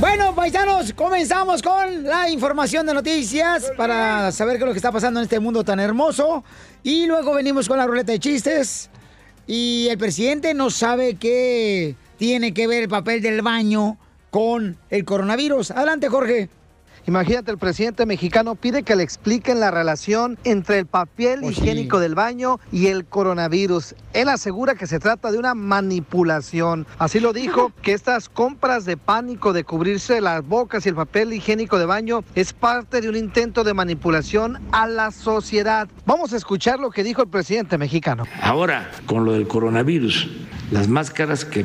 Bueno, 0.00 0.32
paisanos, 0.32 0.92
comenzamos 0.92 1.60
con 1.60 2.04
la 2.04 2.30
información 2.30 2.86
de 2.86 2.94
noticias 2.94 3.72
para 3.76 4.30
saber 4.30 4.56
qué 4.56 4.62
es 4.62 4.66
lo 4.66 4.72
que 4.72 4.78
está 4.78 4.92
pasando 4.92 5.18
en 5.18 5.24
este 5.24 5.40
mundo 5.40 5.64
tan 5.64 5.80
hermoso. 5.80 6.44
Y 6.84 7.06
luego 7.06 7.34
venimos 7.34 7.66
con 7.66 7.78
la 7.78 7.86
ruleta 7.86 8.12
de 8.12 8.20
chistes. 8.20 8.90
Y 9.48 9.88
el 9.90 9.98
presidente 9.98 10.54
no 10.54 10.70
sabe 10.70 11.16
qué 11.16 11.96
tiene 12.16 12.54
que 12.54 12.68
ver 12.68 12.84
el 12.84 12.88
papel 12.88 13.22
del 13.22 13.42
baño 13.42 13.98
con 14.30 14.76
el 14.88 15.04
coronavirus. 15.04 15.72
Adelante, 15.72 16.08
Jorge. 16.08 16.48
Imagínate, 17.08 17.50
el 17.50 17.56
presidente 17.56 18.04
mexicano 18.04 18.54
pide 18.54 18.82
que 18.82 18.94
le 18.94 19.02
expliquen 19.02 19.60
la 19.60 19.70
relación 19.70 20.38
entre 20.44 20.80
el 20.80 20.84
papel 20.84 21.40
Pues 21.40 21.56
higiénico 21.56 22.00
del 22.00 22.14
baño 22.14 22.60
y 22.70 22.88
el 22.88 23.06
coronavirus. 23.06 23.94
Él 24.12 24.28
asegura 24.28 24.74
que 24.74 24.86
se 24.86 24.98
trata 24.98 25.32
de 25.32 25.38
una 25.38 25.54
manipulación. 25.54 26.86
Así 26.98 27.18
lo 27.18 27.32
dijo, 27.32 27.72
que 27.82 27.94
estas 27.94 28.28
compras 28.28 28.84
de 28.84 28.98
pánico 28.98 29.54
de 29.54 29.64
cubrirse 29.64 30.20
las 30.20 30.46
bocas 30.46 30.84
y 30.84 30.90
el 30.90 30.96
papel 30.96 31.32
higiénico 31.32 31.78
de 31.78 31.86
baño 31.86 32.24
es 32.34 32.52
parte 32.52 33.00
de 33.00 33.08
un 33.08 33.16
intento 33.16 33.64
de 33.64 33.72
manipulación 33.72 34.58
a 34.72 34.86
la 34.86 35.10
sociedad. 35.10 35.88
Vamos 36.04 36.34
a 36.34 36.36
escuchar 36.36 36.78
lo 36.78 36.90
que 36.90 37.04
dijo 37.04 37.22
el 37.22 37.28
presidente 37.28 37.78
mexicano. 37.78 38.24
Ahora, 38.42 38.90
con 39.06 39.24
lo 39.24 39.32
del 39.32 39.48
coronavirus, 39.48 40.28
las 40.70 40.88
máscaras 40.88 41.46
que, 41.46 41.64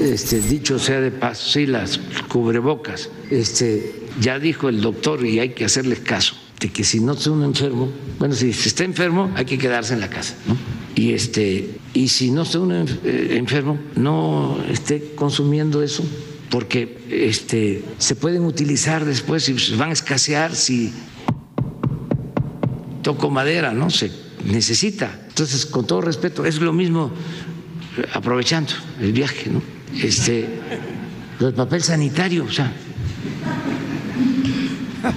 este, 0.00 0.40
dicho 0.40 0.78
sea 0.78 1.00
de 1.00 1.10
paso, 1.10 1.50
sí, 1.50 1.66
las 1.66 1.98
cubrebocas, 2.28 3.10
este, 3.30 4.08
ya 4.20 4.38
dijo 4.38 4.68
el 4.68 4.80
doctor 4.80 5.24
y 5.24 5.38
hay 5.38 5.50
que 5.50 5.64
hacerle 5.64 5.96
caso, 5.96 6.36
de 6.60 6.70
que 6.70 6.84
si 6.84 7.00
no 7.00 7.12
está 7.12 7.30
uno 7.30 7.44
enfermo, 7.44 7.90
bueno, 8.18 8.34
si 8.34 8.52
se 8.52 8.68
está 8.68 8.84
enfermo, 8.84 9.30
hay 9.36 9.44
que 9.44 9.58
quedarse 9.58 9.94
en 9.94 10.00
la 10.00 10.10
casa. 10.10 10.34
Y, 10.94 11.12
este, 11.12 11.78
y 11.94 12.08
si 12.08 12.30
no 12.30 12.42
está 12.42 12.58
uno 12.58 12.84
eh, 13.04 13.36
enfermo, 13.38 13.78
no 13.94 14.58
esté 14.68 15.12
consumiendo 15.14 15.82
eso, 15.82 16.04
porque 16.50 16.98
este, 17.10 17.84
se 17.98 18.16
pueden 18.16 18.44
utilizar 18.44 19.04
después 19.04 19.48
y 19.48 19.76
van 19.76 19.90
a 19.90 19.92
escasear 19.92 20.54
si 20.54 20.92
toco 23.02 23.30
madera, 23.30 23.72
¿no? 23.72 23.90
Se 23.90 24.10
necesita. 24.44 25.26
Entonces, 25.28 25.66
con 25.66 25.86
todo 25.86 26.00
respeto, 26.00 26.44
es 26.44 26.60
lo 26.60 26.72
mismo 26.72 27.12
aprovechando 28.12 28.72
el 29.00 29.12
viaje, 29.12 29.50
¿no? 29.50 29.62
Este, 30.02 30.48
del 31.38 31.54
papel 31.54 31.82
sanitario, 31.82 32.44
o 32.44 32.50
sea, 32.50 32.72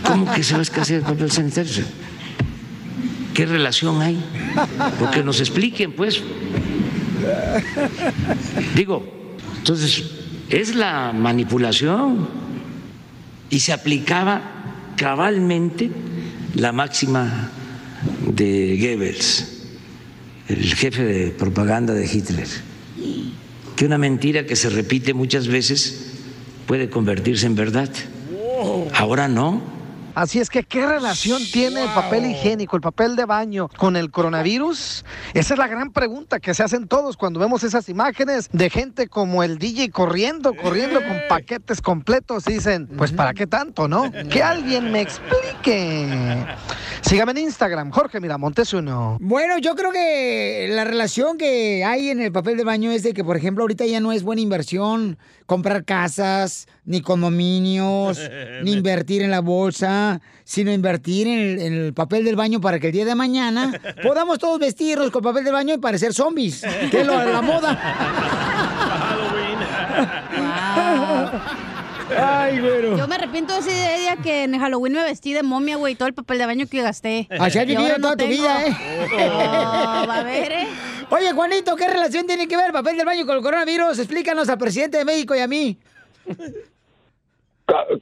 ¿cómo 0.04 0.32
que 0.32 0.44
se 0.44 0.54
va 0.54 0.60
a 0.60 0.84
el 0.94 1.02
papel 1.02 1.32
sanitario? 1.32 1.84
¿Qué 3.34 3.46
relación 3.46 4.02
hay? 4.02 4.24
Porque 5.00 5.24
nos 5.24 5.40
expliquen, 5.40 5.94
pues. 5.94 6.22
Digo, 8.76 9.08
entonces, 9.58 10.04
es 10.50 10.76
la 10.76 11.14
manipulación 11.14 12.28
y 13.50 13.60
se 13.60 13.74
aplicaba 13.74 14.42
cabalmente 14.98 15.90
la 16.56 16.72
máxima 16.72 17.50
de 18.28 18.78
Goebbels, 18.80 19.68
el 20.48 20.74
jefe 20.76 21.04
de 21.04 21.32
propaganda 21.32 21.94
de 21.94 22.06
Hitler, 22.06 22.48
que 23.82 23.88
una 23.88 23.98
mentira 23.98 24.46
que 24.46 24.56
se 24.56 24.70
repite 24.70 25.16
muchas 25.16 25.48
veces 25.48 26.12
puede 26.68 26.92
convertirse 26.92 27.48
en 27.48 27.56
verdad. 27.56 27.90
Ahora 28.94 29.28
no. 29.28 29.60
Así 30.16 30.40
es 30.40 30.50
que, 30.50 30.64
¿qué 30.64 30.86
relación 30.86 31.42
tiene 31.52 31.84
el 31.84 31.90
papel 31.90 32.26
higiénico, 32.26 32.76
el 32.76 32.82
papel 32.82 33.16
de 33.16 33.26
baño 33.26 33.70
con 33.78 33.96
el 33.96 34.12
coronavirus? 34.12 35.06
Esa 35.34 35.54
es 35.54 35.58
la 35.58 35.68
gran 35.68 35.92
pregunta 35.92 36.40
que 36.40 36.54
se 36.54 36.64
hacen 36.64 36.88
todos 36.88 37.18
cuando 37.18 37.40
vemos 37.40 37.64
esas 37.64 37.90
imágenes 37.90 38.50
de 38.52 38.70
gente 38.70 39.08
como 39.08 39.44
el 39.44 39.58
DJ 39.58 39.90
corriendo, 39.92 40.54
corriendo 40.56 41.00
con 41.00 41.18
paquetes 41.30 41.82
completos. 41.82 42.48
Y 42.48 42.54
dicen, 42.54 42.88
pues 42.98 43.12
¿para 43.12 43.34
qué 43.34 43.48
tanto, 43.48 43.88
no? 43.88 44.12
Que 44.30 44.44
alguien 44.44 44.92
me 44.92 45.02
explique. 45.02 46.46
Sígame 47.02 47.32
en 47.32 47.38
Instagram, 47.40 47.92
Jorge 47.92 48.20
Miramontes 48.20 48.74
uno. 48.74 49.18
Bueno, 49.20 49.58
yo 49.58 49.76
creo 49.76 49.92
que 49.92 50.68
la 50.70 50.84
relación 50.84 51.38
que 51.38 51.84
hay 51.84 52.10
en 52.10 52.22
el 52.22 52.32
papel 52.32 52.58
de 52.58 52.64
baño 52.64 52.92
es 52.92 53.04
de 53.04 53.14
que, 53.14 53.24
por 53.24 53.38
ejemplo, 53.38 53.64
ahorita 53.64 53.86
ya 53.86 54.00
no 54.00 54.12
es 54.12 54.24
buena 54.24 54.42
inversión 54.42 55.18
comprar 55.46 55.84
casas, 55.86 56.68
ni 56.86 57.02
condominios, 57.02 58.20
ni 58.64 58.74
invertir 58.74 59.22
en 59.22 59.32
la 59.32 59.40
bolsa, 59.42 60.22
sino 60.44 60.72
invertir 60.72 61.28
en 61.28 61.40
el, 61.40 61.60
en 61.62 61.74
el 61.74 61.94
papel 61.94 62.24
del 62.26 62.36
baño 62.36 62.62
para 62.62 62.80
que 62.80 62.88
el 62.88 62.94
día 62.94 63.06
de 63.06 63.16
mañana 63.16 63.72
podamos 64.04 64.40
todos 64.40 64.60
vestirnos 64.60 65.12
con 65.12 65.22
papel 65.24 65.44
de 65.44 65.52
baño 65.52 65.74
y 65.74 65.78
parecer 65.78 66.14
zombies, 66.14 66.64
que 66.90 67.02
es 67.02 67.08
lo- 67.08 67.24
la 67.32 67.42
moda. 67.42 68.61
Ay, 72.18 72.60
güero. 72.60 72.98
Yo 72.98 73.08
me 73.08 73.16
arrepiento 73.16 73.54
de 73.54 73.60
ese 73.60 73.72
día 74.00 74.18
que 74.18 74.44
en 74.44 74.60
Halloween 74.60 74.94
me 74.94 75.04
vestí 75.04 75.34
de 75.34 75.44
momia, 75.44 75.78
güey, 75.78 75.96
todo 75.96 76.08
el 76.08 76.14
papel 76.14 76.38
de 76.40 76.46
baño 76.46 76.66
que 76.70 76.82
gasté. 76.82 77.28
Así 77.40 77.58
has 77.60 77.66
vivido 77.66 77.82
ahora 77.84 77.98
no 77.98 78.02
toda 78.04 78.18
tu 78.18 78.26
tengo. 78.26 78.32
vida, 78.34 78.68
¿eh? 78.68 78.76
Oh, 79.14 80.06
va 80.08 80.18
a 80.20 80.24
ver, 80.24 80.52
¿eh? 80.52 80.68
Oye, 81.10 81.32
Juanito, 81.34 81.76
¿qué 81.76 81.88
relación 81.88 82.26
tiene 82.28 82.48
que 82.48 82.56
ver 82.58 82.68
el 82.68 82.74
papel 82.74 82.98
del 82.98 83.06
baño 83.06 83.26
con 83.26 83.38
el 83.38 83.42
coronavirus? 83.44 84.00
Explícanos 84.00 84.50
al 84.50 84.58
presidente 84.58 84.98
de 84.98 85.06
México 85.06 85.36
y 85.36 85.40
a 85.40 85.48
mí. 85.48 85.78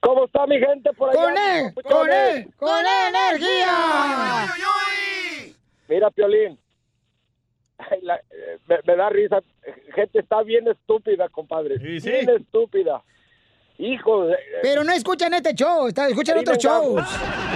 ¿Cómo 0.01 0.25
está 0.25 0.47
mi 0.47 0.57
gente 0.59 0.91
por 0.93 1.09
allá? 1.11 1.21
¡Con 1.21 1.37
él! 1.37 1.73
¡Con 1.83 2.11
él! 2.11 2.53
¡Con 2.57 2.79
energía! 3.07 4.47
Mira, 5.87 6.09
Piolín. 6.11 6.57
Ay, 7.77 7.99
la- 8.01 8.15
eh, 8.17 8.57
me, 8.67 8.77
me 8.85 8.95
da 8.95 9.09
risa. 9.09 9.39
Gente 9.95 10.19
está 10.19 10.41
bien 10.43 10.67
estúpida, 10.67 11.29
compadre. 11.29 11.77
sí. 11.99 12.09
Bien 12.09 12.29
estúpida. 12.29 13.01
Hijo 13.79 14.25
de... 14.25 14.35
Pero 14.61 14.83
no 14.83 14.91
escuchan 14.91 15.33
este 15.33 15.55
show, 15.55 15.87
escuchan 15.87 16.35
Sí, 16.35 16.41
otros 16.41 16.57
shows. 16.57 17.01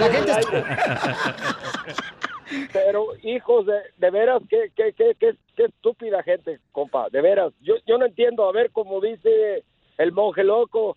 La 0.00 0.10
gente 0.10 0.32
Pero, 2.72 3.08
hijos, 3.22 3.66
de, 3.66 3.74
de 3.98 4.10
veras, 4.10 4.40
qué, 4.48 4.72
qué, 4.74 4.94
qué, 4.94 5.14
qué, 5.20 5.36
qué 5.54 5.64
estúpida 5.64 6.22
gente, 6.22 6.60
compa. 6.72 7.10
De 7.10 7.20
veras. 7.20 7.52
Yo, 7.60 7.74
yo 7.86 7.98
no 7.98 8.06
entiendo. 8.06 8.48
A 8.48 8.52
ver, 8.52 8.70
como 8.70 9.02
dice 9.02 9.64
el 9.98 10.12
monje 10.12 10.44
loco, 10.44 10.96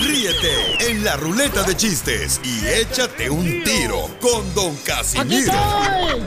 Ríete 0.00 0.90
en 0.90 1.04
la 1.04 1.16
ruleta 1.16 1.62
de 1.62 1.76
chistes 1.76 2.40
y 2.44 2.66
échate 2.66 3.30
un 3.30 3.62
tiro 3.64 4.08
con 4.20 4.54
don 4.54 4.76
Casimiro. 4.76 5.52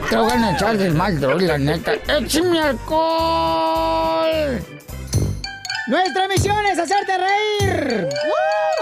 Te 0.08 0.16
voy 0.16 0.32
a 0.32 0.52
echar 0.52 0.76
del 0.76 0.94
mal, 0.94 1.20
droga, 1.20 1.46
la 1.46 1.58
neta. 1.58 1.92
¡Échame 1.94 2.60
alcohol! 2.60 4.62
Nuestra 5.88 6.28
misión 6.28 6.66
es 6.66 6.78
hacerte 6.78 7.12
reír. 7.16 8.08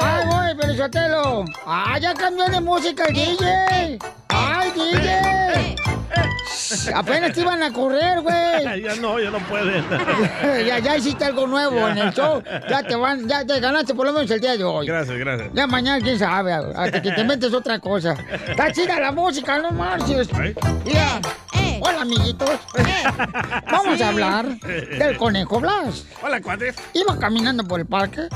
¡Ay, 0.00 0.24
voy, 0.26 0.54
Pelizotelo! 0.56 1.44
¡Ah, 1.64 1.98
ya 2.00 2.12
cambió 2.14 2.46
de 2.46 2.60
música 2.60 3.04
el 3.04 3.14
DJ! 3.14 3.98
¡Ay, 4.28 4.72
DJ! 4.72 5.76
Apenas 6.94 7.32
te 7.32 7.40
iban 7.40 7.62
a 7.62 7.72
correr, 7.72 8.20
güey. 8.20 8.82
ya 8.82 8.96
no, 8.96 9.18
ya 9.20 9.30
no 9.30 9.38
pueden. 9.40 9.84
ya, 10.66 10.78
ya 10.78 10.96
hiciste 10.96 11.24
algo 11.24 11.46
nuevo 11.46 11.88
en 11.88 11.98
el 11.98 12.12
show. 12.12 12.42
Ya 12.68 12.82
te 12.82 12.96
van, 12.96 13.28
ya 13.28 13.44
te 13.44 13.60
ganaste 13.60 13.94
por 13.94 14.06
lo 14.06 14.12
menos 14.12 14.30
el 14.30 14.40
día 14.40 14.56
de 14.56 14.64
hoy. 14.64 14.86
Gracias, 14.86 15.18
gracias. 15.18 15.50
Ya 15.52 15.66
mañana, 15.66 16.02
quién 16.02 16.18
sabe, 16.18 16.52
hasta 16.52 17.02
que 17.02 17.12
te 17.12 17.24
metes 17.24 17.52
otra 17.52 17.78
cosa. 17.78 18.16
Está 18.48 18.72
chida 18.72 19.00
la 19.00 19.12
música, 19.12 19.58
no 19.58 19.70
marches. 19.72 20.28
Hola, 21.81 22.02
amiguitos. 22.02 22.50
Vamos 23.70 23.96
Sí. 23.99 24.02
a 24.02 24.08
hablar 24.08 24.58
del 24.61 25.17
conejo 25.17 25.61
Blas. 25.61 26.05
Hola, 26.23 26.40
cuates. 26.40 26.75
Iba 26.94 27.19
caminando 27.19 27.64
por 27.64 27.81
el 27.81 27.87
parque 27.87 28.28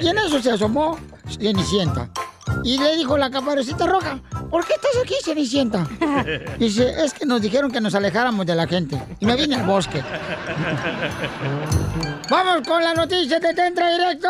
y 0.00 0.08
en 0.08 0.18
eso 0.18 0.40
se 0.42 0.50
asomó 0.52 0.98
Cenicienta. 1.28 2.08
Y 2.62 2.78
le 2.78 2.94
dijo 2.96 3.16
la 3.18 3.30
caparucita 3.30 3.86
roja, 3.86 4.20
¿por 4.50 4.64
qué 4.66 4.74
estás 4.74 4.90
aquí, 5.02 5.14
Cenicienta? 5.24 5.86
Dice, 6.58 6.94
es 7.04 7.12
que 7.14 7.24
nos 7.26 7.40
dijeron 7.42 7.70
que 7.72 7.80
nos 7.80 7.94
alejáramos 7.94 8.44
de 8.46 8.54
la 8.54 8.66
gente. 8.66 9.00
Y 9.20 9.26
me 9.26 9.34
vine 9.36 9.56
al 9.56 9.64
bosque. 9.64 10.02
Vamos 12.30 12.66
con 12.66 12.82
la 12.84 12.94
noticia 12.94 13.38
de 13.40 13.54
Tentra 13.54 13.90
Directo. 13.90 14.28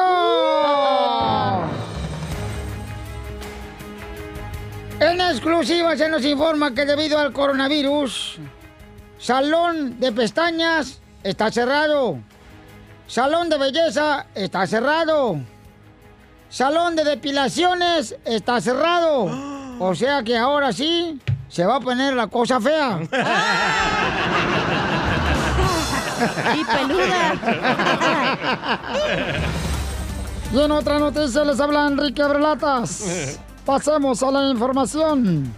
En 5.01 5.21
exclusiva 5.21 5.97
se 5.97 6.09
nos 6.09 6.25
informa 6.25 6.73
que 6.73 6.85
debido 6.85 7.19
al 7.19 7.33
coronavirus, 7.33 8.39
Salón 9.19 9.99
de 9.99 10.13
Pestañas 10.13 11.01
está 11.23 11.51
cerrado. 11.51 12.19
Salón 13.07 13.49
de 13.49 13.59
Belleza 13.59 14.27
está 14.35 14.67
cerrado. 14.67 15.39
Salón 16.49 16.95
de 16.95 17.05
Depilaciones 17.05 18.17
está 18.25 18.61
cerrado. 18.61 19.29
O 19.81 19.95
sea 19.95 20.23
que 20.23 20.39
ahora 20.39 20.73
sí 20.73 21.21
se 21.49 21.65
va 21.65 21.77
a 21.77 21.81
poner 21.81 22.15
la 22.15 22.29
cosa 22.29 22.61
fea. 22.61 23.01
Y 26.55 26.65
peluda. 26.65 27.35
Y 30.53 30.61
en 30.61 30.71
otra 30.71 30.99
noticia 30.99 31.45
les 31.45 31.61
habla 31.61 31.89
Enrique 31.89 32.23
Abrelatas. 32.23 33.39
Pasemos 33.65 34.23
a 34.23 34.31
la 34.31 34.51
información. 34.51 35.53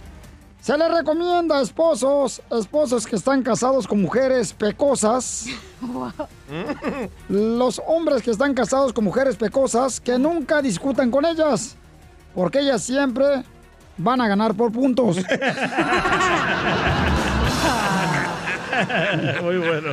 Se 0.61 0.77
le 0.77 0.87
recomienda 0.87 1.59
a 1.59 1.61
esposos, 1.61 2.41
esposos 2.51 3.05
que 3.05 3.17
están 3.17 3.43
casados 3.43 3.85
con 3.85 4.01
mujeres 4.01 4.53
pecosas, 4.53 5.45
los 7.29 7.81
hombres 7.85 8.21
que 8.21 8.31
están 8.31 8.53
casados 8.53 8.93
con 8.93 9.03
mujeres 9.03 9.35
pecosas, 9.35 9.99
que 9.99 10.17
nunca 10.17 10.61
discutan 10.61 11.11
con 11.11 11.25
ellas, 11.25 11.75
porque 12.33 12.59
ellas 12.59 12.81
siempre 12.81 13.43
van 13.97 14.21
a 14.21 14.27
ganar 14.27 14.55
por 14.55 14.71
puntos. 14.71 15.17
Muy 19.41 19.57
bueno. 19.57 19.89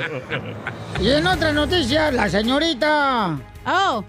Y 1.00 1.10
en 1.10 1.26
otra 1.26 1.52
noticia, 1.52 2.12
la 2.12 2.28
señorita 2.28 3.38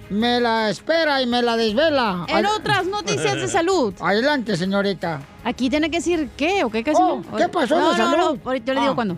me 0.09 0.39
la 0.39 0.69
espera 0.69 1.21
y 1.21 1.27
me 1.27 1.41
la 1.41 1.55
desvela. 1.57 2.25
En 2.27 2.45
otras 2.45 2.85
noticias 2.87 3.35
de 3.35 3.47
salud. 3.47 3.93
Adelante, 4.01 4.57
señorita. 4.57 5.21
Aquí 5.43 5.69
tiene 5.69 5.89
que 5.91 5.97
decir 5.97 6.29
qué 6.35 6.63
o 6.63 6.69
qué 6.69 6.83
casi 6.83 6.97
Oh. 7.01 7.21
¿qué 7.37 7.47
pasó 7.47 7.75
de 7.75 7.81
no, 7.81 7.91
no, 7.91 7.97
salud? 7.97 8.39
No, 8.43 8.49
ahorita 8.49 8.65
yo 8.65 8.73
le 8.73 8.79
digo 8.81 8.91
Ah, 8.91 8.95
cuándo. 8.95 9.15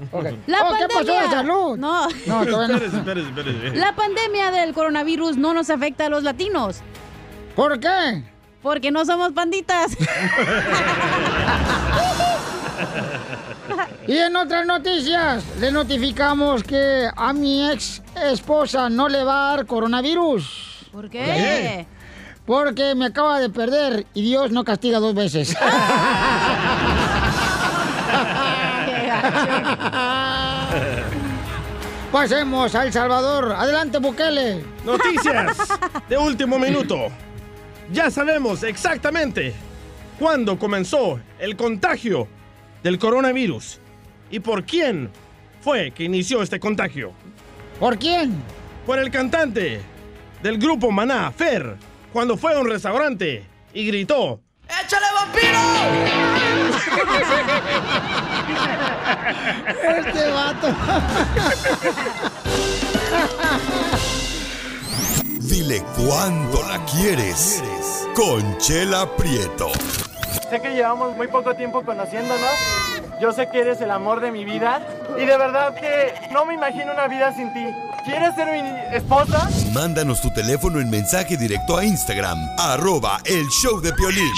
La 0.48 0.58
Oh, 0.64 0.76
¿qué 0.78 0.88
pasó 0.94 1.14
de 1.14 1.28
salud? 1.30 1.78
No. 1.78 2.08
No. 2.26 2.64
Espérese, 2.64 2.98
espérese, 2.98 3.30
espérese. 3.30 3.76
La 3.78 3.96
pandemia 3.96 4.52
del 4.52 4.74
coronavirus 4.74 5.38
no 5.38 5.54
nos 5.54 5.70
afecta 5.70 6.06
a 6.08 6.10
los 6.10 6.24
latinos. 6.24 6.82
¿Por 7.56 7.80
qué? 7.80 8.24
Porque 8.62 8.92
no 8.92 9.06
somos 9.06 9.32
panditas. 9.32 9.96
Y 14.08 14.18
en 14.18 14.36
otras 14.36 14.66
noticias, 14.66 15.44
le 15.60 15.72
notificamos 15.72 16.64
que 16.64 17.10
a 17.16 17.34
mi 17.34 17.70
ex 17.70 18.02
esposa 18.32 18.90
no 18.90 19.10
le 19.10 19.24
va 19.24 19.52
a 19.52 19.58
dar 19.58 19.66
coronavirus. 19.66 20.88
¿Por 20.92 21.10
qué? 21.10 21.86
Porque 22.46 22.96
me 22.96 23.08
acaba 23.08 23.40
de 23.40 23.50
perder 23.50 24.06
y 24.14 24.22
Dios 24.22 24.52
no 24.52 24.64
castiga 24.64 25.00
dos 25.00 25.14
veces. 25.14 25.56
Pasemos 32.12 32.74
a 32.74 32.86
El 32.86 32.94
Salvador. 32.94 33.52
Adelante, 33.52 33.98
Bukele. 34.00 34.64
Noticias 34.86 35.58
de 36.08 36.18
último 36.18 36.58
minuto. 36.58 37.10
Ya 37.92 38.10
sabemos 38.10 38.64
exactamente 38.64 39.54
cuándo 40.18 40.58
comenzó 40.58 41.20
el 41.40 41.56
contagio 41.58 42.28
del 42.88 43.00
coronavirus 43.00 43.80
y 44.32 44.40
por 44.40 44.64
quién 44.64 45.10
fue 45.60 45.92
que 45.92 46.06
inició 46.06 46.42
este 46.42 46.58
contagio. 46.58 47.12
¿Por 47.82 48.00
quién? 48.00 48.42
Por 48.86 48.98
el 48.98 49.12
cantante 49.12 49.82
del 50.42 50.58
grupo 50.58 50.90
Maná, 50.90 51.30
Fer, 51.34 51.76
cuando 52.14 52.38
fue 52.38 52.54
a 52.54 52.60
un 52.60 52.70
restaurante 52.70 53.44
y 53.74 53.88
gritó 53.88 54.40
¡Échale 54.70 55.06
vampiro! 55.16 55.60
Este 59.98 60.32
vato. 60.32 60.68
Dile 65.42 65.84
cuándo 65.98 66.64
la 66.70 66.86
quieres. 66.86 67.62
Conchela 68.16 69.14
Prieto. 69.18 69.72
Sé 70.50 70.62
que 70.62 70.70
llevamos 70.70 71.16
muy 71.16 71.28
poco 71.28 71.54
tiempo 71.56 71.84
conociéndonos. 71.84 72.52
Yo 73.20 73.32
sé 73.32 73.50
que 73.50 73.60
eres 73.62 73.82
el 73.82 73.92
amor 73.92 74.22
de 74.22 74.32
mi 74.32 74.46
vida. 74.46 74.82
Y 75.18 75.26
de 75.26 75.38
verdad 75.38 75.74
que 75.76 76.14
no 76.32 76.46
me 76.46 76.54
imagino 76.54 76.94
una 76.94 77.08
vida 77.08 77.34
sin 77.34 77.54
ti. 77.54 77.66
¿Quieres 78.06 78.36
ser 78.36 78.48
mi 78.52 78.96
esposa? 78.96 79.50
Mándanos 79.74 80.22
tu 80.22 80.32
teléfono 80.32 80.80
en 80.80 80.90
mensaje 80.90 81.36
directo 81.36 81.78
a 81.78 81.84
Instagram, 81.84 82.38
arroba 82.58 83.20
el 83.26 83.46
show 83.50 83.82
de 83.82 83.92
Piolín. 83.92 84.32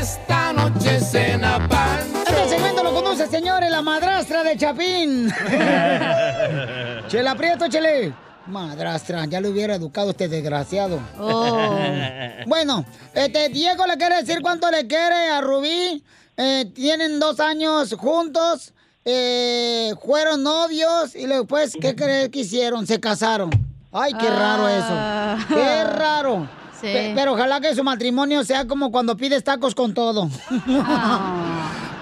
Esta 0.00 0.52
noche 0.52 0.98
cena 0.98 1.64
pan. 1.68 2.00
Este 2.26 2.48
segmento 2.48 2.82
lo 2.82 2.92
conoce, 2.92 3.28
señores, 3.28 3.70
la 3.70 3.82
madrastra 3.82 4.42
de 4.42 4.56
Chapín. 4.56 5.32
Chela 7.06 7.36
Prieto, 7.36 7.68
chele. 7.68 8.12
Madrastra, 8.46 9.24
ya 9.26 9.40
lo 9.40 9.50
hubiera 9.50 9.74
educado 9.76 10.10
este 10.10 10.28
desgraciado. 10.28 11.00
Oh. 11.18 11.76
Bueno, 12.46 12.84
este 13.14 13.48
Diego 13.48 13.86
le 13.86 13.96
quiere 13.96 14.16
decir 14.16 14.42
cuánto 14.42 14.70
le 14.70 14.86
quiere 14.86 15.30
a 15.30 15.40
Rubí. 15.40 16.04
Eh, 16.36 16.70
tienen 16.74 17.18
dos 17.18 17.40
años 17.40 17.94
juntos. 17.98 18.72
eh, 19.06 19.92
fueron 20.04 20.42
novios 20.42 21.14
y 21.16 21.26
después, 21.26 21.74
¿qué 21.80 21.94
crees 21.96 22.28
que 22.28 22.40
hicieron? 22.40 22.86
Se 22.86 23.00
casaron. 23.00 23.50
Ay, 23.92 24.12
qué 24.14 24.28
raro 24.28 24.66
Ah. 24.66 25.36
eso. 25.38 25.54
Qué 25.54 25.84
raro. 25.84 26.48
Sí. 26.80 26.86
Pe- 26.88 27.12
pero 27.14 27.32
ojalá 27.34 27.60
que 27.60 27.74
su 27.74 27.82
matrimonio 27.84 28.44
sea 28.44 28.66
como 28.66 28.90
cuando 28.90 29.16
pides 29.16 29.42
tacos 29.44 29.74
con 29.74 29.94
todo. 29.94 30.28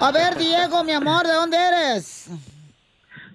A 0.00 0.10
ver, 0.12 0.36
Diego, 0.36 0.82
mi 0.84 0.92
amor, 0.92 1.24
¿de 1.26 1.32
dónde 1.34 1.56
eres? 1.56 2.26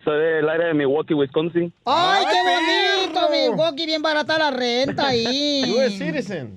Soy 0.07 0.19
del 0.23 0.47
área 0.47 0.67
de 0.67 0.73
Milwaukee, 0.73 1.13
Wisconsin. 1.13 1.73
¡Ay, 1.83 2.23
qué 2.31 2.37
bonito! 2.41 3.29
Milwaukee, 3.29 3.85
bien 3.85 4.01
barata 4.01 4.37
la 4.39 4.51
renta 4.51 5.07
ahí. 5.07 5.63
US 5.77 5.97
Citizen. 5.97 6.53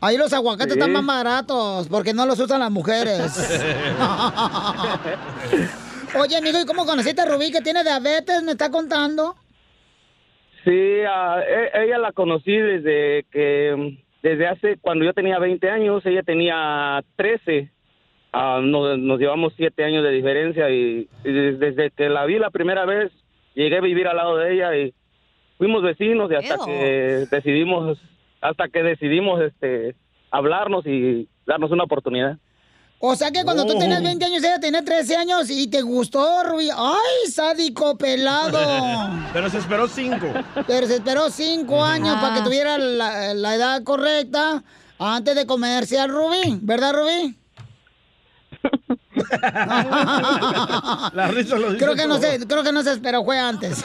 Ahí 0.00 0.16
los 0.16 0.32
aguacates 0.32 0.72
Sí. 0.74 0.80
están 0.80 0.92
más 0.92 1.06
baratos 1.06 1.86
porque 1.86 2.12
no 2.12 2.26
los 2.26 2.40
usan 2.40 2.58
las 2.58 2.70
mujeres. 2.72 3.20
Oye, 6.20 6.36
amigo, 6.36 6.58
¿y 6.60 6.66
cómo 6.66 6.84
conociste 6.84 7.22
a 7.22 7.26
Rubí 7.26 7.52
que 7.52 7.60
tiene 7.60 7.84
diabetes? 7.84 8.42
¿Me 8.42 8.50
está 8.52 8.72
contando? 8.72 9.36
Sí, 10.64 11.02
ah, 11.08 11.36
e- 11.48 11.84
ella 11.84 11.98
la 11.98 12.10
conocí 12.10 12.56
desde 12.56 13.24
que, 13.30 14.00
desde 14.20 14.48
hace, 14.48 14.78
cuando 14.80 15.04
yo 15.04 15.12
tenía 15.14 15.38
20 15.38 15.70
años, 15.70 16.04
ella 16.04 16.24
tenía 16.24 17.04
13. 17.14 17.70
Ah, 18.32 18.60
nos, 18.62 18.98
nos 18.98 19.18
llevamos 19.18 19.52
7 19.56 19.82
años 19.84 20.04
de 20.04 20.10
diferencia 20.12 20.70
y, 20.70 21.08
y 21.24 21.32
des- 21.32 21.58
desde 21.58 21.90
que 21.90 22.08
la 22.08 22.24
vi 22.26 22.38
la 22.38 22.50
primera 22.50 22.84
vez, 22.86 23.10
llegué 23.54 23.78
a 23.78 23.80
vivir 23.80 24.06
al 24.06 24.16
lado 24.16 24.36
de 24.36 24.54
ella 24.54 24.76
y 24.76 24.94
fuimos 25.58 25.82
vecinos 25.82 26.30
y 26.30 26.36
hasta 26.36 26.54
Ew. 26.54 26.64
que 26.64 27.26
decidimos, 27.30 27.98
hasta 28.40 28.68
que 28.68 28.82
decidimos 28.84 29.40
este 29.42 29.96
hablarnos 30.30 30.86
y 30.86 31.28
darnos 31.44 31.72
una 31.72 31.82
oportunidad. 31.84 32.36
O 33.00 33.16
sea 33.16 33.30
que 33.32 33.42
cuando 33.44 33.64
tú 33.66 33.72
Oh. 33.76 33.78
tenías 33.80 34.02
20 34.02 34.24
años, 34.26 34.44
ella 34.44 34.60
tenía 34.60 34.84
13 34.84 35.16
años 35.16 35.50
y 35.50 35.68
te 35.68 35.80
gustó, 35.82 36.44
Rubí. 36.44 36.68
¡Ay, 36.72 37.30
sádico 37.32 37.96
pelado! 37.98 38.58
Pero 39.32 39.48
se 39.50 39.58
esperó 39.58 39.88
cinco. 39.88 40.26
Pero 40.68 40.86
se 40.86 40.94
esperó 40.96 41.30
cinco 41.30 41.82
años 41.82 42.14
Ah. 42.16 42.20
para 42.20 42.34
que 42.36 42.42
tuviera 42.42 42.78
la, 42.78 43.34
la 43.34 43.54
edad 43.56 43.82
correcta 43.82 44.62
antes 44.98 45.34
de 45.34 45.46
comerse 45.46 45.98
al 45.98 46.10
Rubí, 46.10 46.58
¿verdad, 46.62 46.92
Rubí? 46.94 47.34
La 51.12 51.28
risa 51.28 51.56
lo 51.56 51.72
dice 51.72 51.84
Creo 51.84 51.94
que 51.94 52.06
no 52.06 52.18
se, 52.18 52.46
creo 52.46 52.62
que 52.62 52.72
no 52.72 52.82
se 52.82 52.92
esperó, 52.92 53.24
fue 53.24 53.38
antes. 53.38 53.84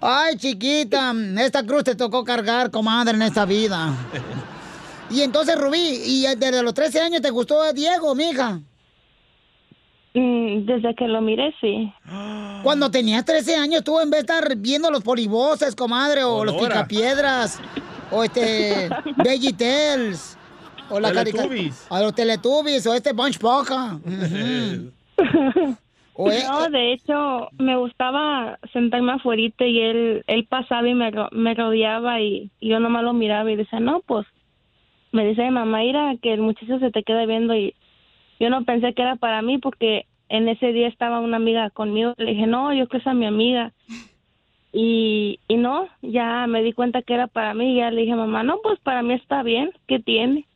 Ay, 0.00 0.36
chiquita, 0.36 1.14
esta 1.38 1.64
cruz 1.64 1.84
te 1.84 1.94
tocó 1.94 2.24
cargar, 2.24 2.70
comadre, 2.70 3.16
en 3.16 3.22
esta 3.22 3.44
vida. 3.44 3.92
Y 5.10 5.22
entonces, 5.22 5.58
Rubí, 5.58 6.00
y 6.04 6.26
desde 6.36 6.62
los 6.62 6.74
13 6.74 7.00
años 7.00 7.22
te 7.22 7.30
gustó 7.30 7.72
Diego, 7.72 8.14
mija. 8.14 8.60
Mm, 10.14 10.64
desde 10.64 10.94
que 10.94 11.06
lo 11.06 11.20
miré, 11.20 11.54
sí. 11.60 11.92
Cuando 12.62 12.90
tenías 12.90 13.24
13 13.24 13.56
años, 13.56 13.84
tú 13.84 14.00
en 14.00 14.08
vez 14.08 14.26
de 14.26 14.32
estar 14.32 14.56
viendo 14.56 14.90
los 14.90 15.02
polivoces, 15.02 15.76
comadre, 15.76 16.24
o 16.24 16.42
los 16.44 16.56
picapiedras, 16.56 17.60
o 18.10 18.24
este, 18.24 18.88
Veggie 19.18 19.52
Tales, 19.52 20.35
O 20.88 21.00
la 21.00 21.08
Teletubbies. 21.08 21.86
A 21.90 22.00
los 22.00 22.14
Teletubbies 22.14 22.86
o 22.86 22.94
este 22.94 23.12
Bunch 23.12 23.38
Poca. 23.38 23.98
O 26.18 26.30
e- 26.30 26.44
No, 26.44 26.70
de 26.70 26.92
hecho, 26.94 27.48
me 27.58 27.76
gustaba 27.76 28.58
sentarme 28.72 29.12
afuera 29.12 29.42
y 29.42 29.80
él, 29.80 30.24
él 30.26 30.46
pasaba 30.48 30.88
y 30.88 30.94
me, 30.94 31.12
me 31.32 31.54
rodeaba 31.54 32.20
y, 32.22 32.50
y 32.58 32.70
yo 32.70 32.80
nomás 32.80 33.04
lo 33.04 33.12
miraba 33.12 33.50
y 33.52 33.56
decía, 33.56 33.80
no, 33.80 34.00
pues, 34.00 34.26
me 35.12 35.26
dice 35.26 35.50
mamá, 35.50 35.78
mira 35.80 36.14
que 36.22 36.32
el 36.32 36.40
muchacho 36.40 36.78
se 36.78 36.90
te 36.90 37.02
queda 37.02 37.26
viendo 37.26 37.54
y 37.54 37.74
yo 38.40 38.48
no 38.48 38.64
pensé 38.64 38.94
que 38.94 39.02
era 39.02 39.16
para 39.16 39.42
mí 39.42 39.58
porque 39.58 40.06
en 40.28 40.48
ese 40.48 40.72
día 40.72 40.88
estaba 40.88 41.20
una 41.20 41.36
amiga 41.36 41.68
conmigo. 41.70 42.14
Le 42.16 42.30
dije, 42.32 42.46
no, 42.46 42.72
yo 42.72 42.88
que 42.88 42.96
esa 42.96 43.12
mi 43.14 43.26
amiga. 43.26 43.72
Y, 44.72 45.40
y 45.48 45.56
no, 45.56 45.88
ya 46.02 46.46
me 46.46 46.62
di 46.62 46.72
cuenta 46.72 47.02
que 47.02 47.14
era 47.14 47.28
para 47.28 47.54
mí 47.54 47.72
y 47.74 47.76
ya 47.76 47.90
le 47.90 48.02
dije, 48.02 48.14
mamá, 48.14 48.42
no, 48.42 48.58
pues 48.62 48.78
para 48.80 49.02
mí 49.02 49.14
está 49.14 49.42
bien, 49.42 49.70
¿qué 49.86 50.00
tiene? 50.00 50.46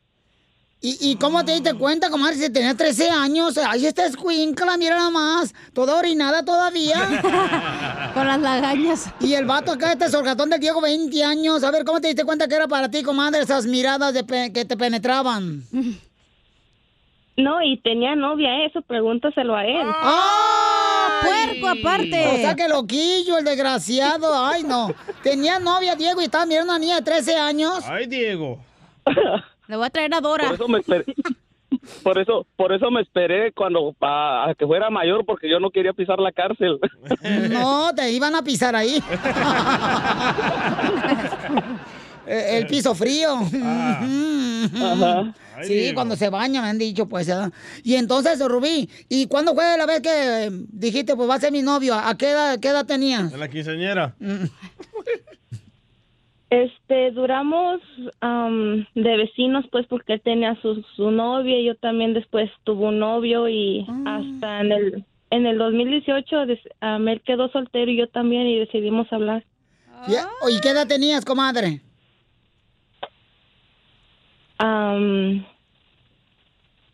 ¿Y, 0.83 1.11
¿Y 1.11 1.15
cómo 1.17 1.45
te 1.45 1.51
diste 1.51 1.75
cuenta, 1.75 2.09
comadre, 2.09 2.37
si 2.37 2.51
tenía 2.51 2.75
13 2.75 3.11
años? 3.11 3.55
Ahí 3.59 3.85
está 3.85 4.03
escuincla, 4.07 4.77
mira 4.77 4.95
nada 4.95 5.11
más. 5.11 5.53
Toda 5.73 5.95
orinada 5.95 6.43
todavía. 6.43 6.97
Con 8.15 8.25
las 8.25 8.41
lagañas. 8.41 9.13
Y 9.19 9.35
el 9.35 9.45
vato 9.45 9.73
acá, 9.73 9.91
este 9.91 10.09
sorgatón 10.09 10.49
del 10.49 10.59
Diego, 10.59 10.81
20 10.81 11.23
años. 11.23 11.63
A 11.63 11.69
ver, 11.69 11.85
¿cómo 11.85 12.01
te 12.01 12.07
diste 12.07 12.25
cuenta 12.25 12.47
que 12.47 12.55
era 12.55 12.67
para 12.67 12.89
ti, 12.89 13.03
comadre, 13.03 13.41
esas 13.41 13.67
miradas 13.67 14.11
de 14.15 14.51
que 14.51 14.65
te 14.65 14.75
penetraban? 14.75 15.63
No, 17.37 17.61
y 17.61 17.77
tenía 17.81 18.15
novia, 18.15 18.65
eso, 18.65 18.81
pregúntaselo 18.81 19.55
a 19.55 19.63
él. 19.63 19.85
¡Ah! 19.85 21.21
puerco, 21.21 21.67
aparte! 21.67 22.27
O 22.27 22.37
sea, 22.37 22.55
que 22.55 22.67
loquillo, 22.67 23.37
el 23.37 23.45
desgraciado. 23.45 24.33
Ay, 24.35 24.63
no. 24.63 24.93
Tenía 25.21 25.59
novia, 25.59 25.95
Diego, 25.95 26.21
y 26.21 26.25
estaba 26.25 26.47
mirando 26.47 26.73
a 26.73 26.75
una 26.77 26.83
niña 26.83 26.95
de 26.95 27.03
13 27.03 27.35
años. 27.35 27.83
Ay, 27.87 28.07
Diego. 28.07 28.59
Le 29.71 29.77
voy 29.77 29.85
a 29.85 29.89
traer 29.89 30.13
a 30.13 30.19
Dora. 30.19 30.47
Por 30.47 30.55
eso 30.55 30.67
me 30.67 30.79
esperé. 30.79 31.05
Por 32.03 32.19
eso, 32.19 32.45
por 32.57 32.73
eso 32.73 32.91
me 32.91 33.01
esperé 33.01 33.53
cuando 33.53 33.95
a, 34.01 34.49
a 34.49 34.55
que 34.55 34.67
fuera 34.67 34.89
mayor 34.89 35.25
porque 35.25 35.49
yo 35.49 35.57
no 35.61 35.69
quería 35.71 35.93
pisar 35.93 36.19
la 36.19 36.33
cárcel. 36.33 36.77
No, 37.49 37.95
te 37.95 38.11
iban 38.11 38.35
a 38.35 38.43
pisar 38.43 38.75
ahí. 38.75 39.01
Eh, 42.27 42.59
El 42.59 42.67
piso 42.67 42.93
frío. 42.93 43.33
Ajá. 43.33 45.33
Ay, 45.57 45.67
Sí, 45.67 45.91
cuando 45.93 46.15
se 46.15 46.29
baña, 46.29 46.61
me 46.61 46.67
han 46.69 46.77
dicho, 46.77 47.07
pues. 47.07 47.25
¿verdad? 47.27 47.51
Y 47.83 47.95
entonces, 47.95 48.39
Rubí, 48.47 48.87
¿y 49.09 49.25
cuándo 49.25 49.55
fue 49.55 49.75
la 49.75 49.87
vez 49.87 50.01
que 50.01 50.45
eh, 50.45 50.49
dijiste, 50.51 51.15
pues 51.15 51.27
va 51.27 51.35
a 51.35 51.39
ser 51.39 51.51
mi 51.51 51.63
novio? 51.63 51.95
¿A 51.95 52.15
qué 52.17 52.29
edad, 52.29 52.59
qué 52.59 52.67
edad 52.69 52.85
tenías? 52.85 53.33
En 53.33 53.39
la 53.39 53.49
quinceañera. 53.49 54.15
Este, 56.51 57.11
duramos 57.11 57.79
am, 58.19 58.85
de 58.93 59.15
vecinos, 59.17 59.65
pues, 59.71 59.87
porque 59.87 60.13
él 60.13 60.21
tenía 60.21 60.55
su, 60.61 60.83
su 60.97 61.09
novia 61.09 61.57
y 61.57 61.63
yo 61.65 61.75
también 61.75 62.13
después 62.13 62.51
tuve 62.65 62.87
un 62.87 62.99
novio 62.99 63.47
y 63.47 63.85
hasta 64.05 64.59
en 64.59 64.71
el 64.73 65.05
en 65.29 65.45
el 65.45 65.57
2018 65.57 66.45
des- 66.45 66.59
am, 66.81 67.07
él 67.07 67.21
quedó 67.21 67.47
soltero 67.51 67.89
y 67.89 67.95
yo 67.95 68.07
también 68.09 68.47
y 68.47 68.59
decidimos 68.59 69.11
hablar. 69.13 69.45
¿Y, 70.07 70.11
y 70.55 70.59
qué 70.59 70.69
edad 70.71 70.85
tenías, 70.87 71.23
comadre? 71.23 71.79
Am, 74.57 75.45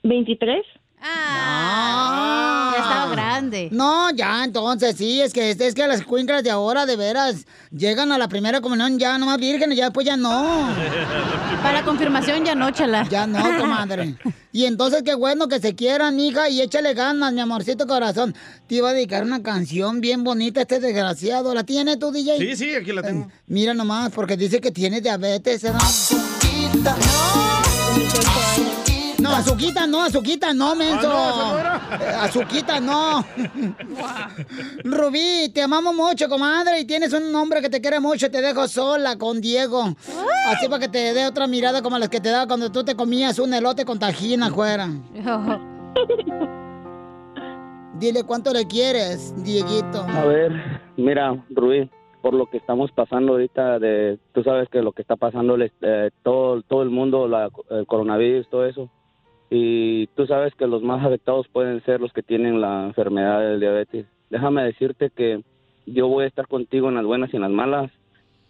23. 0.04 0.64
Ah, 1.01 2.74
ya 2.75 2.82
estaba 2.82 3.12
grande. 3.12 3.70
No, 3.72 4.10
ya, 4.12 4.44
entonces 4.44 4.96
sí, 4.98 5.22
es 5.22 5.32
que 5.32 5.51
es 5.51 5.75
que 5.75 5.88
las 5.88 6.04
cuinclas 6.04 6.44
de 6.44 6.50
ahora 6.50 6.86
de 6.86 6.96
veras 6.96 7.46
llegan 7.72 8.12
a 8.12 8.18
la 8.18 8.27
primera 8.27 8.62
comunión 8.62 8.98
ya 8.98 9.18
nomás 9.18 9.38
vírgenes, 9.38 9.77
ya 9.77 9.86
después 9.86 10.06
ya 10.06 10.18
no. 10.18 10.70
Para 11.63 11.84
confirmación 11.84 12.44
ya 12.46 12.56
no, 12.56 12.72
chala. 12.72 13.08
Ya 13.10 13.27
no, 13.27 13.58
comadre. 13.60 14.16
Y 14.51 14.66
entonces 14.66 15.04
qué 15.04 15.13
bueno 15.13 15.48
que 15.48 15.60
se 15.60 15.75
quieran, 15.75 16.20
hija, 16.20 16.50
y 16.50 16.62
échale 16.62 16.94
ganas, 16.94 17.32
mi 17.32 17.42
amorcito 17.42 17.86
corazón. 17.86 18.36
Te 18.68 18.75
iba 18.75 18.89
a 18.89 18.94
dedicar 18.94 19.24
una 19.24 19.44
canción 19.44 20.01
bien 20.01 20.24
bonita 20.24 20.62
a 20.62 20.63
este 20.63 20.80
desgraciado. 20.80 21.54
¿La 21.54 21.63
tiene 21.63 21.98
tú, 21.98 22.12
DJ? 22.12 22.38
Sí, 22.39 22.56
sí, 22.56 22.74
aquí 22.74 22.92
la 22.92 23.04
tengo. 23.04 23.27
Mira 23.46 23.74
nomás, 23.74 24.12
porque 24.12 24.36
dice 24.36 24.60
que 24.60 24.72
tiene 24.72 25.00
diabetes. 25.00 25.62
¿verdad? 25.62 25.80
No, 26.84 28.76
azuquita 29.36 29.88
no, 29.88 30.01
azuquita 30.03 30.53
no, 30.53 30.75
menso. 30.75 31.10
Ah, 31.12 31.81
Eh, 32.00 32.15
azuquita 32.22 32.79
no. 32.79 33.25
Rubí, 34.84 35.50
te 35.53 35.62
amamos 35.62 35.96
mucho, 35.96 36.27
comadre, 36.29 36.79
y 36.81 36.86
tienes 36.86 37.13
un 37.13 37.34
hombre 37.36 37.62
que 37.62 37.69
te 37.69 37.81
quiere 37.81 38.00
mucho. 38.00 38.29
Te 38.31 38.41
dejo 38.41 38.67
sola 38.67 39.17
con 39.17 39.41
Diego. 39.41 39.84
Así 40.48 40.67
para 40.67 40.79
que 40.79 40.89
te 40.89 41.13
dé 41.13 41.25
otra 41.25 41.48
mirada 41.48 41.81
como 41.81 41.98
las 41.98 42.10
que 42.10 42.19
te 42.19 42.29
daba 42.29 42.48
cuando 42.48 42.72
tú 42.72 42.84
te 42.84 42.96
comías 42.96 43.39
un 43.39 43.53
elote 43.53 43.86
con 43.86 44.00
tajín 44.00 44.43
afuera. 44.43 44.88
Dile 48.00 48.24
cuánto 48.24 48.53
le 48.53 48.67
quieres, 48.67 49.34
Dieguito. 49.43 50.01
A 50.07 50.24
ver, 50.25 50.51
mira, 50.98 51.43
Rubí, 51.50 51.89
por 52.22 52.36
lo 52.36 52.46
que 52.48 52.57
estamos 52.57 52.91
pasando 52.91 53.31
ahorita, 53.31 53.79
de, 53.79 54.19
tú 54.34 54.43
sabes 54.43 54.69
que 54.69 54.84
lo 54.84 54.91
que 54.91 55.01
está 55.01 55.15
pasando, 55.15 55.57
eh, 55.60 56.12
todo, 56.22 56.62
todo 56.62 56.84
el 56.84 56.91
mundo, 56.91 57.27
la, 57.27 57.50
el 57.72 57.88
coronavirus, 57.88 58.48
todo 58.50 58.67
eso, 58.67 58.88
y 59.50 60.08
tú 60.08 60.27
sabes 60.27 60.54
que 60.56 60.68
los 60.68 60.84
más 60.84 61.06
afectados 61.06 61.48
pueden 61.48 61.84
ser 61.86 62.01
los 62.01 62.12
que 62.13 62.24
tienen 62.24 62.62
la 62.62 62.86
enfermedad 62.86 63.42
del 63.42 63.60
diabetes. 63.60 64.06
Déjame 64.30 64.63
decirte 64.63 65.10
que 65.10 65.42
yo 65.86 66.08
voy 66.08 66.25
a 66.25 66.27
estar 66.27 66.48
contigo 66.48 66.89
en 66.89 66.96
las 66.96 67.06
buenas 67.06 67.34
y 67.34 67.38
en 67.38 67.44
las 67.44 67.51
malas. 67.51 67.92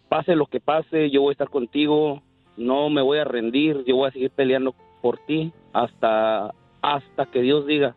Pase 0.10 0.36
lo 0.36 0.48
que 0.48 0.60
pase, 0.60 1.10
yo 1.12 1.22
voy 1.22 1.32
a 1.32 1.34
estar 1.34 1.50
contigo, 1.50 2.22
no 2.56 2.89
me 2.89 3.01
voy 3.01 3.20
a 3.20 3.25
rendir, 3.25 3.84
yo 3.86 3.98
voy 3.98 4.10
a 4.10 4.12
seguir 4.12 4.32
peleando 4.32 4.74
por 5.01 5.18
ti 5.20 5.51
hasta, 5.74 6.54
hasta 6.82 7.25
que 7.27 7.42
Dios 7.42 7.68
diga 7.68 7.96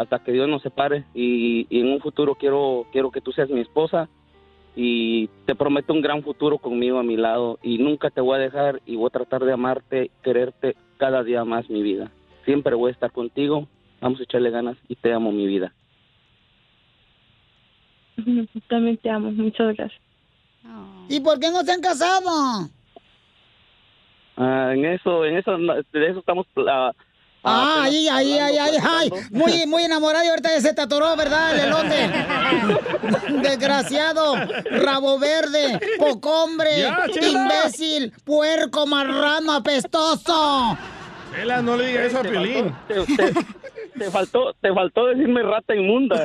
hasta 0.00 0.18
que 0.20 0.32
Dios 0.32 0.48
nos 0.48 0.62
separe 0.62 1.04
y, 1.14 1.66
en 1.68 1.92
un 1.92 2.00
futuro 2.00 2.34
quiero 2.34 2.86
quiero 2.90 3.10
que 3.10 3.20
tú 3.20 3.32
seas 3.32 3.50
mi 3.50 3.60
esposa 3.60 4.08
y 4.74 5.28
te 5.44 5.54
prometo 5.54 5.92
un 5.92 6.00
gran 6.00 6.22
futuro 6.22 6.56
conmigo 6.56 6.98
a 6.98 7.02
mi 7.02 7.18
lado 7.18 7.58
y 7.62 7.76
nunca 7.76 8.08
te 8.08 8.22
voy 8.22 8.36
a 8.36 8.38
dejar 8.38 8.80
y 8.86 8.96
voy 8.96 9.08
a 9.08 9.10
tratar 9.10 9.44
de 9.44 9.52
amarte, 9.52 10.10
quererte 10.22 10.74
cada 10.96 11.22
día 11.22 11.44
más 11.44 11.68
mi 11.68 11.82
vida. 11.82 12.10
Siempre 12.44 12.74
voy 12.74 12.90
a 12.90 12.92
estar 12.94 13.12
contigo, 13.12 13.68
vamos 14.00 14.20
a 14.20 14.22
echarle 14.22 14.50
ganas 14.50 14.76
y 14.88 14.96
te 14.96 15.12
amo 15.12 15.32
mi 15.32 15.46
vida. 15.46 15.72
También 18.68 18.96
te 18.98 19.10
amo, 19.10 19.30
muchas 19.32 19.76
gracias. 19.76 20.00
¿Y 21.08 21.20
por 21.20 21.40
qué 21.40 21.50
no 21.50 21.62
se 21.62 21.72
han 21.72 21.80
casado? 21.80 22.68
Ah, 24.36 24.72
en 24.74 24.84
eso, 24.84 25.24
en 25.24 25.38
eso, 25.38 25.56
de 25.58 26.06
eso 26.08 26.20
estamos 26.20 26.46
ah, 26.68 26.92
Ah, 27.42 27.84
ahí, 27.84 28.06
ahí, 28.08 28.38
ahí, 28.38 28.58
ahí, 28.58 28.76
ay. 28.82 29.10
Muy, 29.30 29.66
muy 29.66 29.82
enamorado 29.82 30.24
y 30.24 30.28
ahorita 30.28 30.50
ya 30.50 30.60
se 30.60 30.74
te 30.74 30.82
atoró, 30.82 31.16
¿verdad? 31.16 31.54
El 31.54 31.60
elote. 31.68 32.10
Desgraciado, 33.48 34.36
rabo 34.82 35.18
verde, 35.18 35.80
pocombre, 35.98 36.86
imbécil, 37.22 38.12
puerco, 38.24 38.86
marrano, 38.86 39.52
apestoso. 39.52 40.76
Chela, 41.34 41.62
no 41.62 41.76
le 41.76 41.86
diga 41.88 42.04
eso 42.04 42.18
a 42.18 42.22
Piolín. 42.22 42.74
Te, 42.88 42.94
te- 43.16 43.32
te 43.98 44.10
faltó, 44.10 44.54
te 44.60 44.72
faltó 44.72 45.06
decirme 45.06 45.42
rata 45.42 45.74
inmunda. 45.74 46.16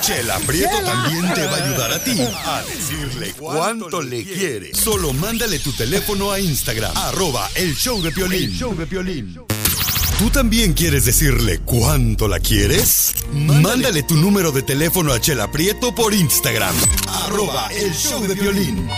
Chela 0.00 0.38
Prieto 0.46 0.76
también 0.84 1.32
te 1.34 1.46
va 1.46 1.52
a 1.56 1.64
ayudar 1.64 1.92
a 1.92 2.04
ti 2.04 2.20
a 2.20 2.62
decirle 2.62 3.32
cuánto 3.38 4.02
le 4.02 4.22
quiere. 4.24 4.74
Solo 4.74 5.12
mándale 5.12 5.58
tu 5.58 5.72
teléfono 5.72 6.30
a 6.30 6.38
Instagram, 6.40 6.92
arroba 6.96 7.48
el 7.54 7.74
show 7.74 8.00
de 8.02 8.10
Piolín. 8.12 8.44
El 8.50 8.52
show 8.52 8.74
de 8.76 8.86
Piolín. 8.86 9.40
¿Tú 10.18 10.30
también 10.30 10.74
quieres 10.74 11.06
decirle 11.06 11.60
cuánto 11.64 12.28
la 12.28 12.38
quieres? 12.38 13.14
Mándale 13.32 14.02
tu 14.04 14.14
número 14.16 14.52
de 14.52 14.62
teléfono 14.62 15.12
a 15.12 15.20
Chela 15.20 15.50
Prieto 15.50 15.94
por 15.94 16.14
Instagram, 16.14 16.74
arroba 17.24 17.68
el 17.72 17.92
show 17.92 18.22
de 18.26 18.36
Piolín. 18.36 18.88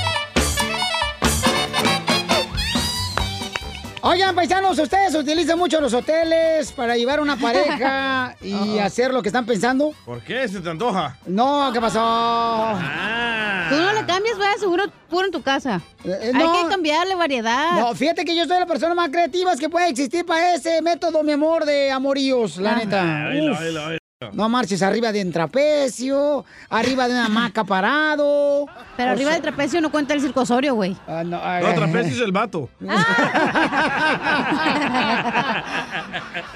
Oigan, 4.08 4.36
paisanos, 4.36 4.78
ustedes 4.78 5.16
utilizan 5.16 5.58
mucho 5.58 5.80
los 5.80 5.92
hoteles 5.92 6.70
para 6.70 6.96
llevar 6.96 7.18
una 7.20 7.34
pareja 7.36 8.36
y 8.40 8.78
hacer 8.78 9.12
lo 9.12 9.20
que 9.20 9.30
están 9.30 9.44
pensando. 9.44 9.94
¿Por 10.04 10.22
qué? 10.22 10.46
¿Se 10.46 10.60
te 10.60 10.70
antoja? 10.70 11.18
No, 11.26 11.70
¿qué 11.72 11.80
pasó? 11.80 11.98
Ah. 12.00 13.66
Tú 13.68 13.74
no 13.74 13.92
le 13.92 14.06
cambias, 14.06 14.38
vaya, 14.38 14.56
seguro 14.60 14.84
puro 15.10 15.26
en 15.26 15.32
tu 15.32 15.42
casa. 15.42 15.80
Eh, 16.04 16.30
Hay 16.32 16.32
no. 16.32 16.52
que 16.52 16.68
cambiarle 16.68 17.16
variedad. 17.16 17.72
No, 17.80 17.92
fíjate 17.96 18.24
que 18.24 18.36
yo 18.36 18.46
soy 18.46 18.60
la 18.60 18.66
persona 18.66 18.94
más 18.94 19.08
creativa 19.08 19.56
que 19.56 19.68
puede 19.68 19.88
existir 19.88 20.24
para 20.24 20.54
ese 20.54 20.80
método, 20.82 21.24
mi 21.24 21.32
amor, 21.32 21.64
de 21.64 21.90
amoríos, 21.90 22.58
la 22.58 22.76
neta. 22.76 23.02
Uf. 23.02 23.60
oílo, 23.60 23.86
oílo. 23.88 23.98
No 24.32 24.48
marches 24.48 24.80
arriba 24.82 25.12
de 25.12 25.20
un 25.22 25.30
trapecio, 25.30 26.46
arriba 26.70 27.06
de 27.06 27.12
una 27.12 27.26
hamaca 27.26 27.64
parado. 27.64 28.64
Pero 28.96 29.10
O 29.10 29.12
arriba 29.12 29.28
sea- 29.32 29.34
del 29.34 29.42
trapecio 29.42 29.78
no 29.82 29.90
cuenta 29.90 30.14
el 30.14 30.22
circosorio, 30.22 30.74
güey. 30.74 30.96
Ah, 31.06 31.22
no, 31.22 31.38
ay, 31.44 31.62
No, 31.62 31.68
ay, 31.68 31.74
trapecio 31.74 32.12
es 32.14 32.20
el 32.22 32.32
vato. 32.32 32.70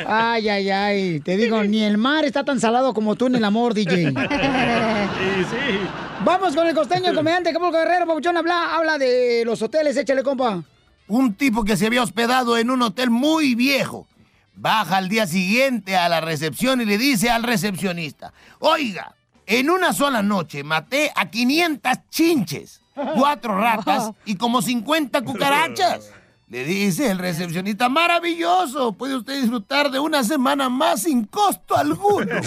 Ay, 0.07 0.49
ay, 0.49 0.71
ay. 0.71 1.21
Te 1.21 1.37
digo, 1.37 1.63
ni 1.65 1.83
el 1.83 1.99
mar 1.99 2.25
está 2.25 2.45
tan 2.45 2.59
salado 2.61 2.95
como 2.95 3.15
tú 3.17 3.27
en 3.27 3.35
el 3.37 3.45
amor, 3.45 3.75
DJ. 3.75 4.07
Sí, 4.15 5.45
sí. 5.51 5.79
Vamos 6.25 6.55
con 6.55 6.67
el 6.67 6.75
costeño, 6.75 7.11
el 7.11 7.15
comediante 7.17 7.53
Capulco 7.53 7.73
Guerrero, 7.79 8.07
Pabuchón, 8.07 8.37
habla, 8.37 8.75
habla 8.77 8.97
de 8.99 9.43
los 9.45 9.61
hoteles, 9.61 9.97
échale, 9.97 10.23
compa. 10.23 10.63
un 11.09 11.35
tipo 11.35 11.65
que 11.65 11.77
se 11.77 11.87
había 11.87 12.03
hospedado 12.03 12.57
en 12.57 12.71
un 12.71 12.81
hotel 12.83 13.11
muy 13.11 13.55
viejo. 13.55 14.07
Baja 14.61 14.99
al 14.99 15.09
día 15.09 15.27
siguiente 15.27 15.97
a 15.97 16.07
la 16.11 16.21
recepción 16.21 16.83
y 16.83 16.85
le 16.85 16.99
dice 16.99 17.31
al 17.31 17.45
recepcionista, 17.45 18.35
oiga, 18.59 19.15
en 19.47 19.71
una 19.71 19.95
sola 19.95 20.23
noche 20.23 20.63
maté 20.65 21.11
a 21.17 21.31
500 21.31 21.93
chinches, 22.11 22.83
cuatro 22.93 23.59
ratas 23.59 24.11
y 24.27 24.37
como 24.37 24.61
50 24.61 25.23
cucarachas. 25.23 26.11
Le 26.49 26.65
dice 26.65 27.09
el 27.09 27.19
recepcionista, 27.19 27.89
maravilloso, 27.89 28.93
puede 28.93 29.15
usted 29.17 29.41
disfrutar 29.41 29.89
de 29.89 30.01
una 30.01 30.25
semana 30.25 30.69
más 30.69 31.03
sin 31.03 31.25
costo 31.25 31.77
alguno. 31.77 32.27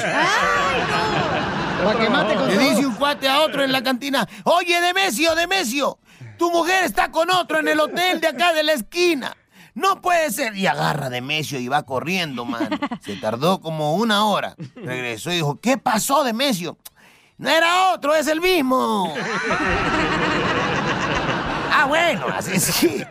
Mate 2.12 2.36
con 2.36 2.48
Le 2.50 2.58
dice 2.58 2.86
un 2.86 2.96
cuate 2.96 3.29
a 3.29 3.39
otro 3.39 3.63
en 3.63 3.72
la 3.72 3.82
cantina, 3.82 4.27
oye, 4.43 4.82
Demesio, 4.82 5.34
Demesio, 5.36 6.00
tu 6.38 6.51
mujer 6.51 6.84
está 6.84 7.12
con 7.12 7.32
otro 7.32 7.60
en 7.60 7.70
el 7.70 7.79
hotel 7.79 8.20
de 8.20 8.27
acá 8.27 8.51
de 8.51 8.63
la 8.63 8.74
esquina. 8.74 9.36
No 9.75 10.01
puede 10.01 10.32
ser. 10.32 10.56
Y 10.56 10.68
agarra 10.68 11.08
a 11.08 11.10
Demesio 11.10 11.60
y 11.60 11.68
va 11.68 11.84
corriendo, 11.84 12.46
man. 12.46 12.70
Se 13.03 13.15
tardó 13.15 13.60
como 13.62 13.96
una 13.96 14.25
hora. 14.25 14.56
Regresó 14.75 15.32
y 15.32 15.36
dijo, 15.36 15.60
¿qué 15.60 15.77
pasó, 15.77 16.24
Demesio? 16.24 16.77
No 17.38 17.50
era 17.50 17.94
otro, 17.94 18.13
es 18.15 18.27
el 18.27 18.42
mismo. 18.42 19.13
Ah, 21.75 21.86
bueno, 21.88 22.27
así 22.32 22.60
sí. 22.60 23.03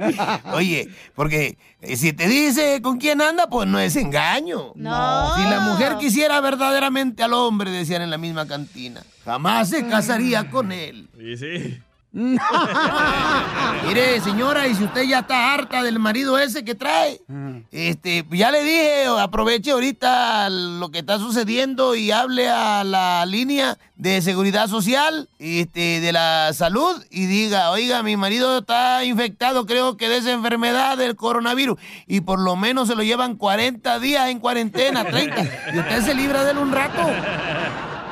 Oye, 0.52 0.88
porque 1.14 1.58
eh, 1.80 1.96
si 1.96 2.12
te 2.12 2.26
dice 2.28 2.80
con 2.80 2.96
quién 2.96 3.20
anda, 3.20 3.48
pues 3.48 3.68
no 3.68 3.78
es 3.78 3.96
engaño. 3.96 4.72
No. 4.76 5.36
Si 5.36 5.42
la 5.42 5.60
mujer 5.60 5.98
quisiera 5.98 6.40
verdaderamente 6.40 7.22
al 7.22 7.34
hombre, 7.34 7.70
decían 7.70 8.02
en 8.02 8.10
la 8.10 8.18
misma 8.18 8.46
cantina, 8.46 9.02
jamás 9.24 9.68
se 9.68 9.86
casaría 9.88 10.48
con 10.48 10.72
él. 10.72 11.10
Sí, 11.18 11.36
sí. 11.36 11.82
Mire, 13.86 14.20
señora, 14.20 14.68
y 14.68 14.74
si 14.74 14.84
usted 14.84 15.04
ya 15.04 15.20
está 15.20 15.54
harta 15.54 15.82
del 15.82 15.98
marido 15.98 16.38
ese 16.38 16.62
que 16.62 16.74
trae, 16.74 17.22
este, 17.70 18.26
ya 18.30 18.50
le 18.50 18.62
dije, 18.62 19.06
aproveche 19.18 19.70
ahorita 19.70 20.50
lo 20.50 20.90
que 20.90 20.98
está 20.98 21.18
sucediendo 21.18 21.94
y 21.94 22.10
hable 22.10 22.50
a 22.50 22.84
la 22.84 23.24
línea 23.24 23.78
de 23.96 24.20
seguridad 24.20 24.68
social, 24.68 25.30
este, 25.38 26.00
de 26.00 26.12
la 26.12 26.52
salud 26.52 27.02
y 27.10 27.24
diga, 27.24 27.70
oiga, 27.70 28.02
mi 28.02 28.18
marido 28.18 28.58
está 28.58 29.04
infectado, 29.04 29.64
creo 29.64 29.96
que 29.96 30.10
de 30.10 30.18
esa 30.18 30.32
enfermedad 30.32 30.98
del 30.98 31.16
coronavirus 31.16 31.78
y 32.06 32.20
por 32.20 32.40
lo 32.40 32.56
menos 32.56 32.88
se 32.88 32.94
lo 32.94 33.02
llevan 33.02 33.36
40 33.36 33.98
días 34.00 34.28
en 34.28 34.38
cuarentena, 34.38 35.04
30, 35.04 35.44
y 35.72 35.78
usted 35.78 36.02
se 36.02 36.14
libra 36.14 36.44
de 36.44 36.50
él 36.50 36.58
un 36.58 36.72
rato. 36.72 37.00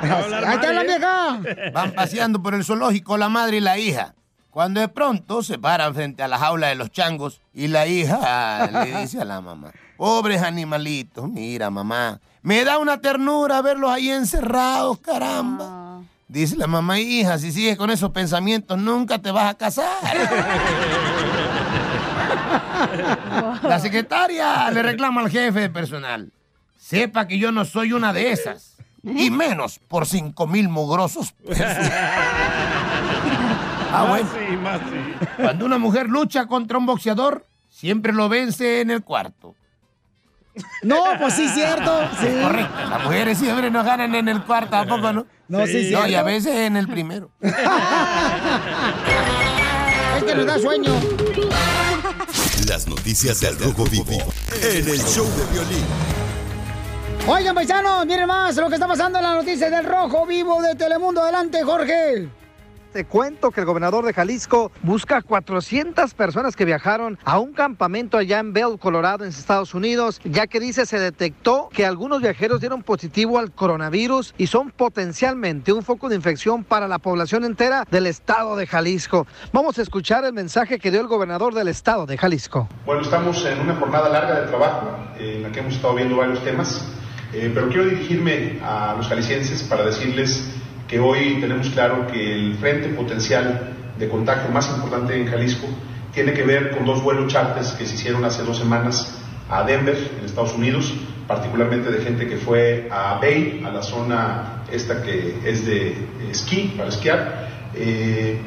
¡Ahí 0.46 0.54
está 0.54 0.72
la 0.72 0.82
vieja! 0.82 1.40
Van 1.72 1.92
paseando 1.92 2.42
por 2.42 2.54
el 2.54 2.64
zoológico 2.64 3.16
la 3.16 3.28
madre 3.28 3.58
y 3.58 3.60
la 3.60 3.78
hija. 3.78 4.14
Cuando 4.50 4.80
de 4.80 4.88
pronto 4.88 5.42
se 5.42 5.58
paran 5.58 5.94
frente 5.94 6.24
a 6.24 6.28
la 6.28 6.38
jaula 6.38 6.68
de 6.68 6.74
los 6.74 6.90
changos 6.90 7.40
y 7.54 7.68
la 7.68 7.86
hija 7.86 8.66
le 8.66 9.00
dice 9.00 9.20
a 9.20 9.24
la 9.24 9.40
mamá, 9.40 9.70
pobres 9.96 10.42
animalitos, 10.42 11.28
mira 11.28 11.70
mamá, 11.70 12.20
me 12.42 12.64
da 12.64 12.78
una 12.78 13.00
ternura 13.00 13.62
verlos 13.62 13.92
ahí 13.92 14.10
encerrados, 14.10 14.98
caramba. 14.98 16.00
Dice 16.26 16.56
la 16.56 16.66
mamá, 16.66 16.98
hija, 16.98 17.38
si 17.38 17.52
sigues 17.52 17.76
con 17.76 17.90
esos 17.90 18.10
pensamientos 18.10 18.76
nunca 18.78 19.20
te 19.20 19.30
vas 19.30 19.50
a 19.50 19.54
casar. 19.54 19.86
La 23.62 23.78
secretaria 23.78 24.68
le 24.70 24.82
reclama 24.82 25.20
al 25.20 25.30
jefe 25.30 25.60
de 25.60 25.70
personal, 25.70 26.32
sepa 26.76 27.28
que 27.28 27.38
yo 27.38 27.52
no 27.52 27.64
soy 27.64 27.92
una 27.92 28.12
de 28.12 28.32
esas. 28.32 28.69
Y 29.02 29.30
menos 29.30 29.78
por 29.88 30.06
cinco 30.06 30.46
mil 30.46 30.68
mugrosos 30.68 31.32
pesos. 31.32 31.66
Ah, 33.92 34.04
bueno. 34.08 34.24
Más 34.24 34.34
sí, 34.38 34.56
más 34.56 34.80
sí. 34.80 35.26
Cuando 35.42 35.66
una 35.66 35.76
mujer 35.76 36.08
lucha 36.08 36.46
contra 36.46 36.78
un 36.78 36.86
boxeador, 36.86 37.44
siempre 37.70 38.12
lo 38.12 38.28
vence 38.28 38.82
en 38.82 38.92
el 38.92 39.02
cuarto. 39.02 39.56
No, 40.82 41.02
pues 41.18 41.34
sí, 41.34 41.48
cierto. 41.48 42.00
Sí. 42.20 42.28
Correcto. 42.40 42.88
Las 42.88 43.02
mujeres 43.02 43.38
siempre 43.38 43.68
nos 43.68 43.84
ganan 43.84 44.14
en 44.14 44.28
el 44.28 44.42
cuarto, 44.44 44.76
¿a 44.76 44.84
poco 44.86 45.12
no? 45.12 45.26
No, 45.48 45.66
sí, 45.66 45.90
No, 45.90 46.06
y 46.06 46.14
a 46.14 46.22
veces 46.22 46.54
en 46.54 46.76
el 46.76 46.86
primero. 46.86 47.30
Es 50.16 50.24
que 50.24 50.34
nos 50.34 50.46
da 50.46 50.58
sueño. 50.58 50.92
Las 52.68 52.86
noticias 52.86 53.40
del 53.40 53.58
Rojo 53.58 53.84
Vivo 53.84 54.18
en 54.62 54.88
el 54.88 54.98
show 55.04 55.26
de 55.26 55.46
violín. 55.52 55.84
Oigan, 57.26 57.54
paisanos, 57.54 58.06
miren 58.06 58.26
más 58.26 58.56
lo 58.56 58.68
que 58.68 58.74
está 58.74 58.88
pasando 58.88 59.18
en 59.18 59.24
la 59.24 59.34
noticia 59.34 59.70
del 59.70 59.84
Rojo 59.84 60.26
Vivo 60.26 60.60
de 60.62 60.74
Telemundo. 60.74 61.22
Adelante, 61.22 61.62
Jorge. 61.62 62.28
Te 62.92 63.04
cuento 63.04 63.52
que 63.52 63.60
el 63.60 63.66
gobernador 63.66 64.04
de 64.04 64.12
Jalisco 64.12 64.72
busca 64.82 65.18
a 65.18 65.22
400 65.22 66.12
personas 66.14 66.56
que 66.56 66.64
viajaron 66.64 67.20
a 67.24 67.38
un 67.38 67.52
campamento 67.52 68.18
allá 68.18 68.40
en 68.40 68.52
Bell, 68.52 68.80
Colorado, 68.80 69.22
en 69.22 69.30
Estados 69.30 69.74
Unidos, 69.74 70.20
ya 70.24 70.48
que 70.48 70.58
dice 70.58 70.86
se 70.86 70.98
detectó 70.98 71.68
que 71.72 71.86
algunos 71.86 72.20
viajeros 72.20 72.58
dieron 72.58 72.82
positivo 72.82 73.38
al 73.38 73.52
coronavirus 73.52 74.34
y 74.38 74.48
son 74.48 74.72
potencialmente 74.72 75.72
un 75.72 75.84
foco 75.84 76.08
de 76.08 76.16
infección 76.16 76.64
para 76.64 76.88
la 76.88 76.98
población 76.98 77.44
entera 77.44 77.86
del 77.88 78.08
estado 78.08 78.56
de 78.56 78.66
Jalisco. 78.66 79.24
Vamos 79.52 79.78
a 79.78 79.82
escuchar 79.82 80.24
el 80.24 80.32
mensaje 80.32 80.80
que 80.80 80.90
dio 80.90 81.00
el 81.00 81.06
gobernador 81.06 81.54
del 81.54 81.68
estado 81.68 82.06
de 82.06 82.18
Jalisco. 82.18 82.68
Bueno, 82.84 83.02
estamos 83.02 83.44
en 83.46 83.60
una 83.60 83.76
jornada 83.76 84.08
larga 84.08 84.40
de 84.40 84.48
trabajo 84.48 84.88
en 85.16 85.44
la 85.44 85.52
que 85.52 85.60
hemos 85.60 85.74
estado 85.74 85.94
viendo 85.94 86.16
varios 86.16 86.42
temas, 86.42 86.84
eh, 87.32 87.50
pero 87.54 87.68
quiero 87.68 87.84
dirigirme 87.84 88.58
a 88.62 88.94
los 88.96 89.08
jaliscienses 89.08 89.62
para 89.62 89.84
decirles 89.84 90.50
que 90.88 90.98
hoy 90.98 91.38
tenemos 91.40 91.68
claro 91.70 92.06
que 92.08 92.34
el 92.34 92.54
frente 92.56 92.88
potencial 92.88 93.74
de 93.98 94.08
contagio 94.08 94.50
más 94.50 94.68
importante 94.70 95.14
en 95.14 95.28
Jalisco 95.28 95.66
tiene 96.12 96.32
que 96.32 96.42
ver 96.42 96.70
con 96.70 96.84
dos 96.84 97.02
vuelos 97.02 97.32
charters 97.32 97.72
que 97.72 97.86
se 97.86 97.94
hicieron 97.94 98.24
hace 98.24 98.42
dos 98.42 98.58
semanas 98.58 99.16
a 99.48 99.62
Denver, 99.62 99.96
en 100.18 100.24
Estados 100.24 100.54
Unidos, 100.54 100.92
particularmente 101.28 101.90
de 101.90 102.02
gente 102.02 102.26
que 102.26 102.36
fue 102.36 102.88
a 102.90 103.18
Bay, 103.20 103.62
a 103.64 103.70
la 103.70 103.82
zona 103.82 104.64
esta 104.72 105.02
que 105.02 105.38
es 105.44 105.66
de 105.66 105.94
esquí, 106.30 106.74
para 106.76 106.88
esquiar. 106.88 107.48
Eh, 107.74 108.40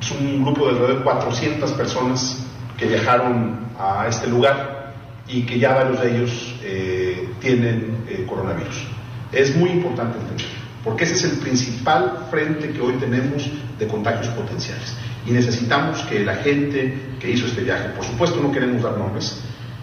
es 0.00 0.10
un 0.10 0.42
grupo 0.42 0.66
de 0.66 0.72
alrededor 0.72 0.98
de 0.98 1.04
400 1.04 1.72
personas 1.72 2.44
que 2.76 2.86
viajaron 2.86 3.60
a 3.78 4.06
este 4.08 4.26
lugar 4.26 4.92
y 5.28 5.42
que 5.42 5.58
ya 5.58 5.74
varios 5.74 6.00
de 6.00 6.16
ellos 6.16 6.54
eh, 6.62 7.01
tienen 7.42 8.04
eh, 8.08 8.24
coronavirus. 8.26 8.86
Es 9.32 9.54
muy 9.56 9.70
importante 9.70 10.18
entender, 10.18 10.46
porque 10.84 11.04
ese 11.04 11.14
es 11.14 11.24
el 11.24 11.38
principal 11.38 12.28
frente 12.30 12.70
que 12.70 12.80
hoy 12.80 12.94
tenemos 12.94 13.50
de 13.78 13.86
contagios 13.86 14.28
potenciales. 14.28 14.94
Y 15.26 15.32
necesitamos 15.32 16.00
que 16.02 16.24
la 16.24 16.36
gente 16.36 17.16
que 17.20 17.30
hizo 17.30 17.46
este 17.46 17.62
viaje, 17.62 17.88
por 17.90 18.04
supuesto 18.04 18.40
no 18.40 18.50
queremos 18.52 18.82
dar 18.82 18.96
nombres, 18.96 19.38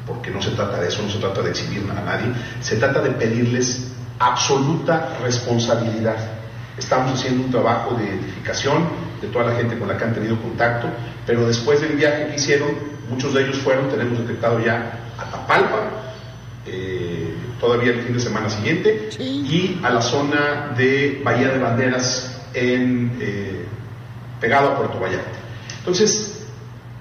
porque 0.08 0.32
no 0.32 0.42
se 0.42 0.52
trata 0.52 0.80
de 0.82 0.88
eso, 0.88 1.04
no 1.04 1.10
se 1.10 1.20
trata 1.20 1.42
de 1.42 1.52
exhibir 1.52 1.84
a 1.92 2.02
nadie, 2.02 2.34
se 2.62 2.78
trata 2.78 3.02
de 3.02 3.12
pedirles 3.12 3.92
absoluta 4.18 5.18
responsabilidad. 5.24 6.18
Estamos 6.78 7.14
haciendo 7.14 7.44
un 7.44 7.52
trabajo 7.52 7.96
de 7.96 8.06
identificación 8.06 8.88
de 9.22 9.28
toda 9.28 9.46
la 9.46 9.56
gente 9.56 9.78
con 9.78 9.88
la 9.88 9.98
que 9.98 10.04
han 10.06 10.14
tenido 10.14 10.42
contacto, 10.42 10.88
pero 11.26 11.46
después 11.46 11.82
del 11.82 11.96
viaje 11.96 12.28
que 12.28 12.36
hicieron, 12.36 12.70
muchos 13.10 13.34
de 13.34 13.44
ellos 13.44 13.58
fueron, 13.58 13.90
tenemos 13.90 14.20
detectado 14.20 14.60
ya 14.60 15.12
a 15.18 15.26
Tapalpa, 15.26 16.00
eh, 16.66 16.99
todavía 17.60 17.94
el 17.94 18.02
fin 18.02 18.14
de 18.14 18.20
semana 18.20 18.50
siguiente, 18.50 19.10
y 19.20 19.80
a 19.84 19.90
la 19.90 20.02
zona 20.02 20.74
de 20.78 21.22
Bahía 21.24 21.50
de 21.50 21.60
Banderas, 21.60 22.42
en, 22.54 23.18
eh, 23.20 23.66
pegado 24.40 24.70
a 24.70 24.78
Puerto 24.78 25.00
Vallarta. 25.00 25.38
Entonces, 25.80 26.48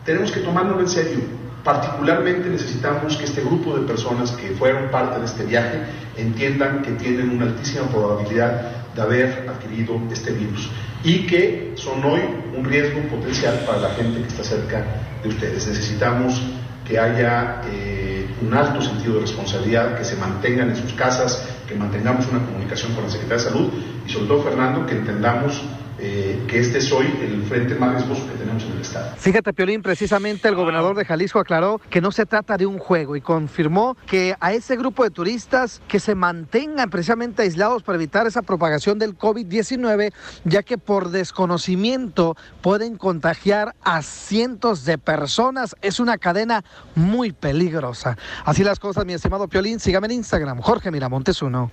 tenemos 0.05 0.31
que 0.33 0.41
tomárnoslo 0.41 0.83
en 0.83 0.89
serio. 0.89 1.19
Particularmente 1.65 2.49
necesitamos 2.49 3.17
que 3.17 3.25
este 3.25 3.43
grupo 3.43 3.77
de 3.77 3.87
personas 3.87 4.31
que 4.33 4.49
fueron 4.51 4.91
parte 4.91 5.21
de 5.21 5.27
este 5.27 5.45
viaje 5.45 5.83
entiendan 6.17 6.83
que 6.83 6.93
tienen 6.93 7.31
una 7.31 7.47
altísima 7.47 7.87
probabilidad 7.89 8.73
de 8.95 9.03
haber 9.03 9.49
adquirido 9.49 10.01
este 10.11 10.33
virus 10.33 10.71
y 11.05 11.27
que 11.27 11.73
son 11.77 12.03
hoy 12.05 12.21
un 12.57 12.65
riesgo 12.65 13.01
potencial 13.03 13.63
para 13.67 13.79
la 13.79 13.91
gente 13.91 14.23
que 14.23 14.29
está 14.29 14.43
cerca 14.43 14.85
de 15.23 15.29
ustedes. 15.29 15.67
Necesitamos 15.67 16.43
que 16.89 16.99
haya 16.99 17.61
eh, 17.67 18.27
un 18.41 18.55
alto 18.55 18.81
sentido 18.81 19.15
de 19.15 19.21
responsabilidad, 19.21 19.99
que 19.99 20.05
se 20.05 20.17
mantengan 20.17 20.71
en 20.71 20.77
sus 20.77 20.95
casas, 20.95 21.47
que 21.69 21.75
mantengamos 21.75 22.27
una 22.29 22.45
comunicación 22.45 22.95
con 22.95 23.05
la 23.05 23.11
Secretaría 23.11 23.45
de 23.45 23.51
Salud 23.51 23.73
y 24.07 24.11
sobre 24.11 24.27
todo, 24.27 24.43
Fernando, 24.43 24.87
que 24.87 24.95
entendamos 24.95 25.63
eh, 26.01 26.41
que 26.47 26.61
este 26.61 26.79
es 26.79 26.93
hoy 26.93 27.07
el 27.23 27.43
frente 27.43 27.75
más 27.75 27.95
riesgoso 27.95 28.25
que 28.31 28.39
tenemos 28.39 28.63
en 28.63 28.73
el 28.73 28.81
Estado. 28.81 29.17
Fíjate, 29.17 29.53
Piolín, 29.53 29.83
precisamente 29.83 30.47
el 30.47 30.55
gobernador 30.55 30.97
de 30.97 31.05
Jalisco 31.05 31.41
aclaró 31.41 31.81
que 31.91 32.01
no 32.01 32.13
se 32.13 32.25
trata 32.25 32.57
de 32.57 32.67
un 32.67 32.79
juego 32.79 33.17
y 33.17 33.21
confirmó 33.21 33.97
que 34.07 34.37
a 34.39 34.53
ese 34.53 34.77
grupo 34.77 35.03
de 35.03 35.11
turistas 35.11 35.83
que 35.89 35.99
se 35.99 36.15
mantengan 36.15 36.89
precisamente 36.89 37.43
aislados 37.43 37.83
para 37.83 37.97
evitar 37.97 38.29
esa 38.29 38.43
propagación 38.43 39.01
del 39.01 39.19
COVID-19, 39.19 40.13
ya 40.45 40.63
que 40.63 40.79
por 40.79 41.11
desconocimiento 41.11 42.37
pueden 42.63 42.97
contagiar 42.97 43.75
a 43.83 44.03
cientos 44.03 44.85
de 44.85 44.99
personas. 44.99 45.75
Es 45.83 45.99
una 45.99 46.17
cadena 46.17 46.65
muy 46.95 47.33
peligrosa. 47.33 48.17
Así 48.45 48.63
las 48.63 48.79
cosas, 48.79 49.05
mi 49.05 49.15
estimado 49.15 49.49
Piolín. 49.49 49.81
Sígame 49.81 50.07
en 50.07 50.13
Instagram, 50.13 50.61
Jorge 50.61 50.93
Miramontes 50.93 51.43
uno. 51.43 51.73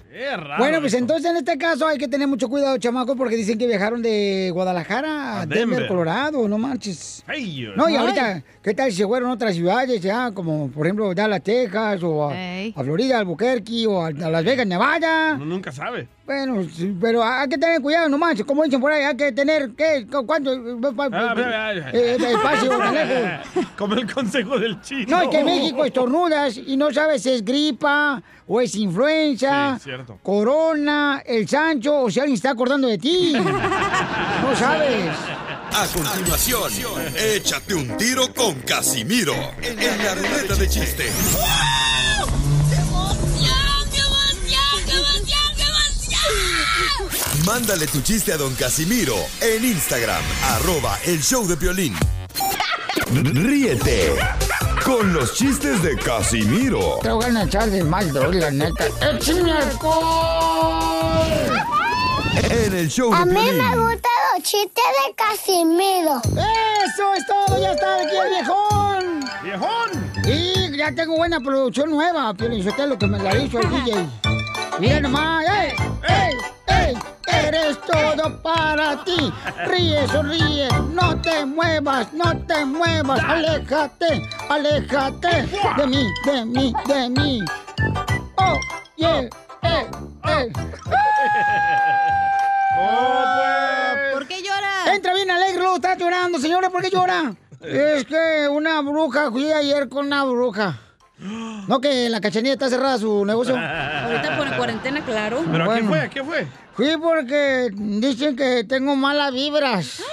Bueno, 0.58 0.80
pues 0.82 0.96
entonces 0.96 1.30
en 1.30 1.38
este 1.38 1.60
caso 1.60 1.88
hay 1.88 2.00
que 2.00 2.08
tener 2.08 2.28
mucho 2.28 2.50
cuidado, 2.50 2.78
chamacos, 2.78 3.16
porque 3.16 3.36
dicen 3.36 3.60
que 3.60 3.68
viajaron 3.68 4.02
de 4.02 4.15
de 4.16 4.52
Guadalajara 4.52 5.42
a 5.42 5.46
Denver, 5.46 5.68
Denver. 5.70 5.88
Colorado, 5.88 6.48
no 6.48 6.58
marches. 6.58 7.24
Ay, 7.28 7.68
No, 7.76 7.90
y 7.90 7.96
ahorita, 7.96 8.42
¿qué 8.64 8.74
tal 8.74 8.92
si 8.92 8.98
se 8.98 9.06
fueron 9.08 9.30
a 9.30 9.34
otras 9.34 9.56
ciudades, 9.56 10.02
ya? 10.02 10.32
Como, 10.32 10.70
por 10.70 10.86
ejemplo, 10.86 11.14
Dallas, 11.14 11.42
Texas, 11.44 12.02
o 12.04 12.30
a, 12.30 12.36
Ey. 12.38 12.74
a 12.76 12.84
Florida, 12.84 13.20
Albuquerque, 13.20 13.86
o 13.88 14.02
a, 14.04 14.08
a 14.08 14.12
Las 14.30 14.44
Vegas, 14.44 14.66
Nevada. 14.68 15.34
Uno 15.36 15.46
nunca 15.46 15.72
sabe. 15.72 16.08
Bueno, 16.26 16.64
sí, 16.64 16.96
pero 17.00 17.24
hay 17.24 17.48
que 17.48 17.58
tener 17.58 17.80
cuidado, 17.82 18.10
no 18.10 18.18
manches. 18.18 18.46
Como 18.46 18.64
dicen 18.64 18.82
por 18.82 18.92
ahí, 18.92 19.04
hay 19.04 19.16
que 19.16 19.32
tener, 19.32 19.72
¿qué? 19.78 20.08
¿Cu- 20.12 20.26
¿Cuánto? 20.26 20.52
Ah, 21.12 21.72
Eh, 21.94 22.18
espacio. 22.20 22.72
Como 23.78 23.94
el 23.96 24.12
consejo 24.12 24.58
del 24.58 24.82
chino. 24.82 25.06
No, 25.08 25.22
es 25.24 25.30
que 25.30 25.40
en 25.40 25.46
México 25.46 25.86
estornudas 25.86 26.58
y 26.58 26.78
no 26.78 26.92
sabes 26.92 27.22
si 27.22 27.30
es 27.30 27.46
gripa 27.46 28.24
o 28.48 28.62
es 28.62 28.76
influenza, 28.76 29.80
Sí, 29.84 29.90
corona, 30.22 31.24
el 31.26 31.48
Sancho 31.48 32.02
o 32.02 32.12
si 32.12 32.20
alguien 32.20 32.36
está 32.36 32.52
acordando 32.52 32.88
de 32.88 32.98
ti. 32.98 33.34
No 34.46 34.56
sabes. 34.56 35.12
A 35.74 35.88
continuación, 35.88 36.72
échate 37.18 37.74
un 37.74 37.98
tiro 37.98 38.32
con 38.34 38.54
Casimiro 38.62 39.34
en 39.62 39.78
la 40.04 40.14
ruleta 40.14 40.56
de 40.56 40.70
chiste. 40.70 41.12
Mándale 47.46 47.88
tu 47.88 48.02
chiste 48.02 48.34
a 48.34 48.38
don 48.38 48.54
Casimiro 48.56 49.16
en 49.42 49.66
Instagram, 49.66 50.22
arroba 50.44 50.98
el 51.06 51.22
show 51.22 51.48
de 51.48 51.56
violín. 51.56 51.96
Ríete 53.12 54.14
con 54.86 55.14
los 55.14 55.34
chistes 55.34 55.82
de 55.82 55.98
Casimiro 55.98 57.00
Te 57.02 57.10
voy 57.10 57.26
a 57.26 57.44
echar 57.44 57.70
de 57.70 57.84
mal, 57.84 58.14
droga, 58.14 58.40
la 58.40 58.52
neta. 58.52 58.86
¡Échame 59.02 59.52
alcohol! 59.52 61.26
en 62.50 62.74
el 62.76 62.90
show 62.90 63.10
de 63.10 63.18
A 63.18 63.26
mí 63.26 63.34
Piolín. 63.34 63.58
me 63.58 63.70
gustan 63.78 64.12
los 64.34 64.44
chistes 64.44 64.84
de 65.08 65.16
Casimiro. 65.16 66.22
¡Eso 66.24 67.14
es 67.16 67.26
todo! 67.26 67.60
¡Ya 67.60 67.72
está 67.72 67.98
aquí 67.98 68.16
el 68.16 68.30
viejón! 68.30 69.26
¡Viejón! 69.44 70.12
Y 70.26 70.78
ya 70.78 70.94
tengo 70.94 71.18
buena 71.18 71.40
producción 71.40 71.90
nueva, 71.90 72.34
pero 72.38 72.54
eso 72.54 72.86
lo 72.86 72.98
que 72.98 73.08
me 73.08 73.18
la 73.18 73.36
hizo 73.38 73.60
el 73.60 73.70
DJ. 73.70 74.08
Mira 74.80 75.00
nomás, 75.00 75.46
¡ey! 75.46 75.74
¡ey! 76.08 76.25
Eres 77.46 77.80
todo 77.82 78.42
para 78.42 79.04
ti. 79.04 79.32
Ríe, 79.68 80.08
sonríe, 80.08 80.68
no 80.92 81.22
te 81.22 81.46
muevas, 81.46 82.12
no 82.12 82.36
te 82.48 82.66
muevas. 82.66 83.20
Aléjate, 83.24 84.28
aléjate 84.50 85.48
de 85.78 85.88
mí, 85.88 86.14
de 86.26 86.46
mí, 86.46 86.74
de 86.88 87.10
mí. 87.10 87.46
Oh, 88.38 88.60
yeah, 88.98 89.22
eh, 89.62 89.88
eh. 90.28 90.52
¿Por 94.14 94.28
qué 94.28 94.42
llora? 94.42 94.94
Entra 94.96 95.14
bien 95.14 95.30
alegre, 95.30 95.60
luego 95.60 95.76
está 95.76 95.96
llorando, 95.96 96.40
señora, 96.40 96.70
¿por 96.72 96.82
qué 96.82 96.90
llora? 96.90 97.36
Es 97.62 98.06
que 98.06 98.48
una 98.50 98.82
bruja, 98.82 99.32
fui 99.32 99.52
ayer 99.52 99.90
con 99.90 100.08
una 100.08 100.24
bruja. 100.24 100.80
No, 101.68 101.82
que 101.82 102.10
la 102.10 102.22
cachanilla 102.22 102.54
está 102.54 102.70
cerrada 102.70 102.98
su 103.00 103.26
negocio. 103.26 103.56
Ahorita 103.58 104.38
por 104.38 104.56
cuarentena, 104.58 105.04
claro. 105.04 105.44
¿Pero 105.52 105.64
a 105.64 105.76
qué 105.76 105.82
Bueno. 105.82 105.90
fue? 105.90 106.00
¿A 106.00 106.10
qué 106.10 106.24
fue? 106.24 106.48
Fui 106.76 106.98
porque 107.02 107.70
dicen 107.74 108.36
que 108.36 108.64
tengo 108.66 108.96
malas 108.96 109.34
vibras. 109.34 110.02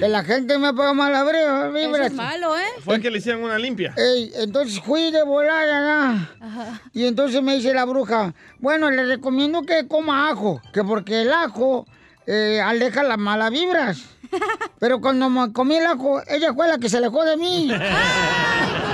Que 0.00 0.08
la 0.08 0.24
gente 0.24 0.56
me 0.58 0.72
pega 0.72 0.94
malas 0.94 1.22
vibra- 1.26 1.68
vibras. 1.70 2.06
es 2.06 2.12
malo, 2.14 2.56
¿eh? 2.58 2.62
Fue 2.82 2.98
que 2.98 3.10
le 3.10 3.18
hicieron 3.18 3.44
una 3.44 3.58
limpia. 3.58 3.92
Ey, 3.94 4.32
entonces 4.36 4.80
fui 4.80 5.10
de 5.12 5.22
volada, 5.22 6.12
¿no? 6.14 6.28
Y 6.94 7.06
entonces 7.06 7.42
me 7.42 7.54
dice 7.56 7.74
la 7.74 7.84
bruja, 7.84 8.32
bueno, 8.58 8.90
le 8.90 9.04
recomiendo 9.04 9.62
que 9.62 9.86
coma 9.86 10.30
ajo, 10.30 10.62
que 10.72 10.82
porque 10.82 11.20
el 11.22 11.32
ajo 11.32 11.86
eh, 12.26 12.58
aleja 12.64 13.02
las 13.02 13.18
malas 13.18 13.50
vibras. 13.50 13.98
Pero 14.80 15.00
cuando 15.02 15.28
me 15.28 15.52
comí 15.52 15.76
el 15.76 15.86
ajo, 15.86 16.22
ella 16.26 16.54
fue 16.54 16.66
la 16.66 16.78
que 16.78 16.88
se 16.88 16.96
alejó 16.96 17.22
de 17.24 17.36
mí. 17.36 17.70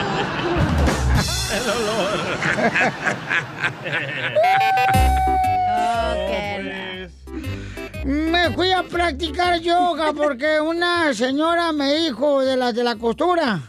El 1.53 1.63
Me 8.05 8.51
fui 8.55 8.71
a 8.71 8.85
practicar 8.85 9.59
yoga 9.61 10.13
porque 10.13 10.61
una 10.61 11.13
señora 11.13 11.73
me 11.73 11.93
dijo 11.95 12.41
de 12.43 12.57
las 12.57 12.75
de 12.75 12.85
la 12.85 12.95
costura, 12.97 13.61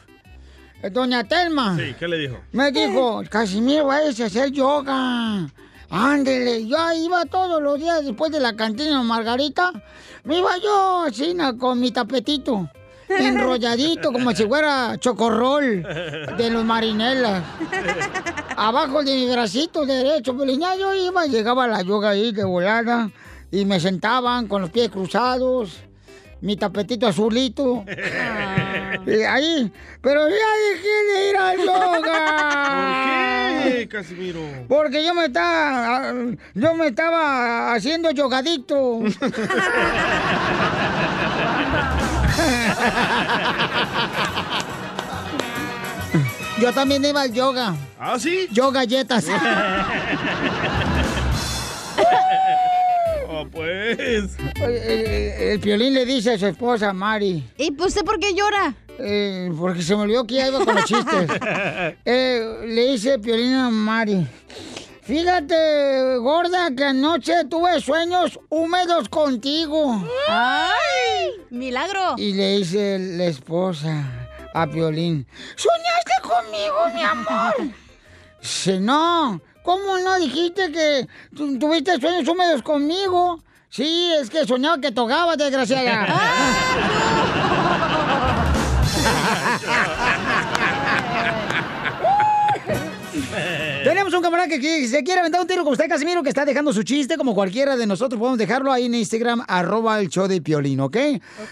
doña 0.91 1.23
Telma. 1.23 1.75
Sí, 1.75 1.95
¿qué 1.97 2.07
le 2.07 2.17
dijo? 2.19 2.37
Me 2.51 2.71
dijo, 2.71 3.23
Casimiro, 3.29 3.87
váyase 3.87 4.23
a 4.23 4.27
hacer 4.27 4.51
yoga. 4.51 5.49
Ándele, 5.89 6.67
yo 6.67 6.79
ahí 6.79 7.05
iba 7.05 7.25
todos 7.25 7.61
los 7.61 7.79
días 7.79 8.05
después 8.05 8.31
de 8.31 8.39
la 8.39 8.55
cantina 8.55 9.01
Margarita. 9.03 9.71
Me 10.23 10.37
iba 10.37 10.57
yo 10.63 11.03
así 11.03 11.33
na, 11.33 11.57
con 11.57 11.79
mi 11.79 11.91
tapetito, 11.91 12.69
enrolladito, 13.19 14.11
como 14.11 14.31
si 14.33 14.45
fuera 14.45 14.97
chocorrol 14.99 15.83
de 16.37 16.49
los 16.49 16.63
marinelas. 16.63 17.43
Abajo 18.55 19.03
de 19.03 19.15
mi 19.15 19.31
bracito 19.31 19.85
derecho, 19.85 20.35
pues 20.35 20.57
ya 20.57 20.75
yo 20.75 20.93
iba, 20.93 21.25
llegaba 21.25 21.63
a 21.65 21.67
la 21.67 21.81
yoga 21.81 22.09
ahí 22.09 22.31
de 22.31 22.43
volada 22.43 23.09
y 23.51 23.65
me 23.65 23.79
sentaban 23.79 24.47
con 24.47 24.61
los 24.61 24.69
pies 24.69 24.89
cruzados, 24.89 25.77
mi 26.41 26.57
tapetito 26.57 27.07
azulito. 27.07 27.83
Y 29.05 29.21
ahí, 29.23 29.71
pero 30.01 30.27
ya 30.27 30.35
dejé 30.35 31.03
de 31.11 31.29
ir 31.29 31.37
al 31.37 31.57
yoga. 31.57 33.61
¿Por 33.63 33.71
qué, 33.71 33.87
Casimiro? 33.87 34.41
Porque 34.67 35.03
yo 35.03 35.13
me 35.13 35.25
estaba, 35.25 36.13
yo 36.53 36.73
me 36.75 36.87
estaba 36.87 37.73
haciendo 37.73 38.11
yogadicto. 38.11 38.99
Yo 46.61 46.71
también 46.73 47.03
iba 47.03 47.21
al 47.21 47.33
yoga. 47.33 47.75
¿Ah, 47.99 48.19
sí? 48.19 48.47
Yo 48.51 48.71
galletas. 48.71 49.25
Oh, 53.33 53.47
pues. 53.49 54.37
El, 54.61 55.59
piolín 55.59 55.93
le 55.95 56.05
dice 56.05 56.33
a 56.33 56.37
su 56.37 56.45
esposa, 56.45 56.93
Mari. 56.93 57.43
¿Y 57.57 57.71
pues 57.71 57.89
usted 57.89 58.05
por 58.05 58.19
qué 58.19 58.35
llora? 58.35 58.75
Eh, 58.99 59.51
porque 59.57 59.81
se 59.81 59.95
me 59.95 60.03
olvidó 60.03 60.27
que 60.27 60.35
ya 60.35 60.47
iba 60.49 60.63
con 60.63 60.75
los 60.75 60.85
chistes. 60.85 61.27
Eh, 62.05 62.65
le 62.67 62.91
dice 62.91 63.17
Piolín 63.19 63.53
a 63.53 63.69
Mari. 63.69 64.27
Fíjate, 65.01 66.17
gorda, 66.17 66.69
que 66.77 66.83
anoche 66.83 67.45
tuve 67.49 67.81
sueños 67.81 68.39
húmedos 68.49 69.09
contigo. 69.09 70.03
¡Ay! 70.29 71.31
¡Milagro! 71.49 72.13
Y 72.17 72.33
le 72.33 72.57
dice 72.57 72.99
la 72.99 73.25
esposa 73.25 74.03
a 74.53 74.67
Piolín. 74.67 75.25
¿Soñaste 75.55 76.13
conmigo, 76.21 76.75
mi 76.93 77.01
amor? 77.03 77.55
Dice, 78.41 78.79
no. 78.79 79.41
¿Cómo 79.63 79.97
no 79.99 80.17
dijiste 80.19 80.71
que 80.71 81.07
tu- 81.35 81.57
tuviste 81.57 81.99
sueños 81.99 82.27
húmedos 82.27 82.61
conmigo? 82.61 83.43
Sí, 83.69 84.11
es 84.19 84.29
que 84.29 84.45
soñaba 84.45 84.79
que 84.79 84.91
tocaba, 84.91 85.35
desgraciada. 85.35 86.07
Tenemos 94.11 94.25
un 94.25 94.29
camarada 94.29 94.49
que, 94.49 94.59
que 94.59 94.87
se 94.89 95.03
quiere 95.05 95.21
aventar 95.21 95.39
un 95.39 95.47
tiro 95.47 95.63
con 95.63 95.71
usted, 95.71 95.87
Casimiro, 95.87 96.21
que 96.21 96.27
está 96.27 96.43
dejando 96.43 96.73
su 96.73 96.83
chiste, 96.83 97.15
como 97.15 97.33
cualquiera 97.33 97.77
de 97.77 97.87
nosotros. 97.87 98.19
Podemos 98.19 98.37
dejarlo 98.37 98.73
ahí 98.73 98.87
en 98.87 98.95
Instagram, 98.95 99.41
arroba 99.47 100.01
el 100.01 100.09
show 100.09 100.27
de 100.27 100.41
Piolín, 100.41 100.81
¿ok? 100.81 100.97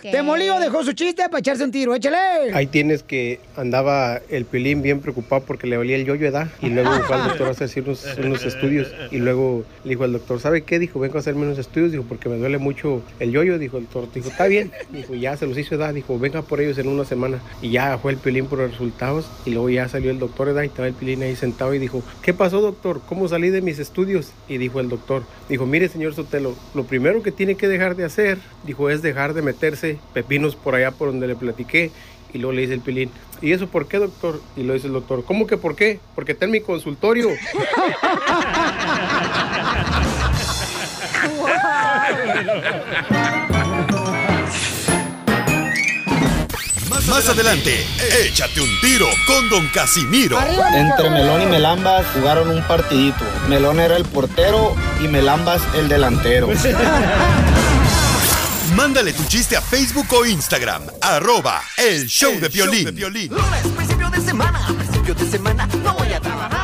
Temolío 0.02 0.60
dejó 0.60 0.84
su 0.84 0.92
chiste 0.92 1.24
para 1.30 1.40
echarse 1.40 1.64
un 1.64 1.72
tiro, 1.72 1.96
échale. 1.96 2.18
Ahí 2.54 2.68
tienes 2.68 3.02
que 3.02 3.40
andaba 3.56 4.20
el 4.28 4.44
pilín 4.44 4.82
bien 4.82 5.00
preocupado 5.00 5.46
porque 5.46 5.68
le 5.68 5.78
olía 5.78 5.96
el 5.96 6.04
yoyo, 6.04 6.28
¿edad? 6.28 6.50
Y 6.62 6.68
luego 6.68 6.92
fue 7.08 7.16
al 7.16 7.30
doctor 7.30 7.48
a 7.48 7.52
hacerse 7.52 7.80
unos, 7.80 8.06
unos 8.22 8.44
estudios. 8.44 8.90
Y 9.10 9.20
luego 9.20 9.64
le 9.86 9.92
dijo 9.92 10.04
al 10.04 10.12
doctor, 10.12 10.42
¿sabe 10.42 10.64
qué? 10.64 10.80
Dijo, 10.80 11.00
vengo 11.00 11.16
a 11.16 11.22
hacerme 11.22 11.44
unos 11.44 11.60
estudios. 11.60 11.94
Dijo, 11.94 12.04
porque 12.10 12.28
me 12.28 12.36
duele 12.36 12.58
mucho 12.58 13.02
el 13.22 13.32
yoyo. 13.32 13.58
Dijo 13.58 13.78
el 13.78 13.84
doctor, 13.84 14.12
dijo, 14.14 14.28
está 14.28 14.48
bien. 14.48 14.74
Dijo, 14.92 15.16
ya 15.16 15.38
se 15.38 15.48
los 15.48 15.58
hizo, 15.58 15.76
¿edad? 15.76 15.94
Dijo, 15.94 16.20
venga 16.20 16.42
por 16.42 16.60
ellos 16.60 16.78
en 16.78 16.90
una 16.90 17.06
semana. 17.06 17.40
Y 17.62 17.70
ya 17.70 17.98
fue 18.00 18.12
el 18.12 18.18
pilín 18.18 18.48
por 18.48 18.60
los 18.60 18.72
resultados. 18.72 19.30
Y 19.46 19.52
luego 19.52 19.70
ya 19.70 19.88
salió 19.88 20.12
el 20.12 20.20
doctor, 20.20 20.50
¿edad? 20.50 20.64
Y 20.64 20.66
estaba 20.66 20.90
el 20.90 20.94
pilín 20.94 21.24
ahí 21.24 21.38
sentado 21.38 21.74
y 21.74 21.80
dijo, 21.80 22.04
¿qué 22.22 22.34
pasó, 22.34 22.49
doctor? 22.58 23.02
¿Cómo 23.08 23.28
salí 23.28 23.50
de 23.50 23.62
mis 23.62 23.80
estudios? 23.80 24.32
Y 24.48 24.58
dijo 24.58 24.80
el 24.80 24.90
doctor, 24.90 25.24
dijo, 25.48 25.66
mire, 25.66 25.90
señor 25.90 26.14
Sotelo, 26.14 26.56
lo 26.74 26.84
primero 26.84 27.24
que 27.24 27.32
tiene 27.32 27.56
que 27.56 27.68
dejar 27.68 27.96
de 27.96 28.06
hacer, 28.06 28.40
dijo, 28.66 28.90
es 28.90 29.02
dejar 29.02 29.34
de 29.34 29.42
meterse 29.42 30.00
pepinos 30.14 30.56
por 30.56 30.76
allá 30.76 30.92
por 30.92 31.10
donde 31.10 31.28
le 31.28 31.36
platiqué. 31.36 31.92
Y 32.34 32.38
luego 32.38 32.54
le 32.54 32.62
dice 32.62 32.74
el 32.74 32.82
pilín, 32.82 33.10
¿y 33.42 33.54
eso 33.54 33.68
por 33.68 33.88
qué, 33.88 33.98
doctor? 33.98 34.42
Y 34.56 34.64
lo 34.64 34.74
dice 34.74 34.88
el 34.88 34.94
doctor, 34.94 35.24
¿cómo 35.24 35.48
que 35.48 35.58
por 35.58 35.76
qué? 35.76 36.00
Porque 36.16 36.34
está 36.34 36.46
en 36.46 36.52
mi 36.52 36.62
consultorio. 36.62 37.30
Más 46.90 47.30
adelante, 47.30 47.86
échate 48.26 48.62
un 48.62 48.70
tiro 48.82 49.08
con 49.28 49.48
Don 49.50 49.68
Casimiro. 49.68 50.40
Entre 50.74 51.10
Melón 51.10 51.44
y 51.44 51.46
Melambas 51.46 52.06
jugaron 52.14 52.50
un 52.50 52.64
partidito. 52.64 53.24
Melón 53.48 53.80
era 53.80 53.96
el 53.96 54.06
portero 54.06 54.76
y 55.04 55.08
Melambas 55.08 55.62
el 55.76 55.88
delantero. 55.88 56.50
Mándale 58.76 59.14
tu 59.14 59.24
chiste 59.26 59.56
a 59.56 59.62
Facebook 59.62 60.08
o 60.14 60.26
Instagram, 60.26 60.82
arroba 61.02 61.62
el 61.78 62.08
show 62.08 62.40
de 62.40 62.50
Piolín. 62.50 62.96
Principio 63.76 64.10
de 64.10 64.22
semana, 64.22 64.66
principio 64.68 65.14
de 65.14 65.30
semana, 65.30 65.68
no 65.84 65.94
voy 65.94 66.12
a 66.14 66.20
trabajar. 66.20 66.59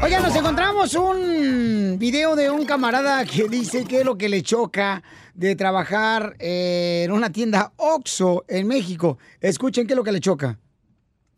Oigan, 0.00 0.22
nos 0.22 0.36
encontramos 0.36 0.94
un 0.94 1.96
video 1.98 2.36
de 2.36 2.50
un 2.50 2.64
camarada 2.64 3.24
que 3.24 3.48
dice 3.48 3.84
que 3.84 4.00
es 4.00 4.04
lo 4.04 4.16
que 4.16 4.28
le 4.28 4.42
choca 4.42 5.02
de 5.34 5.56
trabajar 5.56 6.36
eh, 6.38 7.02
en 7.04 7.10
una 7.10 7.32
tienda 7.32 7.72
Oxxo 7.76 8.44
en 8.46 8.68
México. 8.68 9.18
Escuchen 9.40 9.88
qué 9.88 9.94
es 9.94 9.96
lo 9.96 10.04
que 10.04 10.12
le 10.12 10.20
choca. 10.20 10.56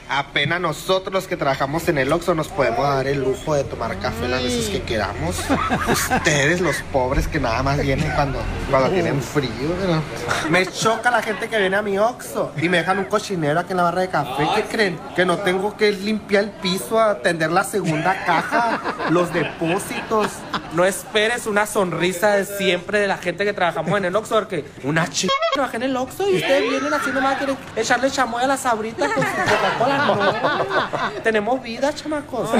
Apenas 0.08 0.60
nosotros 0.60 1.12
los 1.12 1.26
que 1.28 1.36
trabajamos 1.36 1.88
en 1.88 1.98
el 1.98 2.12
Oxxo 2.12 2.34
nos 2.34 2.48
podemos 2.48 2.82
dar 2.82 3.06
el 3.06 3.20
lujo 3.20 3.54
de 3.54 3.64
tomar 3.64 3.96
café 3.98 4.26
las 4.26 4.42
veces 4.42 4.68
que 4.68 4.82
queramos. 4.82 5.36
Ustedes, 5.88 6.60
los 6.60 6.76
pobres 6.92 7.28
que 7.28 7.38
nada 7.38 7.62
más 7.62 7.80
vienen 7.80 8.10
cuando, 8.16 8.40
cuando 8.70 8.90
tienen 8.90 9.22
frío. 9.22 9.50
¿no? 9.86 10.50
Me 10.50 10.66
choca 10.66 11.10
la 11.10 11.22
gente 11.22 11.48
que 11.48 11.58
viene 11.58 11.76
a 11.76 11.82
mi 11.82 11.98
Oxxo 11.98 12.52
y 12.56 12.68
me 12.68 12.78
dejan 12.78 12.98
un 12.98 13.04
cochinero 13.04 13.60
aquí 13.60 13.70
en 13.72 13.76
la 13.76 13.84
barra 13.84 14.00
de 14.00 14.08
café. 14.08 14.48
¿Qué 14.56 14.62
creen? 14.64 14.98
Que 15.14 15.24
no 15.24 15.38
tengo 15.38 15.76
que 15.76 15.92
limpiar 15.92 16.44
el 16.44 16.50
piso, 16.50 16.98
atender 16.98 17.52
la 17.52 17.64
segunda 17.64 18.24
caja, 18.24 18.80
los 19.10 19.32
depósitos. 19.32 20.28
No 20.72 20.84
esperes 20.84 21.46
una 21.46 21.66
sonrisa 21.66 22.36
de 22.36 22.44
siempre 22.44 22.98
de 22.98 23.06
la 23.06 23.18
gente 23.18 23.44
que 23.44 23.52
trabajamos 23.52 23.96
en 23.98 24.06
el 24.06 24.16
Oxxo, 24.16 24.34
porque 24.36 24.64
una 24.82 25.08
chica 25.08 25.32
trabaja 25.52 25.76
en 25.76 25.82
el 25.84 25.96
Oxxo 25.96 26.28
y 26.28 26.36
ustedes 26.36 26.68
vienen 26.68 26.92
así 26.92 27.10
nomás 27.10 27.38
quieren 27.38 27.56
echarle 27.76 28.10
chamoy 28.10 28.42
a 28.42 28.46
las 28.46 28.60
sabritas 28.60 29.12
con 29.12 29.24
su 29.24 29.30
Coca-Cola. 29.30 29.89
No. 29.96 31.22
Tenemos 31.22 31.62
vida, 31.62 31.92
chamacos. 31.94 32.50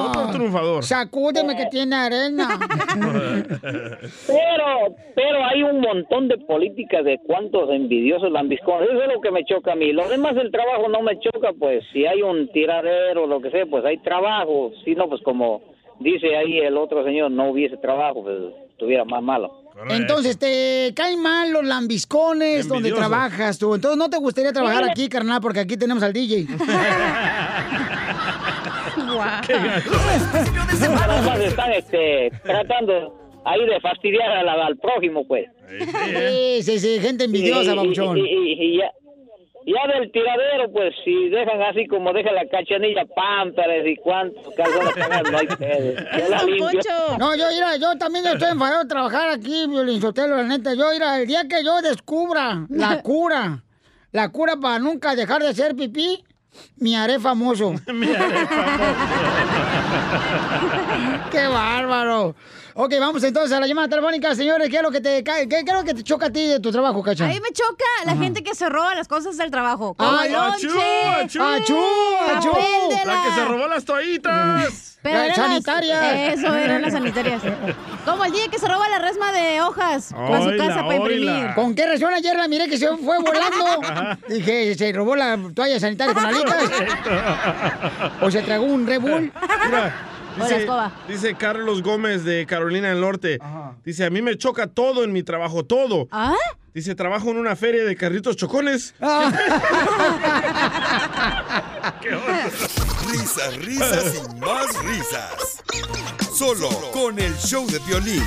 Otro 0.10 0.32
triunfador. 0.32 0.84
Sacúdeme 0.84 1.56
que 1.56 1.66
tiene 1.68 1.96
arena. 1.96 2.60
Pero, 4.28 4.96
pero 5.16 5.46
hay 5.46 5.64
un 5.64 5.80
montón 5.82 6.28
de 6.28 6.38
políticas 6.38 7.04
de 7.04 7.20
cuántos 7.26 7.70
envidiosos 7.70 8.32
lambiscones. 8.32 8.90
Eso 8.90 9.02
es 9.02 9.14
lo 9.14 9.22
que 9.22 9.32
me 9.32 9.44
choca 9.46 9.74
a 9.74 9.76
mí. 9.76 9.92
Lo 9.92 10.08
demás 10.08 10.36
del 10.36 10.52
trabajo 10.52 10.88
no 10.90 11.02
me 11.02 11.20
choca, 11.20 11.52
pues 11.58 11.84
si 11.92 12.06
hay 12.06 12.22
un 12.22 12.48
tiradero 12.52 13.24
o 13.24 13.28
lo 13.28 13.42
que 13.42 13.52
sea, 13.52 13.66
pues 13.66 13.84
hay 13.86 13.98
trabajo. 14.00 14.72
Si 14.84 14.96
no, 14.96 15.08
pues 15.10 15.22
como 15.22 15.62
dice 16.00 16.36
ahí 16.36 16.60
el 16.60 16.78
otro 16.78 17.04
señor, 17.04 17.32
no 17.32 17.50
hubiese 17.52 17.78
trabajo, 17.78 18.24
pues 18.24 18.38
estuviera 18.70 19.06
más 19.06 19.24
malo. 19.24 19.67
Entonces, 19.90 20.38
¿te 20.40 20.92
caen 20.96 21.22
mal 21.22 21.52
los 21.52 21.64
lambiscones 21.64 22.68
donde 22.68 22.90
Envidiosos. 22.90 23.08
trabajas 23.10 23.60
tú? 23.60 23.76
Entonces, 23.76 23.98
¿no 23.98 24.10
te 24.10 24.18
gustaría 24.18 24.52
trabajar 24.54 24.84
aquí, 24.90 25.08
carnal? 25.08 25.40
Porque 25.42 25.60
aquí 25.60 25.78
tenemos 25.78 26.02
al 26.04 26.14
DJ. 26.14 26.48
Más 31.26 31.40
están 31.42 31.72
este, 31.74 32.32
tratando 32.44 33.14
ahí 33.46 33.66
de 33.66 33.80
fastidiar 33.82 34.30
a 34.32 34.44
la- 34.44 34.66
al 34.66 34.78
prójimo, 34.78 35.26
pues. 35.28 35.46
Sí, 35.70 36.64
sí, 36.64 36.80
sí, 36.80 37.00
gente 37.00 37.26
envidiosa, 37.26 37.74
Y-. 37.76 37.94
Y, 38.20 38.22
y- 38.22 38.76
y 38.76 38.78
ya, 38.80 38.92
ya 39.68 39.86
del 39.94 40.10
tiradero, 40.12 40.72
pues, 40.72 40.96
si 41.04 41.30
dejan 41.30 41.62
así 41.62 41.86
como 41.88 42.14
deja 42.14 42.32
la 42.32 42.48
cachanilla, 42.48 43.04
pámpares 43.06 43.86
y 43.86 43.98
cuántos 43.98 44.48
calzones 44.56 44.96
no 45.30 45.38
hay 45.38 45.48
pedo. 45.48 45.94
Yo 46.18 46.30
la 46.30 46.44
limpio. 46.44 46.80
No, 47.20 47.36
yo, 47.36 47.50
mira, 47.50 47.76
yo 47.76 47.98
también 47.98 48.26
estoy 48.28 48.52
enfadado 48.52 48.84
de 48.84 48.88
trabajar 48.90 49.28
aquí, 49.30 49.68
Violín 49.68 50.00
Sotelo, 50.00 50.38
la 50.38 50.44
neta. 50.44 50.74
Yo, 50.74 50.90
mira, 50.94 51.20
el 51.20 51.28
día 51.28 51.44
que 51.50 51.66
yo 51.66 51.82
descubra 51.82 52.66
la 52.70 53.02
cura, 53.04 53.62
la 54.14 54.32
cura 54.32 54.56
para 54.56 54.80
nunca 54.80 55.16
dejar 55.16 55.42
de 55.42 55.50
hacer 55.50 55.76
pipí, 55.76 56.24
me 56.78 56.96
haré 56.96 57.20
famoso. 57.20 57.74
¡Qué 61.32 61.48
bárbaro! 61.48 62.36
Ok, 62.80 62.94
vamos 63.00 63.24
entonces 63.24 63.58
a 63.58 63.60
la 63.60 63.66
llamada 63.66 63.88
telefónica, 63.90 64.36
señores. 64.36 64.70
¿Qué 64.70 64.76
es 64.76 64.84
lo 64.84 64.92
que 64.92 65.02
te 65.02 65.24
cae? 65.24 65.50
¿Qué, 65.50 65.66
qué 65.66 65.72
es 65.72 65.78
lo 65.78 65.84
que 65.84 65.96
te 65.96 66.04
choca 66.04 66.28
a 66.28 66.30
ti 66.30 66.46
de 66.46 66.60
tu 66.60 66.72
trabajo, 66.72 67.02
Cacha? 67.02 67.26
A 67.26 67.28
mí 67.28 67.40
me 67.42 67.50
choca 67.52 67.86
la 68.06 68.16
gente 68.16 68.44
que 68.44 68.54
se 68.54 68.70
roba 68.70 68.94
las 68.94 69.08
cosas 69.08 69.36
del 69.36 69.50
trabajo. 69.50 69.96
Como 69.96 70.16
Ay, 70.16 70.32
lonche, 70.32 70.68
achú, 70.68 71.42
achú, 71.42 71.76
achú. 72.36 72.52
de 72.90 73.04
La 73.04 73.24
que 73.24 73.32
se 73.34 73.46
robó 73.46 73.68
las 73.68 73.84
toallitas. 73.84 75.00
Pero 75.02 75.28
Las 75.28 75.36
sanitarias. 75.36 76.38
Eso, 76.38 76.56
eran 76.56 76.82
las 76.84 76.94
sanitarias. 76.94 77.42
Como 78.06 78.26
el 78.26 78.32
día 78.32 78.48
que 78.50 78.60
se 78.60 78.68
roba 78.68 78.88
la 78.90 79.00
resma 79.00 79.32
de 79.32 79.62
hojas 79.62 80.14
para 80.14 80.44
su 80.44 80.58
casa 80.58 80.84
para 80.84 80.96
imprimir. 80.98 81.56
¿Con 81.56 81.74
qué 81.74 81.88
razón 81.88 82.14
ayer 82.14 82.36
la 82.36 82.48
miré 82.48 82.68
que 82.68 82.78
se 82.78 82.96
fue 82.98 83.18
volando? 83.20 84.18
Dije, 84.28 84.76
se 84.76 84.92
robó 84.92 85.16
la 85.16 85.40
toalla 85.56 85.80
sanitaria 85.80 86.14
con 86.14 86.26
alitas. 86.26 86.64
o 88.22 88.30
se 88.30 88.42
tragó 88.44 88.66
un 88.66 88.86
Red 88.86 89.02
Bull. 89.02 89.32
Mira, 89.66 89.96
dice, 90.44 90.58
escoba. 90.60 90.92
dice 91.08 91.36
Carlos 91.36 91.82
Gómez 91.82 92.24
de 92.24 92.46
Carolina 92.46 92.90
del 92.90 93.02
Norte. 93.02 93.40
Dice, 93.84 94.06
a 94.06 94.10
mí 94.10 94.22
me 94.22 94.38
choca 94.38 94.68
todo 94.68 95.04
en 95.04 95.12
mi 95.12 95.24
trabajo, 95.24 95.66
todo. 95.66 96.08
¿Ah? 96.12 96.36
Dice, 96.74 96.94
trabajo 96.96 97.32
en 97.32 97.38
una 97.38 97.56
feria 97.56 97.84
de 97.86 97.96
carritos 97.96 98.36
chocones. 98.36 98.94
Risas, 103.10 103.58
risas 103.58 104.16
y 104.16 104.36
más 104.40 104.68
risas. 104.84 105.64
Solo 106.34 106.70
con 106.92 107.18
el 107.20 107.36
show 107.38 107.66
de 107.68 107.80
violín. 107.80 108.24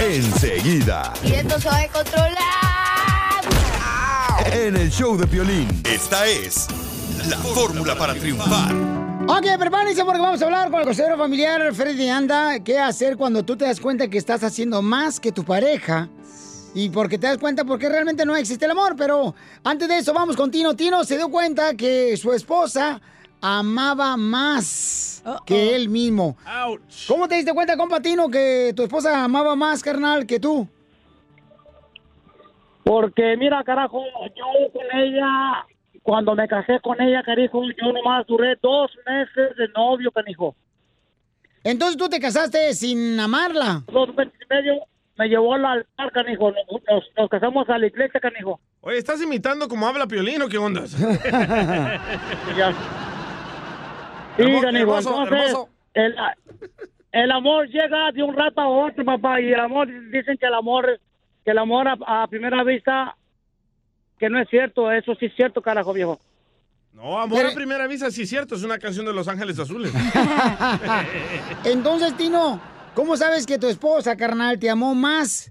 Enseguida. 0.00 1.12
Y 1.24 1.32
esto 1.32 1.58
se 1.60 1.68
va 1.68 1.78
a 1.80 1.88
controlar. 1.88 2.36
En 4.52 4.76
el 4.76 4.90
show 4.90 5.16
de 5.16 5.26
violín. 5.26 5.82
Esta 5.84 6.26
es 6.26 6.68
la 7.28 7.38
fórmula 7.38 7.96
para 7.96 8.14
triunfar. 8.14 9.01
Ok, 9.28 9.46
prepárense 9.58 10.04
porque 10.04 10.20
vamos 10.20 10.42
a 10.42 10.44
hablar 10.44 10.70
con 10.70 10.80
el 10.80 10.86
consejero 10.86 11.16
familiar 11.16 11.72
Freddy 11.74 12.08
Anda. 12.08 12.58
¿Qué 12.60 12.78
hacer 12.78 13.16
cuando 13.16 13.44
tú 13.44 13.56
te 13.56 13.64
das 13.64 13.80
cuenta 13.80 14.08
que 14.08 14.18
estás 14.18 14.42
haciendo 14.42 14.82
más 14.82 15.20
que 15.20 15.30
tu 15.30 15.44
pareja? 15.44 16.08
Y 16.74 16.90
porque 16.90 17.18
te 17.18 17.28
das 17.28 17.38
cuenta 17.38 17.64
porque 17.64 17.88
realmente 17.88 18.26
no 18.26 18.34
existe 18.34 18.64
el 18.64 18.72
amor. 18.72 18.94
Pero 18.96 19.34
antes 19.62 19.88
de 19.88 19.98
eso, 19.98 20.12
vamos 20.12 20.36
con 20.36 20.50
Tino. 20.50 20.74
Tino 20.74 21.04
se 21.04 21.16
dio 21.16 21.28
cuenta 21.30 21.74
que 21.74 22.16
su 22.16 22.32
esposa 22.32 23.00
amaba 23.40 24.16
más 24.16 25.22
que 25.46 25.76
él 25.76 25.88
mismo. 25.88 26.36
¿Cómo 27.06 27.28
te 27.28 27.36
diste 27.36 27.54
cuenta, 27.54 27.76
compa 27.76 28.00
Tino, 28.00 28.28
que 28.28 28.72
tu 28.74 28.82
esposa 28.82 29.22
amaba 29.22 29.54
más, 29.54 29.82
carnal, 29.82 30.26
que 30.26 30.40
tú? 30.40 30.68
Porque 32.84 33.36
mira, 33.38 33.62
carajo, 33.64 34.02
yo 34.36 34.72
con 34.72 34.98
ella, 34.98 35.64
cuando 36.02 36.34
me 36.34 36.48
casé 36.48 36.80
con 36.80 37.00
ella, 37.00 37.22
carajo, 37.22 37.62
yo 37.64 37.92
nomás 37.92 38.26
duré 38.26 38.56
dos 38.62 38.90
meses 39.06 39.56
de 39.56 39.68
novio, 39.68 40.10
canijo. 40.10 40.54
Entonces 41.64 41.96
tú 41.96 42.08
te 42.08 42.18
casaste 42.18 42.72
sin 42.74 43.18
amarla. 43.20 43.82
Dos 43.92 44.14
meses 44.16 44.32
y 44.42 44.46
medio 44.52 44.74
me 45.16 45.28
llevó 45.28 45.54
al 45.54 45.64
altar, 45.64 46.10
canijo. 46.12 46.50
Nos, 46.50 46.82
nos- 46.90 47.10
nos 47.16 47.28
casamos 47.30 47.68
a 47.68 47.78
la 47.78 47.86
iglesia, 47.86 48.18
canijo. 48.18 48.58
Oye, 48.80 48.98
¿estás 48.98 49.22
imitando 49.22 49.68
como 49.68 49.86
habla 49.86 50.06
Piolín 50.08 50.42
o 50.42 50.48
qué 50.48 50.58
onda? 50.58 50.82
Sí, 54.36 54.42
Hermo- 54.42 54.60
Canijo, 54.62 54.82
hermoso, 54.98 55.22
entonces, 55.24 55.48
hermoso. 55.50 55.68
El, 55.94 56.16
el 57.12 57.30
amor 57.32 57.68
llega 57.68 58.10
de 58.12 58.22
un 58.22 58.34
rato 58.34 58.60
a 58.62 58.68
otro, 58.68 59.04
papá, 59.04 59.40
y 59.40 59.52
el 59.52 59.60
amor, 59.60 59.88
dicen 60.10 60.38
que 60.38 60.46
el 60.46 60.54
amor, 60.54 60.98
que 61.44 61.50
el 61.50 61.58
amor 61.58 61.86
a, 61.88 61.96
a 62.22 62.26
primera 62.28 62.64
vista, 62.64 63.14
que 64.22 64.30
no 64.30 64.38
es 64.38 64.48
cierto, 64.48 64.92
eso 64.92 65.16
sí 65.16 65.26
es 65.26 65.34
cierto, 65.34 65.60
carajo, 65.60 65.92
viejo. 65.92 66.20
No, 66.92 67.18
amor 67.18 67.44
a 67.44 67.52
primera 67.52 67.88
vista, 67.88 68.08
sí 68.08 68.22
es 68.22 68.28
cierto, 68.28 68.54
es 68.54 68.62
una 68.62 68.78
canción 68.78 69.04
de 69.04 69.12
Los 69.12 69.26
Ángeles 69.26 69.58
Azules. 69.58 69.92
Entonces, 71.64 72.16
Tino, 72.16 72.60
¿cómo 72.94 73.16
sabes 73.16 73.44
que 73.44 73.58
tu 73.58 73.66
esposa, 73.66 74.16
carnal, 74.16 74.60
te 74.60 74.70
amó 74.70 74.94
más? 74.94 75.50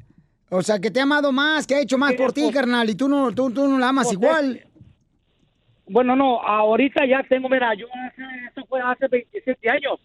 O 0.50 0.62
sea, 0.62 0.80
que 0.80 0.90
te 0.90 1.02
ha 1.02 1.04
amado 1.04 1.34
más, 1.34 1.68
que 1.68 1.76
ha 1.76 1.82
hecho 1.82 1.98
más 1.98 2.14
por 2.14 2.32
ti, 2.32 2.50
carnal, 2.50 2.90
y 2.90 2.96
tú 2.96 3.10
no, 3.10 3.34
tú, 3.34 3.52
tú 3.52 3.68
no 3.68 3.78
la 3.78 3.90
amas 3.90 4.06
Pues, 4.06 4.14
igual. 4.14 4.62
Bueno, 5.88 6.16
no, 6.16 6.42
ahorita 6.42 7.06
ya 7.06 7.24
tengo, 7.28 7.50
mira, 7.50 7.74
yo 7.74 7.88
hace, 7.88 8.22
esto 8.48 8.66
fue 8.70 8.80
hace 8.80 9.10
27 9.10 9.70
años. 9.70 10.00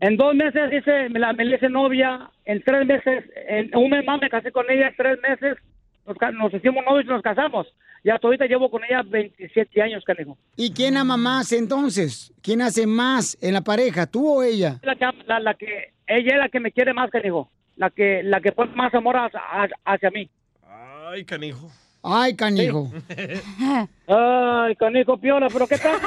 En 0.00 0.16
dos 0.16 0.34
meses 0.34 0.72
hice, 0.72 1.10
me 1.10 1.20
la 1.20 1.32
me 1.32 1.44
la 1.44 1.54
hice 1.54 1.68
novia, 1.68 2.28
en 2.44 2.60
tres 2.64 2.88
meses, 2.88 3.24
en 3.46 3.70
un 3.76 3.88
mes 3.90 4.04
más 4.04 4.20
me 4.20 4.28
casé 4.28 4.50
con 4.50 4.68
ella, 4.68 4.92
tres 4.96 5.16
meses 5.20 5.58
nos, 6.06 6.54
hicimos 6.54 6.84
novios 6.84 7.04
y 7.06 7.08
nos 7.08 7.22
casamos. 7.22 7.66
Y 8.02 8.10
hasta 8.10 8.26
ahorita 8.26 8.46
llevo 8.46 8.70
con 8.70 8.84
ella 8.84 9.02
27 9.02 9.80
años, 9.80 10.04
canijo. 10.04 10.36
¿Y 10.56 10.72
quién 10.72 10.96
ama 10.96 11.16
más 11.16 11.52
entonces? 11.52 12.32
¿Quién 12.42 12.60
hace 12.60 12.86
más 12.86 13.38
en 13.40 13.54
la 13.54 13.62
pareja, 13.62 14.06
tú 14.06 14.38
o 14.38 14.42
ella? 14.42 14.78
La 14.82 14.94
que, 14.94 15.06
la, 15.26 15.40
la 15.40 15.54
que, 15.54 15.92
ella 16.06 16.34
es 16.34 16.38
la 16.38 16.48
que 16.48 16.60
me 16.60 16.72
quiere 16.72 16.92
más, 16.92 17.10
canijo. 17.10 17.50
La 17.76 17.90
que, 17.90 18.22
la 18.22 18.40
que 18.40 18.52
pone 18.52 18.74
más 18.74 18.92
amor 18.94 19.16
hacia, 19.16 19.40
hacia 19.84 20.10
mí. 20.10 20.28
Ay, 20.66 21.24
canijo. 21.24 21.70
Ay, 22.06 22.36
canijo. 22.36 22.90
Ay, 24.06 24.76
canijo 24.76 25.16
piola, 25.16 25.48
pero 25.50 25.66
¿qué 25.66 25.78
tal? 25.78 25.98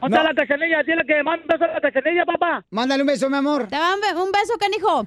¿Dónde 0.00 0.16
está 0.16 0.22
la 0.22 0.34
cachanilla? 0.34 0.82
Dile 0.82 1.04
que 1.06 1.22
manda 1.22 1.42
un 1.42 1.48
beso 1.48 1.64
a 1.64 1.74
la 1.74 1.80
cachanilla, 1.82 2.24
papá. 2.24 2.64
Mándale 2.70 3.02
un 3.02 3.06
beso, 3.06 3.28
mi 3.28 3.36
amor. 3.36 3.68
Te 3.68 3.76
un 3.76 4.32
beso, 4.32 4.56
canijo. 4.58 5.06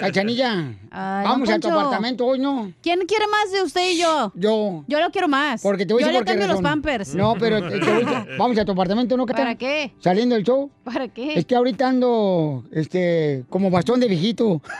Cachanilla, 0.00 0.74
Ay, 0.90 1.24
vamos 1.24 1.48
a 1.50 1.58
tu 1.58 1.68
apartamento 1.68 2.24
hoy, 2.26 2.38
¿no? 2.38 2.72
¿Quién 2.82 3.00
quiere 3.06 3.26
más 3.28 3.52
de 3.52 3.62
usted 3.62 3.90
y 3.92 3.98
yo? 3.98 4.32
Yo. 4.34 4.84
Yo 4.88 5.00
lo 5.00 5.10
quiero 5.10 5.28
más. 5.28 5.60
Porque 5.62 5.84
te 5.84 5.92
voy 5.92 6.02
a 6.02 6.06
yo 6.06 6.12
le 6.12 6.24
cambio 6.24 6.46
los 6.46 6.60
pampers. 6.62 7.14
No, 7.14 7.34
pero 7.38 7.60
te- 7.68 7.78
te 7.80 7.92
voy 7.92 8.04
a- 8.14 8.26
vamos 8.38 8.58
a 8.58 8.64
tu 8.64 8.72
apartamento, 8.72 9.16
¿no? 9.16 9.26
¿Para 9.26 9.54
qué? 9.56 9.92
Saliendo 10.00 10.34
del 10.34 10.44
show. 10.44 10.70
¿Para 10.84 11.08
qué? 11.08 11.34
Es 11.34 11.44
que 11.44 11.54
ahorita 11.54 11.88
ando, 11.88 12.64
este, 12.72 13.44
como 13.50 13.70
bastón 13.70 14.00
de 14.00 14.08
viejito. 14.08 14.62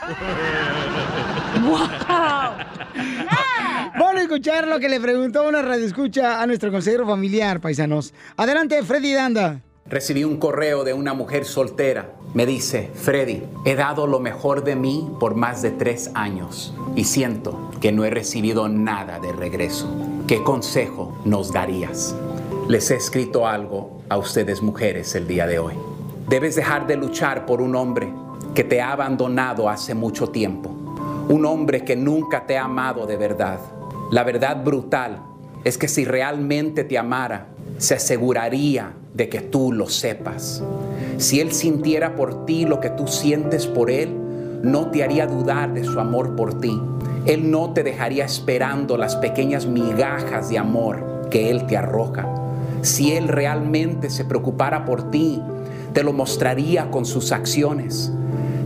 Vamos 3.93 4.15
a 4.15 4.21
escuchar 4.21 4.67
lo 4.67 4.79
que 4.79 4.89
le 4.89 4.99
preguntó 4.99 5.47
una 5.47 5.61
radioescucha 5.61 6.41
a 6.41 6.47
nuestro 6.47 6.71
consejero 6.71 7.05
familiar, 7.05 7.59
paisanos. 7.59 8.13
Adelante, 8.37 8.81
Freddy 8.83 9.13
Danda. 9.13 9.61
Recibí 9.91 10.23
un 10.23 10.37
correo 10.37 10.85
de 10.85 10.93
una 10.93 11.13
mujer 11.13 11.43
soltera. 11.43 12.13
Me 12.33 12.45
dice, 12.45 12.89
Freddy, 12.93 13.43
he 13.65 13.75
dado 13.75 14.07
lo 14.07 14.21
mejor 14.21 14.63
de 14.63 14.77
mí 14.77 15.11
por 15.19 15.35
más 15.35 15.61
de 15.61 15.71
tres 15.71 16.11
años 16.13 16.73
y 16.95 17.03
siento 17.03 17.69
que 17.81 17.91
no 17.91 18.05
he 18.05 18.09
recibido 18.09 18.69
nada 18.69 19.19
de 19.19 19.33
regreso. 19.33 19.93
¿Qué 20.27 20.41
consejo 20.43 21.19
nos 21.25 21.51
darías? 21.51 22.15
Les 22.69 22.89
he 22.89 22.95
escrito 22.95 23.45
algo 23.45 24.01
a 24.07 24.15
ustedes 24.15 24.61
mujeres 24.61 25.13
el 25.15 25.27
día 25.27 25.45
de 25.45 25.59
hoy. 25.59 25.73
Debes 26.29 26.55
dejar 26.55 26.87
de 26.87 26.95
luchar 26.95 27.45
por 27.45 27.61
un 27.61 27.75
hombre 27.75 28.13
que 28.55 28.63
te 28.63 28.79
ha 28.79 28.93
abandonado 28.93 29.67
hace 29.67 29.93
mucho 29.93 30.29
tiempo. 30.29 30.69
Un 31.27 31.45
hombre 31.45 31.83
que 31.83 31.97
nunca 31.97 32.47
te 32.47 32.57
ha 32.57 32.63
amado 32.63 33.05
de 33.05 33.17
verdad. 33.17 33.59
La 34.09 34.23
verdad 34.23 34.63
brutal 34.63 35.21
es 35.65 35.77
que 35.77 35.89
si 35.89 36.05
realmente 36.05 36.85
te 36.85 36.97
amara, 36.97 37.47
se 37.77 37.95
aseguraría 37.95 38.93
de 39.13 39.29
que 39.29 39.41
tú 39.41 39.71
lo 39.71 39.87
sepas. 39.87 40.63
Si 41.17 41.39
él 41.39 41.51
sintiera 41.51 42.15
por 42.15 42.45
ti 42.45 42.65
lo 42.65 42.79
que 42.79 42.89
tú 42.89 43.07
sientes 43.07 43.67
por 43.67 43.91
él, 43.91 44.17
no 44.63 44.91
te 44.91 45.03
haría 45.03 45.27
dudar 45.27 45.73
de 45.73 45.83
su 45.83 45.99
amor 45.99 46.35
por 46.35 46.59
ti. 46.59 46.79
Él 47.25 47.51
no 47.51 47.71
te 47.71 47.83
dejaría 47.83 48.25
esperando 48.25 48.97
las 48.97 49.15
pequeñas 49.15 49.65
migajas 49.65 50.49
de 50.49 50.57
amor 50.57 51.27
que 51.29 51.49
él 51.49 51.65
te 51.67 51.77
arroja. 51.77 52.27
Si 52.81 53.11
él 53.13 53.27
realmente 53.27 54.09
se 54.09 54.25
preocupara 54.25 54.85
por 54.85 55.11
ti, 55.11 55.41
te 55.93 56.03
lo 56.03 56.13
mostraría 56.13 56.89
con 56.89 57.05
sus 57.05 57.31
acciones. 57.31 58.11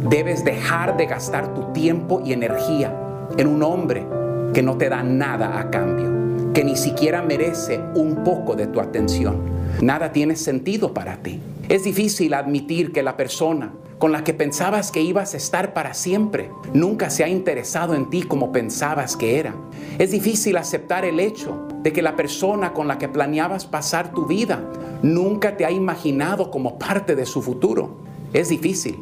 Debes 0.10 0.46
dejar 0.46 0.96
de 0.98 1.08
gastar 1.08 1.54
tu 1.54 1.74
tiempo 1.74 2.22
y 2.24 2.34
energía 2.34 2.96
en 3.38 3.48
un 3.48 3.64
hombre 3.64 4.06
que 4.54 4.62
no 4.62 4.78
te 4.78 4.88
da 4.88 5.04
nada 5.04 5.60
a 5.60 5.70
cambio, 5.70 6.54
que 6.54 6.64
ni 6.64 6.78
siquiera 6.78 7.22
merece 7.22 7.82
un 7.96 8.24
poco 8.24 8.56
de 8.56 8.68
tu 8.68 8.80
atención. 8.80 9.55
Nada 9.82 10.12
tiene 10.12 10.36
sentido 10.36 10.94
para 10.94 11.18
ti. 11.18 11.42
Es 11.68 11.84
difícil 11.84 12.34
admitir 12.34 12.92
que 12.92 13.04
la 13.04 13.18
persona 13.18 13.74
con 13.98 14.12
la 14.12 14.24
que 14.24 14.34
pensabas 14.34 14.92
que 14.92 15.02
ibas 15.02 15.34
a 15.34 15.38
estar 15.38 15.74
para 15.74 15.94
siempre 15.94 16.52
nunca 16.74 17.10
se 17.10 17.24
ha 17.24 17.28
interesado 17.28 17.96
en 17.96 18.10
ti 18.10 18.24
como 18.24 18.52
pensabas 18.52 19.16
que 19.16 19.40
era. 19.40 19.56
Es 19.98 20.12
difícil 20.12 20.58
aceptar 20.58 21.06
el 21.06 21.20
hecho 21.20 21.68
de 21.82 21.94
que 21.94 22.02
la 22.02 22.16
persona 22.16 22.74
con 22.74 22.88
la 22.88 22.98
que 22.98 23.08
planeabas 23.08 23.66
pasar 23.66 24.12
tu 24.12 24.26
vida 24.26 24.64
nunca 25.02 25.56
te 25.58 25.66
ha 25.66 25.72
imaginado 25.72 26.52
como 26.52 26.78
parte 26.78 27.16
de 27.16 27.26
su 27.26 27.42
futuro. 27.42 27.98
Es 28.34 28.50
difícil, 28.50 29.00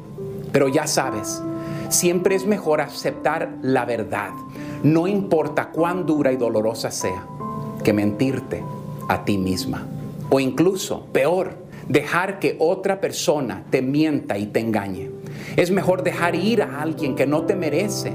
pero 0.52 0.68
ya 0.68 0.86
sabes, 0.86 1.42
siempre 1.90 2.36
es 2.36 2.46
mejor 2.46 2.82
aceptar 2.82 3.58
la 3.62 3.86
verdad, 3.86 4.32
no 4.84 5.08
importa 5.08 5.70
cuán 5.70 6.06
dura 6.06 6.32
y 6.32 6.38
dolorosa 6.38 6.92
sea, 6.92 7.26
que 7.84 7.94
mentirte 7.94 8.64
a 9.10 9.26
ti 9.26 9.38
misma. 9.38 9.88
O 10.30 10.40
incluso, 10.40 11.08
peor, 11.12 11.58
dejar 11.88 12.40
que 12.40 12.56
otra 12.60 13.02
persona 13.02 13.64
te 13.70 13.82
mienta 13.82 14.38
y 14.38 14.48
te 14.48 14.60
engañe. 14.60 15.12
Es 15.56 15.72
mejor 15.72 16.04
dejar 16.04 16.36
ir 16.36 16.62
a 16.62 16.82
alguien 16.82 17.16
que 17.16 17.28
no 17.28 17.44
te 17.44 17.56
merece 17.56 18.14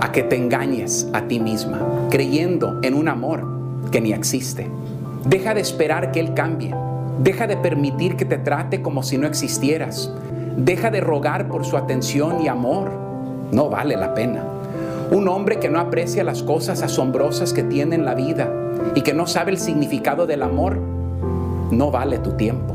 a 0.00 0.12
que 0.12 0.22
te 0.22 0.36
engañes 0.36 1.08
a 1.12 1.22
ti 1.28 1.40
misma, 1.40 2.08
creyendo 2.10 2.78
en 2.82 2.94
un 2.94 3.08
amor 3.08 3.44
que 3.90 4.00
ni 4.00 4.12
existe. 4.12 4.66
Deja 5.26 5.54
de 5.54 5.60
esperar 5.60 6.12
que 6.12 6.20
Él 6.20 6.34
cambie. 6.34 6.74
Deja 7.18 7.46
de 7.46 7.56
permitir 7.56 8.16
que 8.16 8.24
te 8.24 8.38
trate 8.38 8.80
como 8.80 9.02
si 9.02 9.18
no 9.18 9.26
existieras. 9.26 10.10
Deja 10.56 10.90
de 10.90 11.00
rogar 11.00 11.48
por 11.48 11.66
su 11.66 11.76
atención 11.76 12.40
y 12.42 12.48
amor. 12.48 12.90
No 13.52 13.68
vale 13.68 13.96
la 13.96 14.14
pena. 14.14 14.44
Un 15.10 15.28
hombre 15.28 15.58
que 15.58 15.68
no 15.68 15.80
aprecia 15.80 16.24
las 16.24 16.42
cosas 16.42 16.82
asombrosas 16.82 17.52
que 17.52 17.62
tiene 17.62 17.96
en 17.96 18.04
la 18.04 18.14
vida 18.14 18.50
y 18.94 19.02
que 19.02 19.12
no 19.12 19.26
sabe 19.26 19.50
el 19.50 19.58
significado 19.58 20.26
del 20.26 20.42
amor, 20.42 20.80
no 21.70 21.90
vale 21.90 22.18
tu 22.18 22.32
tiempo, 22.32 22.74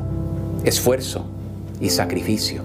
esfuerzo 0.64 1.26
y 1.80 1.90
sacrificio. 1.90 2.64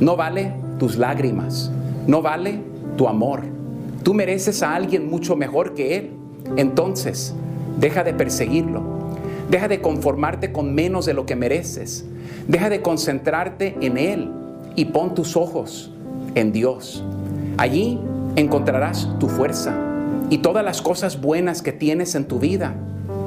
No 0.00 0.16
vale 0.16 0.52
tus 0.78 0.96
lágrimas, 0.96 1.70
no 2.06 2.22
vale 2.22 2.60
tu 2.96 3.08
amor. 3.08 3.42
Tú 4.02 4.14
mereces 4.14 4.62
a 4.62 4.74
alguien 4.74 5.08
mucho 5.08 5.36
mejor 5.36 5.74
que 5.74 5.96
él. 5.96 6.10
Entonces, 6.56 7.34
deja 7.78 8.02
de 8.02 8.14
perseguirlo. 8.14 8.82
Deja 9.50 9.68
de 9.68 9.80
conformarte 9.80 10.52
con 10.52 10.74
menos 10.74 11.06
de 11.06 11.14
lo 11.14 11.26
que 11.26 11.36
mereces. 11.36 12.04
Deja 12.48 12.68
de 12.68 12.82
concentrarte 12.82 13.76
en 13.80 13.96
él 13.96 14.30
y 14.74 14.86
pon 14.86 15.14
tus 15.14 15.36
ojos 15.36 15.92
en 16.34 16.52
Dios. 16.52 17.04
Allí 17.58 18.00
encontrarás 18.36 19.08
tu 19.20 19.28
fuerza 19.28 19.74
y 20.30 20.38
todas 20.38 20.64
las 20.64 20.80
cosas 20.82 21.20
buenas 21.20 21.62
que 21.62 21.72
tienes 21.72 22.14
en 22.14 22.24
tu 22.24 22.38
vida 22.38 22.74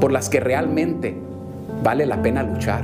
por 0.02 0.12
las 0.12 0.30
que 0.30 0.39
realmente 0.39 1.15
vale 1.86 2.08
la 2.08 2.19
pena 2.19 2.41
luchar. 2.41 2.84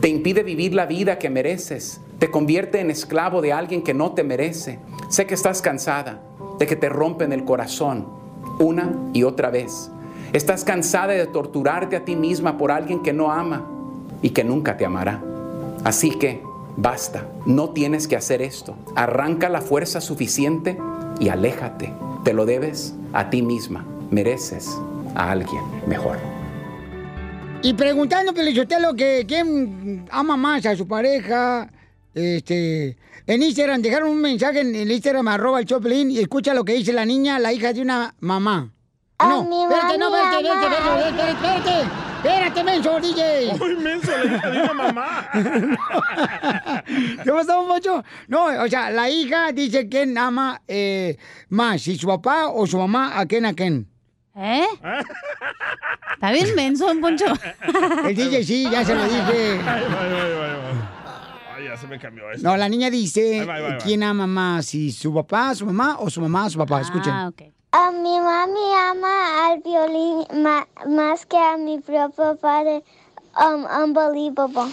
Te 0.00 0.08
impide 0.08 0.42
vivir 0.42 0.74
la 0.74 0.84
vida 0.84 1.16
que 1.20 1.30
mereces. 1.30 2.00
Te 2.18 2.28
convierte 2.28 2.80
en 2.80 2.90
esclavo 2.90 3.40
de 3.40 3.52
alguien 3.52 3.82
que 3.82 3.94
no 3.94 4.12
te 4.12 4.24
merece. 4.24 4.80
Sé 5.08 5.26
que 5.26 5.34
estás 5.34 5.62
cansada 5.62 6.20
de 6.58 6.66
que 6.66 6.74
te 6.74 6.88
rompen 6.88 7.32
el 7.32 7.44
corazón 7.44 8.08
una 8.58 8.92
y 9.12 9.22
otra 9.22 9.50
vez. 9.50 9.92
Estás 10.32 10.64
cansada 10.64 11.12
de 11.12 11.26
torturarte 11.26 11.94
a 11.94 12.04
ti 12.04 12.16
misma 12.16 12.58
por 12.58 12.72
alguien 12.72 13.00
que 13.00 13.12
no 13.12 13.30
ama 13.30 13.64
y 14.22 14.30
que 14.30 14.42
nunca 14.42 14.76
te 14.76 14.84
amará. 14.84 15.22
Así 15.84 16.10
que 16.10 16.42
basta, 16.76 17.28
no 17.46 17.70
tienes 17.70 18.08
que 18.08 18.16
hacer 18.16 18.42
esto. 18.42 18.74
Arranca 18.96 19.48
la 19.48 19.60
fuerza 19.60 20.00
suficiente 20.00 20.76
y 21.20 21.28
aléjate. 21.28 21.92
Te 22.24 22.32
lo 22.32 22.44
debes 22.44 22.92
a 23.12 23.30
ti 23.30 23.40
misma. 23.40 23.84
Mereces 24.10 24.76
a 25.14 25.30
alguien 25.30 25.62
mejor. 25.86 26.31
Y 27.64 27.74
preguntando, 27.74 28.34
Pelichotelo, 28.34 28.94
que 28.94 29.24
quién 29.26 30.04
ama 30.10 30.36
más 30.36 30.66
a 30.66 30.74
su 30.74 30.88
pareja, 30.88 31.70
este, 32.12 32.96
en 33.24 33.42
Instagram, 33.42 33.80
dejaron 33.80 34.10
un 34.10 34.20
mensaje 34.20 34.62
en 34.62 34.74
el 34.74 34.90
Instagram, 34.90 35.28
arroba 35.28 35.60
el 35.60 35.66
Choplin, 35.66 36.10
y 36.10 36.18
escucha 36.18 36.54
lo 36.54 36.64
que 36.64 36.72
dice 36.72 36.92
la 36.92 37.04
niña, 37.04 37.38
la 37.38 37.52
hija 37.52 37.72
de 37.72 37.82
una 37.82 38.16
mamá. 38.18 38.72
No, 39.20 39.44
mi 39.44 39.62
espérate, 39.62 39.96
no, 39.98 40.16
espérate, 40.16 40.48
espérate, 40.48 40.74
espérate, 40.74 41.08
espérate, 41.08 41.78
espérate. 41.78 42.12
Espérate, 42.22 42.64
menso, 42.64 43.00
DJ. 43.00 43.54
Muy 43.58 43.76
menso, 43.76 44.10
la 44.10 44.24
hija 44.24 44.50
de 44.50 44.62
una 44.62 44.74
mamá. 44.74 45.28
¿Qué 47.24 47.30
pasó, 47.30 47.66
Poncho? 47.68 48.02
No, 48.26 48.46
o 48.46 48.68
sea, 48.68 48.90
la 48.90 49.08
hija 49.08 49.52
dice 49.52 49.88
quién 49.88 50.18
ama 50.18 50.62
eh, 50.66 51.16
más, 51.48 51.82
si 51.82 51.96
su 51.96 52.08
papá 52.08 52.48
o 52.48 52.66
su 52.66 52.78
mamá, 52.78 53.18
a 53.18 53.26
quién 53.26 53.46
a 53.46 53.54
quién. 53.54 53.91
¿Eh? 54.34 54.64
Está 56.14 56.32
bien 56.32 56.54
menso, 56.54 56.86
don 56.86 57.00
Poncho. 57.00 57.26
El 58.04 58.14
DJ 58.16 58.44
sí, 58.44 58.68
ya 58.70 58.84
se 58.84 58.94
lo 58.94 59.04
dije. 59.04 59.60
Ay, 61.54 61.64
ya 61.64 61.76
se 61.76 61.86
me 61.86 61.98
cambió 61.98 62.30
esto. 62.30 62.48
No, 62.48 62.56
la 62.56 62.68
niña 62.68 62.88
dice 62.90 63.46
quién 63.82 64.02
ama 64.02 64.26
más, 64.26 64.66
si 64.66 64.90
su 64.92 65.12
papá, 65.12 65.54
su 65.54 65.66
mamá 65.66 65.96
o 66.00 66.08
su 66.08 66.20
mamá, 66.20 66.48
su 66.48 66.58
papá. 66.58 66.80
Escuchen. 66.80 67.12
Ah, 67.12 67.30
A 67.72 67.90
mi 67.90 68.18
mami 68.20 68.74
ama 68.90 69.46
al 69.48 69.60
violín 69.62 70.24
ma- 70.42 70.66
más 70.86 71.26
que 71.26 71.36
a 71.38 71.56
mi 71.58 71.78
propio 71.80 72.36
padre. 72.40 72.82
Um, 73.34 73.64
unbelievable. 73.64 74.70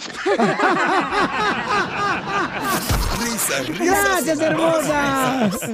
Risas, 3.20 3.66
risas. 3.68 4.04
Gracias, 4.04 4.26
y 4.26 4.40
más 4.40 4.40
hermosa. 4.40 5.48
risas. 5.50 5.70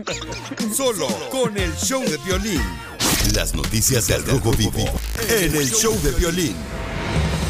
Solo 0.77 1.07
con 1.31 1.57
el 1.57 1.73
show 1.77 2.01
de 2.03 2.17
violín. 2.19 2.63
Las 3.35 3.55
noticias 3.55 4.07
del 4.07 4.25
Rojo 4.25 4.53
Vivo 4.53 4.85
en 5.29 5.55
el 5.55 5.71
show 5.71 5.95
de 6.03 6.13
violín. 6.13 6.57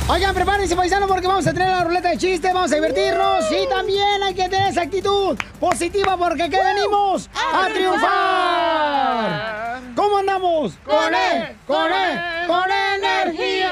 Oigan, 0.09 0.35
prepárense, 0.35 0.75
paisano, 0.77 1.07
porque 1.07 1.27
vamos 1.27 1.47
a 1.47 1.53
tener 1.53 1.69
la 1.69 1.85
ruleta 1.85 2.09
de 2.11 2.19
chistes, 2.19 2.55
vamos 2.55 2.73
a 2.73 2.77
divertirnos 2.77 3.45
y 3.51 3.69
también 3.69 4.23
hay 4.23 4.35
que 4.35 4.49
tener 4.49 4.71
esa 4.71 4.83
actitud 4.83 5.37
positiva 5.59 6.17
porque 6.17 6.45
aquí 6.45 6.57
venimos 6.57 7.29
a 7.35 7.69
triunfar. 7.73 9.81
¿Cómo 9.95 10.19
andamos? 10.19 10.75
Con 10.85 11.13
él, 11.15 11.57
con 11.67 11.93
él, 11.93 12.21
con 12.47 12.65
energía. 12.95 13.71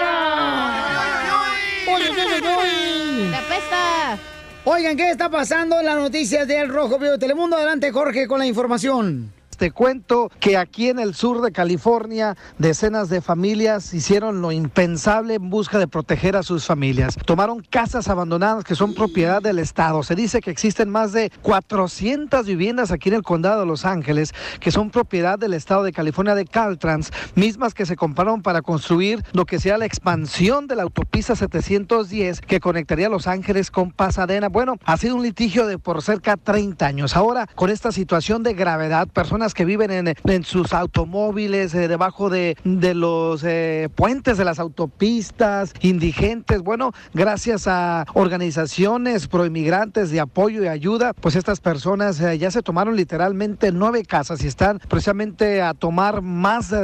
Uy, 1.86 2.02
uy, 2.02 2.10
uy, 2.10 2.42
uy. 2.42 3.30
¡Te 3.30 3.36
apesta! 3.36 4.18
Oigan, 4.64 4.96
¿qué 4.96 5.10
está 5.10 5.30
pasando 5.30 5.78
en 5.78 5.86
las 5.86 5.96
noticias 5.96 6.48
del 6.48 6.68
Rojo 6.68 6.98
Vivo 6.98 7.12
de 7.12 7.18
Telemundo? 7.18 7.56
Adelante, 7.56 7.92
Jorge, 7.92 8.26
con 8.26 8.38
la 8.38 8.46
información. 8.46 9.32
Te 9.64 9.70
cuento 9.70 10.30
que 10.40 10.58
aquí 10.58 10.90
en 10.90 10.98
el 10.98 11.14
sur 11.14 11.40
de 11.40 11.50
California, 11.50 12.36
decenas 12.58 13.08
de 13.08 13.22
familias 13.22 13.94
hicieron 13.94 14.42
lo 14.42 14.52
impensable 14.52 15.36
en 15.36 15.48
busca 15.48 15.78
de 15.78 15.88
proteger 15.88 16.36
a 16.36 16.42
sus 16.42 16.66
familias. 16.66 17.16
Tomaron 17.24 17.60
casas 17.62 18.08
abandonadas 18.08 18.64
que 18.64 18.74
son 18.74 18.92
propiedad 18.92 19.40
del 19.40 19.58
Estado. 19.58 20.02
Se 20.02 20.14
dice 20.14 20.42
que 20.42 20.50
existen 20.50 20.90
más 20.90 21.14
de 21.14 21.32
400 21.40 22.44
viviendas 22.44 22.90
aquí 22.90 23.08
en 23.08 23.14
el 23.14 23.22
condado 23.22 23.60
de 23.60 23.66
Los 23.66 23.86
Ángeles 23.86 24.34
que 24.60 24.70
son 24.70 24.90
propiedad 24.90 25.38
del 25.38 25.54
Estado 25.54 25.82
de 25.82 25.94
California 25.94 26.34
de 26.34 26.44
Caltrans, 26.44 27.10
mismas 27.34 27.72
que 27.72 27.86
se 27.86 27.96
compraron 27.96 28.42
para 28.42 28.60
construir 28.60 29.24
lo 29.32 29.46
que 29.46 29.58
sea 29.58 29.78
la 29.78 29.86
expansión 29.86 30.66
de 30.66 30.76
la 30.76 30.82
autopista 30.82 31.36
710 31.36 32.42
que 32.42 32.60
conectaría 32.60 33.08
Los 33.08 33.26
Ángeles 33.26 33.70
con 33.70 33.92
Pasadena. 33.92 34.50
Bueno, 34.50 34.76
ha 34.84 34.98
sido 34.98 35.16
un 35.16 35.22
litigio 35.22 35.66
de 35.66 35.78
por 35.78 36.02
cerca 36.02 36.36
30 36.36 36.84
años. 36.84 37.16
Ahora, 37.16 37.48
con 37.54 37.70
esta 37.70 37.92
situación 37.92 38.42
de 38.42 38.52
gravedad, 38.52 39.08
personas 39.08 39.53
que 39.54 39.64
viven 39.64 39.90
en, 39.90 40.14
en 40.24 40.44
sus 40.44 40.72
automóviles, 40.72 41.74
eh, 41.74 41.88
debajo 41.88 42.28
de, 42.28 42.56
de 42.64 42.94
los 42.94 43.42
eh, 43.44 43.88
puentes 43.94 44.36
de 44.36 44.44
las 44.44 44.58
autopistas, 44.58 45.72
indigentes, 45.80 46.62
bueno, 46.62 46.92
gracias 47.14 47.66
a 47.66 48.04
organizaciones 48.14 49.28
proinmigrantes 49.28 50.10
de 50.10 50.20
apoyo 50.20 50.62
y 50.62 50.68
ayuda, 50.68 51.12
pues 51.14 51.36
estas 51.36 51.60
personas 51.60 52.20
eh, 52.20 52.36
ya 52.36 52.50
se 52.50 52.62
tomaron 52.62 52.96
literalmente 52.96 53.72
nueve 53.72 54.04
casas 54.04 54.44
y 54.44 54.48
están 54.48 54.80
precisamente 54.88 55.62
a 55.62 55.74
tomar 55.74 56.20
más 56.20 56.74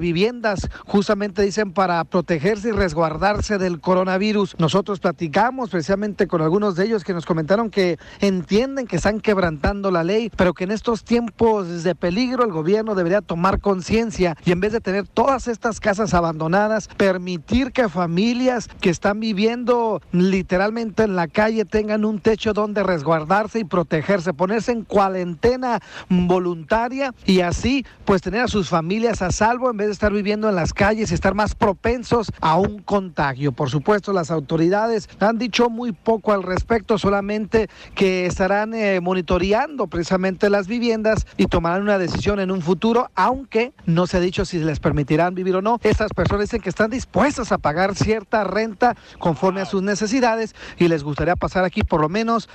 viviendas, 0.00 0.68
justamente 0.86 1.42
dicen 1.42 1.72
para 1.72 2.02
protegerse 2.04 2.70
y 2.70 2.72
resguardarse 2.72 3.58
del 3.58 3.80
coronavirus. 3.80 4.56
Nosotros 4.58 5.00
platicamos 5.00 5.70
precisamente 5.70 6.26
con 6.26 6.40
algunos 6.40 6.76
de 6.76 6.86
ellos 6.86 7.04
que 7.04 7.12
nos 7.12 7.26
comentaron 7.26 7.70
que 7.70 7.98
entienden 8.20 8.86
que 8.86 8.96
están 8.96 9.20
quebrantando 9.20 9.90
la 9.90 10.04
ley, 10.04 10.30
pero 10.34 10.54
que 10.54 10.64
en 10.64 10.70
estos 10.70 11.04
tiempos 11.04 11.82
de 11.84 11.94
peligro 12.04 12.44
el 12.44 12.52
gobierno 12.52 12.94
debería 12.94 13.22
tomar 13.22 13.60
conciencia 13.60 14.36
y 14.44 14.52
en 14.52 14.60
vez 14.60 14.72
de 14.72 14.82
tener 14.82 15.08
todas 15.08 15.48
estas 15.48 15.80
casas 15.80 16.12
abandonadas, 16.12 16.86
permitir 16.98 17.72
que 17.72 17.88
familias 17.88 18.68
que 18.82 18.90
están 18.90 19.20
viviendo 19.20 20.02
literalmente 20.12 21.04
en 21.04 21.16
la 21.16 21.28
calle 21.28 21.64
tengan 21.64 22.04
un 22.04 22.20
techo 22.20 22.52
donde 22.52 22.82
resguardarse 22.82 23.60
y 23.60 23.64
protegerse, 23.64 24.34
ponerse 24.34 24.72
en 24.72 24.82
cuarentena 24.84 25.80
voluntaria 26.10 27.14
y 27.24 27.40
así 27.40 27.86
pues 28.04 28.20
tener 28.20 28.42
a 28.42 28.48
sus 28.48 28.68
familias 28.68 29.22
a 29.22 29.32
salvo 29.32 29.70
en 29.70 29.78
vez 29.78 29.86
de 29.86 29.94
estar 29.94 30.12
viviendo 30.12 30.50
en 30.50 30.56
las 30.56 30.74
calles 30.74 31.10
y 31.10 31.14
estar 31.14 31.34
más 31.34 31.54
propensos 31.54 32.30
a 32.42 32.58
un 32.58 32.82
contagio. 32.82 33.52
Por 33.52 33.70
supuesto, 33.70 34.12
las 34.12 34.30
autoridades 34.30 35.08
han 35.20 35.38
dicho 35.38 35.70
muy 35.70 35.92
poco 35.92 36.34
al 36.34 36.42
respecto, 36.42 36.98
solamente 36.98 37.70
que 37.94 38.26
estarán 38.26 38.74
eh, 38.74 39.00
monitoreando 39.00 39.86
precisamente 39.86 40.50
las 40.50 40.66
viviendas 40.66 41.26
y 41.38 41.46
tomarán 41.46 41.80
una 41.80 41.93
decisión 41.98 42.40
en 42.40 42.50
un 42.50 42.62
futuro, 42.62 43.10
aunque 43.14 43.72
no 43.86 44.06
se 44.06 44.16
ha 44.16 44.20
dicho 44.20 44.44
si 44.44 44.58
les 44.58 44.80
permitirán 44.80 45.34
vivir 45.34 45.56
o 45.56 45.62
no. 45.62 45.78
Estas 45.82 46.12
personas 46.12 46.42
dicen 46.42 46.60
que 46.60 46.68
están 46.68 46.90
dispuestas 46.90 47.52
a 47.52 47.58
pagar 47.58 47.94
cierta 47.94 48.44
renta 48.44 48.96
conforme 49.18 49.60
a 49.60 49.66
sus 49.66 49.82
necesidades 49.82 50.54
y 50.78 50.88
les 50.88 51.02
gustaría 51.02 51.36
pasar 51.36 51.64
aquí 51.64 51.82
por 51.82 52.00
lo 52.00 52.08
menos 52.08 52.48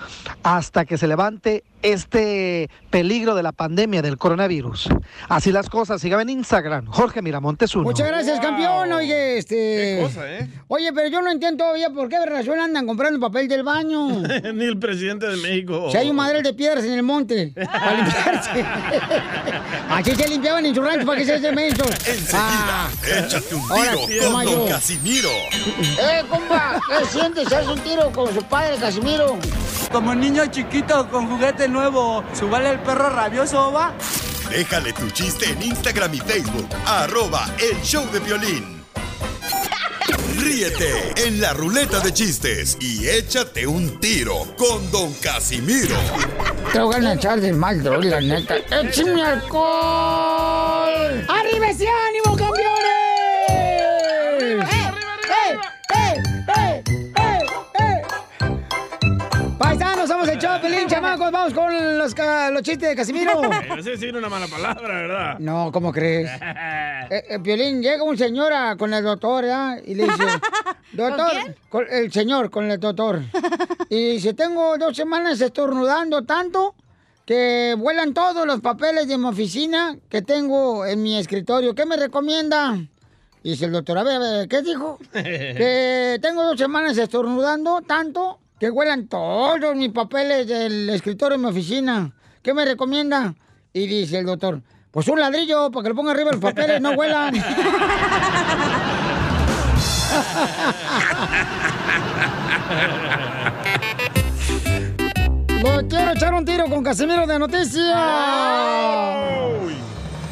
hasta 0.43 0.85
que 0.85 0.97
se 0.97 1.07
levante 1.07 1.63
este 1.81 2.69
peligro 2.89 3.35
de 3.35 3.43
la 3.43 3.51
pandemia 3.51 4.01
del 4.01 4.17
coronavirus. 4.17 4.89
Así 5.27 5.51
las 5.51 5.69
cosas, 5.69 6.01
síganme 6.01 6.23
en 6.23 6.29
Instagram, 6.29 6.85
Jorge 6.87 7.21
Miramontes 7.21 7.75
uno. 7.75 7.83
Muchas 7.83 8.07
gracias, 8.07 8.39
campeón. 8.39 8.91
Oye, 8.91 9.37
este. 9.37 9.55
Qué 9.55 10.01
cosa, 10.03 10.31
¿eh? 10.31 10.49
Oye, 10.67 10.91
pero 10.93 11.09
yo 11.09 11.21
no 11.21 11.31
entiendo 11.31 11.63
todavía 11.63 11.89
por 11.89 12.09
qué 12.09 12.25
razón 12.25 12.59
andan 12.59 12.85
comprando 12.85 13.19
papel 13.19 13.47
del 13.47 13.63
baño. 13.63 14.09
Ni 14.53 14.65
el 14.65 14.77
presidente 14.77 15.27
de 15.27 15.37
México. 15.37 15.89
Si 15.91 15.97
hay 15.97 16.09
un 16.09 16.15
madral 16.15 16.43
de 16.43 16.53
piedras 16.53 16.83
en 16.83 16.93
el 16.93 17.03
monte 17.03 17.53
para 17.55 17.95
limpiarse. 17.95 18.65
Así 19.89 20.15
se 20.15 20.27
limpiaban 20.27 20.65
en 20.65 20.75
su 20.75 20.81
rancho 20.81 21.05
para 21.05 21.17
que 21.17 21.25
se 21.25 21.35
hace 21.35 21.51
menso. 21.51 21.83
Ah. 22.33 22.89
Échate 23.03 23.55
un 23.55 23.71
Ahora 23.71 23.91
tiro 23.91 24.07
sí, 24.07 24.17
con 24.19 24.33
Mayo. 24.33 24.55
Don 24.57 24.69
Casimiro. 24.69 25.29
¡Eh, 25.29 26.23
compa! 26.29 26.79
¿Qué 26.87 27.05
sientes? 27.05 27.51
¿Haz 27.51 27.67
un 27.67 27.79
tiro 27.79 28.11
con 28.11 28.33
su 28.33 28.43
padre, 28.43 28.77
Casimiro? 28.77 29.37
Como 29.91 30.13
niño 30.13 30.45
chiquito 30.47 31.09
con 31.09 31.27
juguete 31.27 31.67
nuevo, 31.69 32.23
¿subale 32.33 32.71
el 32.71 32.79
perro 32.79 33.09
rabioso, 33.09 33.71
va? 33.71 33.93
Déjale 34.49 34.93
tu 34.93 35.09
chiste 35.11 35.45
en 35.49 35.61
Instagram 35.61 36.13
y 36.13 36.19
Facebook. 36.19 36.67
Arroba 36.85 37.47
el 37.59 37.79
show 37.81 38.05
de 38.11 38.19
violín. 38.19 38.79
Ríete 40.37 41.13
en 41.27 41.39
la 41.39 41.53
ruleta 41.53 41.99
de 41.99 42.11
chistes 42.13 42.77
y 42.79 43.07
échate 43.07 43.67
un 43.67 43.99
tiro 43.99 44.45
con 44.57 44.89
Don 44.91 45.13
Casimiro. 45.15 45.95
Te 46.73 46.79
voy 46.79 47.05
a 47.05 47.13
echar 47.13 47.39
de 47.41 47.53
mal, 47.53 47.81
droga, 47.83 48.09
la 48.09 48.21
neta. 48.21 48.55
¡Échame 48.57 49.23
alcohol! 49.23 51.25
¡Arriba 51.27 51.69
ese 51.69 51.87
ánimo, 51.87 52.35
campeones! 52.35 53.49
¡Eh, 53.49 54.59
eh, 54.59 55.55
eh, 55.95 55.95
eh, 55.95 56.83
eh! 57.17 57.28
Paisanos, 59.59 60.07
somos 60.07 60.27
el 60.29 60.39
show, 60.39 60.59
Pelín, 60.61 60.87
chamacos. 60.87 61.31
Vamos 61.31 61.53
con 61.53 61.73
los, 61.97 62.15
los 62.17 62.61
chistes 62.63 62.89
de 62.89 62.95
Casimiro. 62.95 63.41
No 63.43 63.83
sé 63.83 63.91
decir 63.91 64.15
una 64.15 64.29
mala 64.29 64.47
palabra, 64.47 64.87
¿verdad? 64.87 65.39
No, 65.39 65.71
¿cómo 65.71 65.91
crees? 65.91 66.29
Eh, 67.11 67.23
eh, 67.27 67.39
Piolín, 67.39 67.81
llega 67.81 68.03
un 68.03 68.15
señor 68.15 68.53
a- 68.53 68.75
con 68.75 68.93
el 68.93 69.03
doctor, 69.03 69.43
¿ya? 69.43 69.79
Y 69.83 69.95
le 69.95 70.03
dice, 70.03 70.23
doctor, 70.93 71.31
quién? 71.31 71.55
con 71.67 71.85
el 71.89 72.11
señor, 72.11 72.51
con 72.51 72.69
el 72.69 72.79
doctor. 72.79 73.21
Y 73.89 74.11
dice, 74.11 74.35
tengo 74.35 74.77
dos 74.77 74.95
semanas 74.95 75.41
estornudando 75.41 76.23
tanto 76.23 76.75
que 77.25 77.75
vuelan 77.79 78.13
todos 78.13 78.45
los 78.45 78.59
papeles 78.61 79.07
de 79.07 79.17
mi 79.17 79.25
oficina 79.25 79.97
que 80.07 80.21
tengo 80.21 80.85
en 80.85 81.01
mi 81.01 81.17
escritorio. 81.17 81.73
¿Qué 81.73 81.87
me 81.87 81.97
recomienda? 81.97 82.75
Y 83.41 83.51
dice 83.51 83.65
el 83.65 83.71
doctor, 83.71 83.97
a 83.97 84.03
ver, 84.03 84.15
a 84.17 84.19
ver, 84.19 84.47
¿qué 84.47 84.61
dijo? 84.61 84.99
que 85.11 86.19
tengo 86.21 86.43
dos 86.43 86.59
semanas 86.59 86.95
estornudando 86.95 87.81
tanto 87.81 88.38
que 88.59 88.69
huelan 88.69 89.07
todos 89.07 89.75
mis 89.75 89.89
papeles 89.89 90.45
del 90.47 90.89
escritorio 90.89 91.35
en 91.35 91.41
mi 91.41 91.47
oficina. 91.47 92.13
¿Qué 92.41 92.53
me 92.53 92.65
recomienda? 92.65 93.33
Y 93.71 93.87
dice 93.87 94.19
el 94.19 94.25
doctor, 94.25 94.61
pues 94.91 95.07
un 95.07 95.19
ladrillo 95.19 95.71
para 95.71 95.83
que 95.83 95.89
lo 95.89 95.95
ponga 95.95 96.11
arriba 96.11 96.31
los 96.31 96.41
papeles, 96.41 96.81
no 96.81 96.91
huelan. 96.91 97.35
Lo 105.63 105.87
quiero 105.87 106.11
echar 106.11 106.33
un 106.33 106.43
tiro 106.43 106.65
con 106.65 106.83
Casimiro 106.83 107.25
de 107.25 107.39
Noticias. 107.39 107.95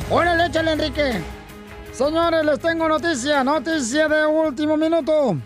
Órale, 0.09 0.47
échale, 0.47 0.71
Enrique. 0.73 1.21
Señores, 1.93 2.45
les 2.45 2.59
tengo 2.59 2.89
noticia, 2.89 3.43
noticia 3.43 4.07
de 4.07 4.25
último 4.25 4.75
minuto. 4.75 5.38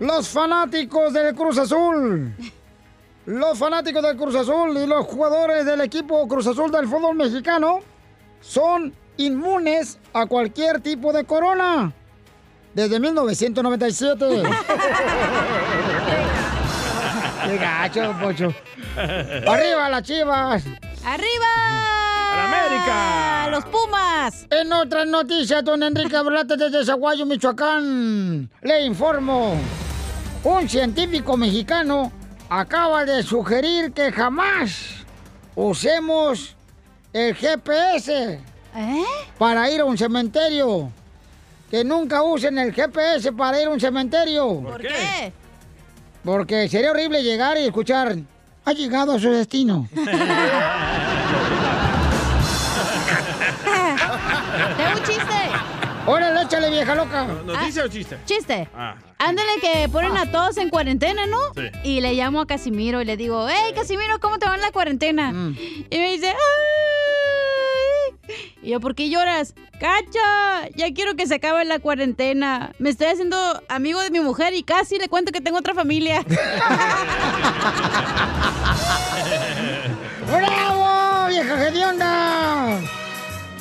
Los 0.00 0.28
fanáticos 0.28 1.12
del 1.12 1.34
Cruz 1.34 1.58
Azul. 1.58 2.34
Los 3.26 3.58
fanáticos 3.58 4.02
del 4.02 4.16
Cruz 4.16 4.34
Azul 4.34 4.76
y 4.76 4.86
los 4.86 5.06
jugadores 5.06 5.64
del 5.64 5.80
equipo 5.80 6.28
Cruz 6.28 6.46
Azul 6.46 6.70
del 6.70 6.86
fútbol 6.86 7.16
mexicano 7.16 7.80
son 8.40 8.92
inmunes 9.16 9.98
a 10.12 10.26
cualquier 10.26 10.80
tipo 10.80 11.12
de 11.12 11.24
corona. 11.24 11.92
Desde 12.74 13.00
1997. 13.00 14.26
Qué 17.46 17.56
gacho, 17.56 18.02
don 18.02 18.18
Poncho. 18.18 18.54
¡Arriba 18.96 19.88
las 19.88 20.02
chivas! 20.02 20.64
¡Arriba! 21.04 22.13
¡A 22.54 22.66
América! 22.66 23.48
¡Los 23.50 23.64
Pumas! 23.64 24.46
En 24.50 24.72
otras 24.72 25.06
noticias, 25.06 25.64
don 25.64 25.82
Enrique 25.82 26.16
Abrate 26.16 26.56
desde 26.56 26.84
Zaguayo, 26.84 27.26
Michoacán, 27.26 28.48
le 28.62 28.84
informo. 28.84 29.54
Un 30.44 30.68
científico 30.68 31.36
mexicano 31.36 32.12
acaba 32.48 33.04
de 33.04 33.22
sugerir 33.22 33.92
que 33.92 34.12
jamás 34.12 35.04
usemos 35.54 36.54
el 37.12 37.34
GPS 37.34 38.40
para 39.38 39.70
ir 39.70 39.80
a 39.80 39.84
un 39.84 39.96
cementerio. 39.96 40.90
Que 41.70 41.82
nunca 41.82 42.22
usen 42.22 42.58
el 42.58 42.72
GPS 42.72 43.32
para 43.32 43.60
ir 43.60 43.66
a 43.66 43.70
un 43.70 43.80
cementerio. 43.80 44.60
¿Por 44.60 44.80
qué? 44.80 45.32
Porque 46.24 46.68
sería 46.68 46.90
horrible 46.90 47.22
llegar 47.22 47.56
y 47.58 47.64
escuchar, 47.64 48.16
ha 48.64 48.72
llegado 48.72 49.12
a 49.12 49.18
su 49.18 49.30
destino. 49.30 49.88
vieja 56.84 56.94
loca! 56.94 57.24
¿Noticia 57.44 57.84
o 57.84 57.88
chiste? 57.88 58.18
Chiste. 58.26 58.68
Ah. 58.74 58.96
Ándale 59.18 59.52
que 59.60 59.88
ponen 59.88 60.16
a 60.18 60.30
todos 60.30 60.58
en 60.58 60.68
cuarentena, 60.68 61.26
¿no? 61.26 61.38
Sí. 61.54 61.62
Y 61.82 62.00
le 62.02 62.12
llamo 62.12 62.42
a 62.42 62.46
Casimiro 62.46 63.00
y 63.00 63.06
le 63.06 63.16
digo, 63.16 63.48
hey, 63.48 63.72
Casimiro, 63.74 64.20
¿cómo 64.20 64.38
te 64.38 64.46
va 64.46 64.54
en 64.54 64.60
la 64.60 64.70
cuarentena? 64.70 65.30
Y 65.30 65.98
me 65.98 66.12
dice, 66.12 66.28
¡ay! 66.28 66.36
Y 68.62 68.70
yo, 68.70 68.80
¿por 68.80 68.94
qué 68.94 69.08
lloras? 69.08 69.54
¡Cacha! 69.80 70.68
Ya 70.74 70.92
quiero 70.92 71.16
que 71.16 71.26
se 71.26 71.36
acabe 71.36 71.64
la 71.64 71.78
cuarentena. 71.78 72.72
Me 72.78 72.90
estoy 72.90 73.06
haciendo 73.06 73.36
amigo 73.68 74.00
de 74.00 74.10
mi 74.10 74.20
mujer 74.20 74.52
y 74.54 74.62
casi 74.62 74.98
le 74.98 75.08
cuento 75.08 75.32
que 75.32 75.40
tengo 75.40 75.56
otra 75.58 75.72
familia. 75.74 76.22
¡Bravo, 80.26 81.28
vieja 81.28 81.68
hedionda! 81.68 82.80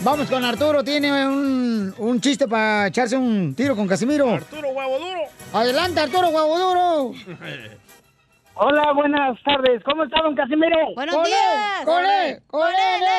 Vamos 0.04 0.30
con 0.30 0.43
Arturo, 0.43 0.84
tiene 0.84 1.12
un, 1.28 1.93
un 1.97 2.20
chiste 2.20 2.47
para 2.47 2.88
echarse 2.88 3.16
un 3.16 3.56
tiro 3.56 3.76
con 3.76 3.88
Casimiro. 3.88 4.30
Arturo, 4.32 4.70
huevo 4.70 4.99
duro. 4.99 5.22
Adelante, 5.54 5.99
Arturo, 6.01 6.28
huevo 6.30 6.60
duro. 6.60 7.14
Hola, 8.56 8.91
buenas 8.93 9.41
tardes. 9.43 9.82
¿Cómo 9.84 10.04
está, 10.04 10.22
don 10.22 10.36
Casimiro? 10.36 10.78
¡Buenos 10.93 11.16
¡Cole, 11.16 11.30
días! 11.30 11.86
cole, 11.86 12.41
cole 12.47 12.74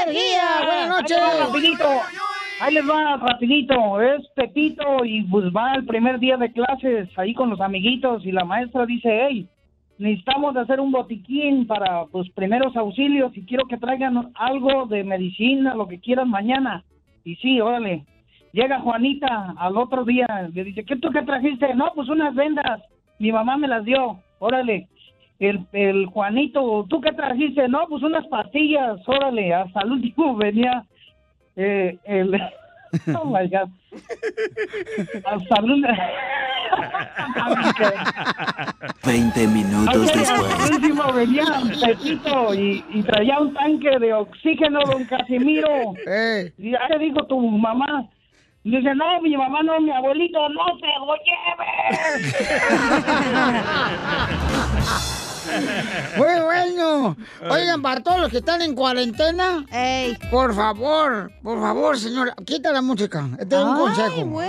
energía! 0.05 0.43
¡Buenas 0.65 0.89
noches! 0.89 1.17
Ahí 1.19 1.25
les 1.33 1.41
va 1.41 1.47
rapidito. 1.47 1.89
Ahí 2.61 2.75
les 2.75 2.89
va 2.89 3.17
rapidito. 3.17 4.01
Es 4.03 4.29
Pepito 4.37 5.05
y 5.05 5.23
pues 5.25 5.47
va 5.47 5.75
el 5.75 5.87
primer 5.87 6.19
día 6.19 6.37
de 6.37 6.53
clases 6.53 7.09
ahí 7.17 7.35
con 7.35 7.51
los 7.51 7.61
amiguitos 7.61 8.25
y 8.27 8.31
la 8.31 8.45
maestra 8.45 8.85
dice, 8.87 9.09
hey, 9.29 9.49
necesitamos 10.05 10.55
hacer 10.55 10.81
un 10.81 10.93
botiquín 10.93 11.67
para 11.67 12.05
pues 12.13 12.29
primeros 12.31 12.77
auxilios 12.77 13.35
y 13.35 13.47
quiero 13.47 13.65
que 13.65 13.79
traigan 13.79 14.33
algo 14.35 14.85
de 14.85 15.03
medicina, 15.03 15.75
lo 15.75 15.89
que 15.89 15.99
quieran 15.99 16.29
mañana. 16.29 16.85
Y 17.25 17.37
sí, 17.37 17.59
órale. 17.59 18.05
Llega 18.53 18.81
Juanita 18.81 19.55
al 19.57 19.79
otro 19.79 20.05
día, 20.05 20.27
le 20.53 20.63
dice, 20.63 20.85
¿qué 20.85 20.97
tú 20.97 21.11
qué 21.11 21.23
trajiste? 21.23 21.75
No, 21.75 21.91
pues 21.95 22.11
unas 22.11 22.35
vendas. 22.35 22.83
Mi 23.19 23.33
mamá 23.33 23.57
me 23.57 23.67
las 23.67 23.83
dio. 23.87 24.19
Órale. 24.41 24.89
El, 25.39 25.67
el 25.73 26.05
Juanito, 26.07 26.85
¿tú 26.91 27.01
qué 27.01 27.13
trajiste? 27.13 27.67
No, 27.67 27.87
pues 27.89 28.03
unas 28.03 28.27
pastillas. 28.27 29.01
Órale. 29.09 29.55
Hasta 29.55 29.81
el 29.81 29.93
último 29.93 30.37
venía 30.37 30.85
eh, 31.57 31.97
el... 32.05 32.39
Oh, 33.15 33.25
my 33.25 33.49
God. 33.49 33.69
Hasta 35.25 35.55
el 35.61 35.71
último... 35.71 35.95
20 39.05 39.47
minutos 39.49 39.95
Al 39.95 40.19
después. 40.19 40.71
último 40.71 41.13
venía 41.13 41.45
Pepito 41.85 42.55
y, 42.55 42.85
y 42.91 43.03
traía 43.03 43.39
un 43.39 43.55
tanque 43.55 43.99
de 43.99 44.13
oxígeno, 44.15 44.81
don 44.87 45.05
Casimiro. 45.05 45.95
Y 46.59 46.73
ya 46.73 46.89
le 46.91 46.99
dijo 46.99 47.25
tu 47.27 47.41
mamá. 47.41 48.09
Y 48.65 48.71
dice, 48.77 48.95
no, 48.95 49.21
mi 49.21 49.37
mamá 49.37 49.63
no, 49.63 49.79
mi 49.81 49.91
abuelito, 49.91 50.49
no 50.49 50.65
te 50.81 50.87
lo 50.99 51.15
lleves. 51.27 52.35
Muy 56.17 56.41
bueno. 56.43 57.17
Oigan, 57.51 57.83
para 57.83 58.01
todos 58.03 58.21
los 58.21 58.31
que 58.31 58.39
están 58.39 58.63
en 58.63 58.75
cuarentena, 58.75 59.65
por 60.31 60.55
favor, 60.55 61.31
por 61.43 61.61
favor, 61.61 61.99
señora, 61.99 62.35
quita 62.45 62.73
la 62.73 62.83
música. 62.83 63.29
Este 63.39 63.57
es 63.57 63.63
un 63.63 63.77
consejo. 63.77 64.41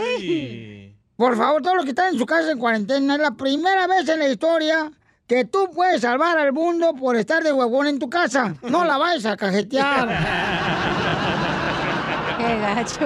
Por 1.15 1.37
favor, 1.37 1.61
todos 1.61 1.75
los 1.77 1.85
que 1.85 1.91
están 1.91 2.13
en 2.13 2.19
su 2.19 2.25
casa 2.25 2.51
en 2.51 2.59
cuarentena, 2.59 3.15
es 3.15 3.21
la 3.21 3.31
primera 3.31 3.87
vez 3.87 4.07
en 4.09 4.19
la 4.19 4.27
historia 4.27 4.91
que 5.27 5.45
tú 5.45 5.69
puedes 5.73 6.01
salvar 6.01 6.37
al 6.37 6.51
mundo 6.53 6.93
por 6.93 7.15
estar 7.15 7.41
de 7.43 7.51
huevón 7.53 7.87
en 7.87 7.99
tu 7.99 8.09
casa. 8.09 8.55
No 8.61 8.83
la 8.85 8.97
vayas 8.97 9.25
a 9.25 9.37
cajetear. 9.37 10.07
Qué 12.37 12.59
gacho. 12.59 12.99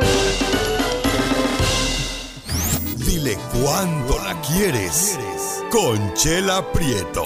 Dile 2.98 3.38
cuándo 3.62 4.18
la 4.24 4.40
quieres. 4.42 5.18
Conchela 5.72 6.64
Prieto. 6.72 7.26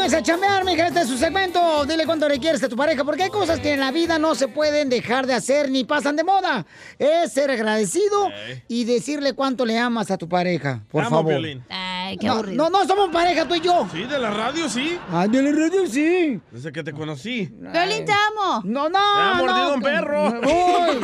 Póngase 0.00 0.16
a 0.16 0.22
chambear, 0.22 0.64
mija, 0.64 0.86
este 0.86 1.00
es 1.00 1.08
su 1.08 1.18
segmento. 1.18 1.84
Dile 1.84 2.06
cuánto 2.06 2.26
le 2.26 2.38
quieres 2.38 2.62
a 2.62 2.70
tu 2.70 2.74
pareja, 2.76 3.04
porque 3.04 3.24
hay 3.24 3.28
cosas 3.28 3.60
que 3.60 3.74
en 3.74 3.80
la 3.80 3.90
vida 3.90 4.18
no 4.18 4.34
se 4.34 4.48
pueden 4.48 4.88
dejar 4.88 5.26
de 5.26 5.34
hacer 5.34 5.70
ni 5.70 5.84
pasan 5.84 6.16
de 6.16 6.24
moda. 6.24 6.64
Es 6.98 7.34
ser 7.34 7.50
agradecido 7.50 8.30
y 8.66 8.84
decirle 8.86 9.34
cuánto 9.34 9.66
le 9.66 9.78
amas 9.78 10.10
a 10.10 10.16
tu 10.16 10.26
pareja, 10.26 10.84
por 10.90 11.04
amo, 11.04 11.16
favor. 11.16 11.34
Ay, 11.68 12.16
qué 12.16 12.28
No, 12.28 12.32
aburrido. 12.32 12.70
no, 12.70 12.78
no 12.78 12.86
somos 12.86 13.10
pareja, 13.10 13.46
tú 13.46 13.56
y 13.56 13.60
yo. 13.60 13.86
Sí, 13.92 14.04
de 14.04 14.18
la 14.18 14.30
radio, 14.30 14.70
sí. 14.70 14.98
Ah, 15.12 15.28
de 15.28 15.42
la 15.42 15.50
radio, 15.50 15.86
sí. 15.86 16.40
Desde 16.50 16.72
que 16.72 16.82
te 16.82 16.94
conocí. 16.94 17.50
Violín, 17.52 18.06
te 18.06 18.12
amo. 18.12 18.62
No, 18.64 18.88
no. 18.88 18.98
Te 18.98 19.20
ha 19.20 19.34
mordido 19.34 19.68
no, 19.68 19.74
un 19.74 19.82
perro. 19.82 20.40
Uy, 20.40 21.00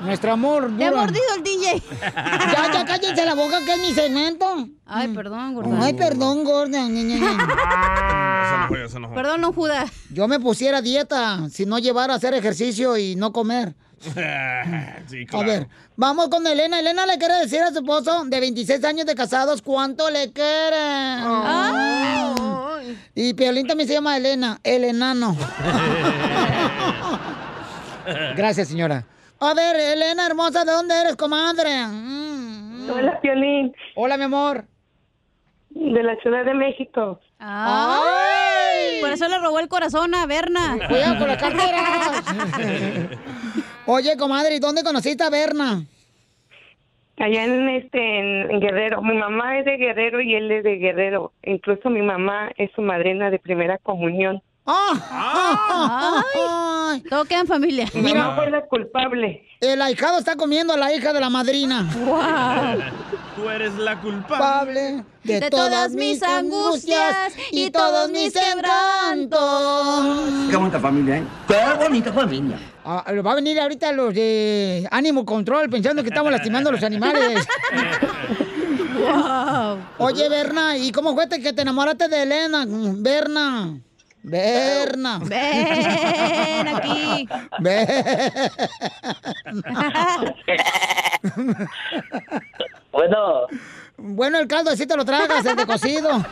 nuestro 0.00 0.32
amor. 0.32 0.76
Te 0.76 0.86
ha 0.86 0.90
mordido 0.90 1.22
el 1.36 1.44
DJ. 1.44 1.80
Ya, 2.00 2.68
ya 2.72 2.84
cállense 2.84 3.24
la 3.24 3.34
boca, 3.34 3.60
que 3.64 3.74
es 3.74 3.78
mi 3.78 3.94
segmento. 3.94 4.66
Ay, 4.94 5.08
perdón, 5.08 5.54
gorda. 5.54 5.84
Ay, 5.84 5.94
perdón, 5.94 6.44
gorda. 6.44 6.86
Enojó. 8.94 9.14
Perdón, 9.14 9.40
no 9.40 9.52
Judas. 9.52 9.90
Yo 10.10 10.28
me 10.28 10.38
pusiera 10.38 10.80
dieta 10.82 11.48
si 11.50 11.66
no 11.66 11.78
llevara 11.78 12.14
a 12.14 12.16
hacer 12.16 12.34
ejercicio 12.34 12.96
y 12.96 13.16
no 13.16 13.32
comer. 13.32 13.74
sí, 15.08 15.26
A 15.32 15.42
ver, 15.44 15.68
vamos 15.96 16.28
con 16.28 16.46
Elena. 16.46 16.80
Elena 16.80 17.06
le 17.06 17.18
quiere 17.18 17.34
decir 17.34 17.60
a 17.62 17.70
su 17.70 17.78
esposo 17.78 18.24
de 18.24 18.40
26 18.40 18.84
años 18.84 19.06
de 19.06 19.14
casados 19.14 19.62
cuánto 19.62 20.10
le 20.10 20.32
quiere. 20.32 21.22
Y 23.14 23.34
Piolín 23.34 23.66
también 23.66 23.88
se 23.88 23.94
llama 23.94 24.16
Elena, 24.16 24.58
el 24.64 24.84
enano. 24.84 25.36
Gracias, 28.36 28.68
señora. 28.68 29.06
A 29.38 29.54
ver, 29.54 29.76
Elena 29.76 30.26
hermosa, 30.26 30.64
¿de 30.64 30.72
dónde 30.72 31.00
eres, 31.00 31.16
comadre? 31.16 31.86
Mm, 31.86 32.90
Hola, 32.90 33.20
Piolín. 33.20 33.72
Hola, 33.94 34.16
mi 34.16 34.24
amor. 34.24 34.64
De 35.74 36.02
la 36.02 36.16
Ciudad 36.16 36.44
de 36.44 36.54
México. 36.54 37.20
Ay. 37.38 39.00
Por 39.00 39.10
eso 39.10 39.28
le 39.28 39.38
robó 39.38 39.58
el 39.58 39.68
corazón 39.68 40.14
a 40.14 40.26
Berna. 40.26 40.78
Cuidado 40.88 41.18
con 41.18 41.28
la 41.28 41.36
cartera. 41.38 41.78
Oye, 43.86 44.16
comadre, 44.16 44.56
¿y 44.56 44.60
dónde 44.60 44.82
conociste 44.84 45.24
a 45.24 45.30
Berna? 45.30 45.84
Allá 47.18 47.44
en 47.44 47.68
este 47.68 48.18
en, 48.18 48.50
en 48.50 48.60
Guerrero. 48.60 49.02
Mi 49.02 49.14
mamá 49.14 49.58
es 49.58 49.64
de 49.64 49.76
Guerrero 49.76 50.20
y 50.20 50.34
él 50.34 50.50
es 50.50 50.64
de 50.64 50.76
Guerrero. 50.76 51.32
Incluso 51.42 51.90
mi 51.90 52.02
mamá 52.02 52.50
es 52.56 52.70
su 52.74 52.82
madrina 52.82 53.30
de 53.30 53.38
primera 53.38 53.78
comunión. 53.78 54.42
¡Ah! 54.64 56.22
Todo 57.08 57.24
queda 57.24 57.40
en 57.40 57.46
familia. 57.46 57.86
Mi 57.94 58.12
mamá 58.14 58.36
fue 58.36 58.50
la 58.50 58.64
culpable. 58.66 59.46
El 59.60 59.80
ahijado 59.82 60.18
está 60.18 60.36
comiendo 60.36 60.74
a 60.74 60.76
la 60.76 60.92
hija 60.94 61.12
de 61.12 61.20
la 61.20 61.30
madrina. 61.30 61.88
Tú 63.36 63.48
eres 63.48 63.74
la 63.76 64.00
culpable. 64.00 65.04
de, 65.24 65.40
De 65.40 65.50
todas 65.50 65.92
mis 65.92 66.22
angustias 66.22 67.32
y 67.50 67.70
todos 67.70 68.10
mis 68.10 68.32
quebrantos. 68.32 69.40
Qué 70.50 70.56
bonita 70.56 70.80
familia, 70.80 71.16
¿eh? 71.18 71.24
Qué 71.48 71.84
bonita 71.84 72.12
familia. 72.12 72.58
Ah, 72.84 73.04
va 73.24 73.32
a 73.32 73.36
venir 73.36 73.60
ahorita 73.60 73.92
los 73.92 74.12
de 74.14 74.86
Ánimo 74.90 75.24
Control 75.24 75.70
pensando 75.70 76.02
que 76.02 76.08
estamos 76.08 76.32
lastimando 76.32 76.70
a 76.70 76.72
los 76.72 76.82
animales. 76.82 77.46
Oye, 79.98 80.28
Berna, 80.28 80.76
¿y 80.76 80.92
cómo 80.92 81.14
fue 81.14 81.28
que 81.28 81.52
te 81.52 81.62
enamoraste 81.62 82.08
de 82.08 82.22
Elena? 82.22 82.64
Berna. 82.66 83.74
Berna. 84.22 85.20
Ven 85.24 86.68
aquí. 86.68 87.28
Bueno. 92.92 93.46
Bueno, 93.96 94.38
el 94.38 94.46
caldo 94.46 94.70
así 94.70 94.86
te 94.86 94.96
lo 94.96 95.04
tragas, 95.04 95.44
el 95.44 95.56
de 95.56 95.66
cocido. 95.66 96.24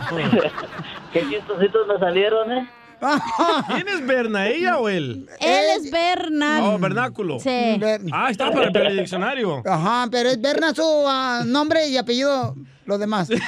Qué 1.13 1.29
chistositos 1.29 1.87
me 1.87 1.99
salieron, 1.99 2.53
¿eh? 2.53 2.69
¿Quién 3.69 3.89
es 3.89 4.07
Berna, 4.07 4.47
ella 4.47 4.79
o 4.79 4.89
él? 4.89 5.29
Él 5.41 5.65
es 5.77 5.91
Bernal. 5.91 6.63
Oh, 6.65 6.79
vernáculo. 6.79 7.41
Sí. 7.41 7.81
Ah, 8.13 8.29
está 8.31 8.51
para 8.51 8.67
el 8.67 8.73
telediccionario. 8.73 9.63
Ajá, 9.65 10.07
pero 10.11 10.29
es 10.29 10.41
Berna 10.41 10.75
su 10.75 10.83
ah, 11.07 11.43
nombre 11.47 11.89
y 11.89 11.97
apellido, 11.97 12.55
los 12.85 13.01
demás. 13.01 13.31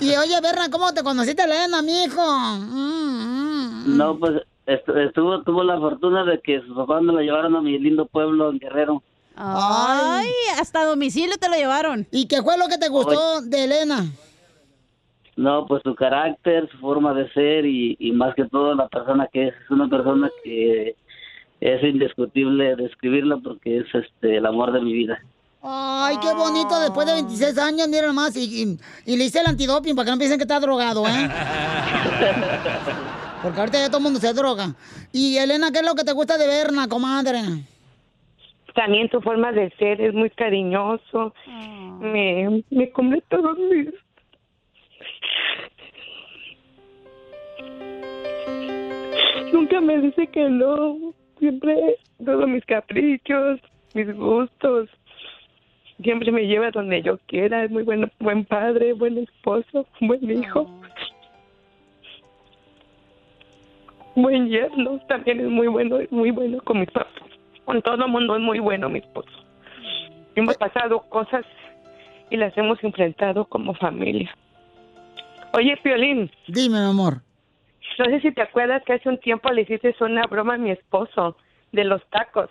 y 0.00 0.16
oye, 0.16 0.40
Berna, 0.42 0.68
¿cómo 0.70 0.92
te 0.92 1.02
conociste 1.02 1.42
a 1.42 1.44
Elena, 1.46 1.82
mijo? 1.82 2.22
Mm, 2.58 3.96
No, 3.96 4.18
pues 4.18 4.42
estu- 4.66 4.96
estuvo, 5.06 5.42
tuvo 5.42 5.62
la 5.64 5.78
fortuna 5.78 6.24
de 6.24 6.40
que 6.40 6.60
sus 6.62 6.76
papás 6.76 7.02
me 7.02 7.12
lo 7.12 7.20
llevaron 7.20 7.54
a 7.56 7.60
mi 7.60 7.78
lindo 7.78 8.06
pueblo 8.06 8.50
en 8.50 8.58
Guerrero. 8.58 9.02
Ay, 9.36 10.30
hasta 10.60 10.84
domicilio 10.84 11.36
te 11.38 11.48
lo 11.48 11.56
llevaron. 11.56 12.06
¿Y 12.12 12.26
qué 12.28 12.42
fue 12.42 12.56
lo 12.56 12.68
que 12.68 12.78
te 12.78 12.88
gustó 12.88 13.40
de 13.42 13.64
Elena? 13.64 14.06
No, 15.36 15.66
pues 15.66 15.82
su 15.82 15.94
carácter, 15.96 16.68
su 16.70 16.78
forma 16.78 17.12
de 17.12 17.28
ser 17.32 17.66
y, 17.66 17.96
y 17.98 18.12
más 18.12 18.34
que 18.36 18.44
todo 18.44 18.74
la 18.74 18.86
persona 18.88 19.28
que 19.32 19.48
es. 19.48 19.54
Es 19.64 19.70
una 19.70 19.88
persona 19.88 20.30
que 20.44 20.94
es 21.60 21.82
indiscutible 21.82 22.76
describirla 22.76 23.38
porque 23.38 23.78
es 23.78 23.86
este 23.92 24.36
el 24.36 24.46
amor 24.46 24.70
de 24.72 24.80
mi 24.80 24.92
vida. 24.92 25.18
Ay, 25.66 26.18
qué 26.20 26.30
bonito, 26.34 26.78
después 26.78 27.06
de 27.06 27.14
26 27.14 27.56
años, 27.56 27.88
mira 27.88 28.06
nomás, 28.06 28.36
y, 28.36 28.62
y, 28.62 28.78
y 29.06 29.16
le 29.16 29.24
hice 29.24 29.40
el 29.40 29.46
antidoping 29.46 29.96
para 29.96 30.04
que 30.04 30.10
no 30.10 30.18
piensen 30.18 30.38
que 30.38 30.44
está 30.44 30.60
drogado, 30.60 31.06
¿eh? 31.06 31.10
Porque 33.42 33.60
ahorita 33.60 33.78
ya 33.78 33.88
todo 33.88 33.98
el 33.98 34.04
mundo 34.04 34.20
se 34.20 34.34
droga. 34.34 34.74
Y 35.10 35.38
Elena, 35.38 35.70
¿qué 35.70 35.78
es 35.78 35.86
lo 35.86 35.94
que 35.94 36.04
te 36.04 36.12
gusta 36.12 36.36
de 36.36 36.46
Berna, 36.46 36.86
comadre? 36.86 37.40
También 38.74 39.08
tu 39.08 39.20
forma 39.20 39.52
de 39.52 39.70
ser 39.78 40.00
es 40.00 40.12
muy 40.12 40.30
cariñoso. 40.30 41.32
Me, 42.00 42.62
me 42.70 42.90
cumple 42.90 43.22
todos 43.30 43.56
mis... 43.58 43.88
Nunca 49.52 49.80
me 49.80 49.98
dice 49.98 50.26
que 50.26 50.48
no. 50.48 50.96
Siempre 51.38 51.96
todos 52.24 52.48
mis 52.48 52.64
caprichos, 52.64 53.60
mis 53.94 54.14
gustos. 54.16 54.88
Siempre 56.02 56.32
me 56.32 56.46
lleva 56.46 56.70
donde 56.70 57.02
yo 57.02 57.18
quiera. 57.26 57.64
Es 57.64 57.70
muy 57.70 57.82
bueno, 57.82 58.08
buen 58.18 58.44
padre, 58.44 58.92
buen 58.92 59.18
esposo, 59.18 59.86
buen 60.00 60.30
hijo. 60.30 60.68
Buen 64.16 64.48
yerno. 64.48 65.00
También 65.08 65.40
es 65.40 65.48
muy 65.48 65.68
bueno, 65.68 65.98
muy 66.10 66.30
bueno 66.30 66.60
con 66.62 66.80
mis 66.80 66.90
papás. 66.90 67.12
Con 67.64 67.80
todo 67.82 68.04
el 68.04 68.10
mundo 68.10 68.36
es 68.36 68.42
muy 68.42 68.58
bueno 68.58 68.88
mi 68.88 68.98
esposo. 68.98 69.30
Hemos 70.34 70.56
pasado 70.56 71.00
cosas 71.08 71.44
y 72.30 72.36
las 72.36 72.56
hemos 72.58 72.82
enfrentado 72.82 73.44
como 73.44 73.74
familia. 73.74 74.34
Oye, 75.52 75.76
Piolín. 75.82 76.30
Dime, 76.48 76.80
mi 76.80 76.86
amor. 76.86 77.22
No 77.98 78.06
sé 78.06 78.20
si 78.20 78.32
te 78.32 78.42
acuerdas 78.42 78.82
que 78.84 78.94
hace 78.94 79.08
un 79.08 79.18
tiempo 79.18 79.50
le 79.50 79.62
hiciste 79.62 79.94
una 80.00 80.26
broma 80.26 80.54
a 80.54 80.58
mi 80.58 80.70
esposo 80.70 81.36
de 81.70 81.84
los 81.84 82.04
tacos. 82.10 82.50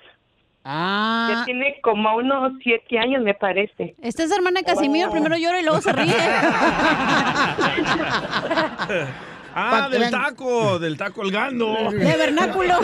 Ah. 0.66 1.28
Ya 1.30 1.45
tiene 1.45 1.80
como 1.82 2.16
unos 2.16 2.53
siete 2.64 2.97
años, 2.97 3.22
me 3.22 3.34
parece. 3.34 3.95
Esta 4.01 4.24
es 4.24 4.32
hermana 4.32 4.61
de 4.61 4.66
Casimiro, 4.66 5.11
primero 5.11 5.36
llora 5.38 5.59
y 5.59 5.64
luego 5.64 5.82
se 5.82 5.91
ríe. 5.91 6.14
Ah, 9.56 9.88
del 9.91 10.10
taco, 10.10 10.80
del 10.80 10.97
taco 10.97 11.22
colgando. 11.22 11.76
De 11.91 12.18
vernáculo. 12.18 12.74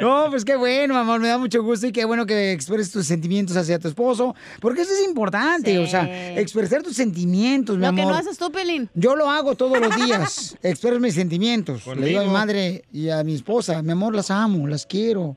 No, 0.00 0.26
pues 0.30 0.44
qué 0.44 0.54
bueno, 0.56 0.96
amor, 0.96 1.18
me 1.20 1.26
da 1.28 1.36
mucho 1.36 1.62
gusto 1.62 1.86
y 1.86 1.92
qué 1.92 2.04
bueno 2.04 2.24
que 2.24 2.52
expreses 2.52 2.92
tus 2.92 3.06
sentimientos 3.06 3.56
hacia 3.56 3.78
tu 3.78 3.88
esposo, 3.88 4.34
porque 4.60 4.82
eso 4.82 4.92
es 4.92 5.04
importante, 5.04 5.76
o 5.78 5.86
sea, 5.86 6.38
expresar 6.38 6.82
tus 6.82 6.94
sentimientos, 6.94 7.76
mi 7.76 7.84
Lo 7.84 7.92
que 7.94 8.00
amor. 8.02 8.12
no 8.14 8.18
haces 8.18 8.38
tú, 8.38 8.50
Pelín. 8.52 8.88
Yo 8.94 9.16
lo 9.16 9.28
hago 9.28 9.56
todos 9.56 9.78
los 9.80 9.94
días, 9.96 10.56
expreso 10.62 11.00
mis 11.00 11.14
sentimientos. 11.14 11.84
Le 11.86 11.94
digo 11.94 12.20
a 12.20 12.22
mi 12.22 12.28
Conmigo. 12.28 12.32
madre 12.32 12.84
y 12.92 13.10
a 13.10 13.24
mi 13.24 13.34
esposa, 13.34 13.82
mi 13.82 13.90
amor, 13.92 14.14
las 14.14 14.30
amo, 14.30 14.66
las 14.68 14.86
quiero. 14.86 15.36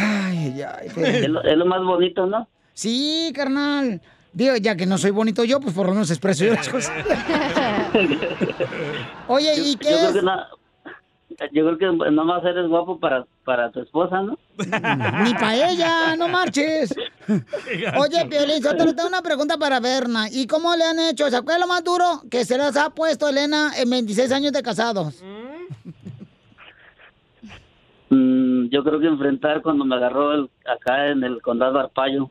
Ay, 0.00 0.62
ay, 0.62 0.62
ay. 0.62 0.88
pero- 0.94 1.06
Es 1.06 1.28
lo, 1.28 1.42
es 1.44 1.56
lo 1.58 1.66
más 1.66 1.82
bonito, 1.84 2.26
¿no? 2.26 2.48
Sí, 2.72 3.32
carnal. 3.36 4.00
Digo, 4.34 4.56
ya 4.56 4.74
que 4.76 4.84
no 4.84 4.98
soy 4.98 5.12
bonito 5.12 5.44
yo, 5.44 5.60
pues 5.60 5.72
por 5.74 5.86
lo 5.86 5.92
menos 5.92 6.10
expreso 6.10 6.44
yo 6.44 6.54
las 6.54 6.68
cosas. 6.68 6.92
Oye, 9.28 9.54
¿y 9.56 9.72
Yo 9.74 9.78
qué 9.78 9.86
creo 9.86 10.08
es? 10.08 10.12
que 10.14 10.22
na- 10.22 10.48
yo 11.52 11.64
creo 11.76 11.78
que 11.78 12.10
nomás 12.12 12.44
eres 12.44 12.68
guapo 12.68 12.98
para, 12.98 13.24
para 13.44 13.70
tu 13.70 13.80
esposa, 13.80 14.22
¿no? 14.22 14.36
Ni 14.58 15.34
para 15.34 15.68
ella, 15.70 16.16
no 16.16 16.28
marches. 16.28 16.94
Oye, 17.98 18.26
Piolín, 18.26 18.62
yo 18.62 18.76
te 18.76 18.92
tengo 18.92 19.08
una 19.08 19.22
pregunta 19.22 19.56
para 19.56 19.80
Berna. 19.80 20.26
¿Y 20.30 20.46
cómo 20.46 20.74
le 20.76 20.84
han 20.84 20.98
hecho? 20.98 21.28
¿Se 21.30 21.36
acuerda 21.36 21.60
lo 21.60 21.66
más 21.66 21.82
duro 21.84 22.22
que 22.30 22.44
se 22.44 22.56
les 22.58 22.76
ha 22.76 22.90
puesto 22.90 23.28
Elena 23.28 23.72
en 23.76 23.88
26 23.90 24.30
años 24.32 24.52
de 24.52 24.62
casados? 24.62 25.22
Mm, 28.10 28.68
yo 28.68 28.84
creo 28.84 29.00
que 29.00 29.06
enfrentar 29.06 29.62
cuando 29.62 29.84
me 29.84 29.96
agarró 29.96 30.32
el, 30.34 30.50
acá 30.66 31.08
en 31.08 31.24
el 31.24 31.40
condado 31.42 31.78
Arpayo. 31.80 32.30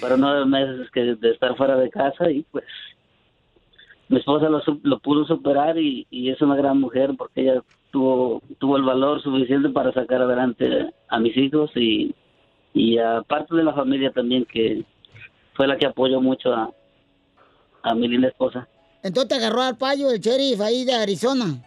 Fueron 0.00 0.20
nueve 0.20 0.44
meses 0.46 0.90
que 0.92 1.14
de 1.16 1.30
estar 1.30 1.56
fuera 1.56 1.76
de 1.76 1.88
casa 1.90 2.30
y 2.30 2.42
pues 2.50 2.64
mi 4.08 4.18
esposa 4.18 4.48
lo, 4.48 4.60
su- 4.60 4.80
lo 4.82 4.98
pudo 5.00 5.26
superar 5.26 5.78
y, 5.78 6.06
y 6.10 6.30
es 6.30 6.40
una 6.42 6.54
gran 6.56 6.78
mujer 6.80 7.14
porque 7.16 7.42
ella 7.42 7.62
tuvo 7.90 8.42
tuvo 8.58 8.76
el 8.76 8.82
valor 8.84 9.22
suficiente 9.22 9.68
para 9.70 9.92
sacar 9.92 10.22
adelante 10.22 10.92
a 11.08 11.18
mis 11.18 11.36
hijos 11.36 11.70
y, 11.74 12.14
y 12.74 12.98
a 12.98 13.22
parte 13.22 13.54
de 13.56 13.64
la 13.64 13.72
familia 13.72 14.10
también 14.12 14.44
que 14.44 14.84
fue 15.54 15.66
la 15.66 15.76
que 15.78 15.86
apoyó 15.86 16.20
mucho 16.20 16.52
a, 16.54 16.70
a 17.82 17.94
mi 17.94 18.06
linda 18.06 18.28
esposa. 18.28 18.68
Entonces 19.02 19.28
te 19.28 19.34
agarró 19.36 19.62
al 19.62 19.76
payo 19.78 20.10
el 20.10 20.20
sheriff 20.20 20.60
ahí 20.60 20.84
de 20.84 20.92
Arizona. 20.92 21.62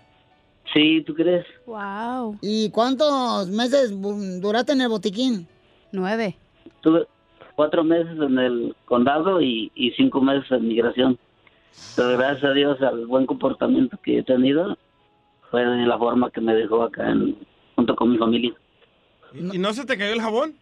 Sí, 0.74 1.02
¿tú 1.06 1.16
crees? 1.16 1.46
Wow. 1.66 2.38
¿Y 2.42 2.70
cuántos 2.70 3.48
meses 3.50 3.92
duraste 4.40 4.74
en 4.74 4.82
el 4.82 4.90
botiquín? 4.90 5.48
Nueve. 5.92 6.38
Tuve 6.82 7.08
cuatro 7.60 7.84
meses 7.84 8.16
en 8.22 8.40
el 8.40 8.74
condado 8.86 9.42
y, 9.42 9.70
y 9.76 9.92
cinco 9.98 10.22
meses 10.22 10.50
en 10.50 10.66
migración. 10.66 11.20
Pero 11.98 12.18
gracias 12.18 12.46
a 12.46 12.54
Dios 12.54 12.82
al 12.82 13.06
buen 13.06 13.26
comportamiento 13.26 14.00
que 14.02 14.20
he 14.20 14.24
tenido, 14.24 14.78
fue 15.52 15.66
de 15.66 15.86
la 15.86 15.98
forma 15.98 16.32
que 16.32 16.40
me 16.40 16.54
dejó 16.56 16.84
acá 16.84 17.10
en- 17.10 17.36
junto 17.76 17.98
con 17.98 18.12
mi 18.12 18.18
familia. 18.18 18.54
¿Y 19.34 19.58
no 19.58 19.74
se 19.74 19.84
te 19.86 19.98
cayó 19.98 20.14
el 20.14 20.22
jabón? 20.22 20.54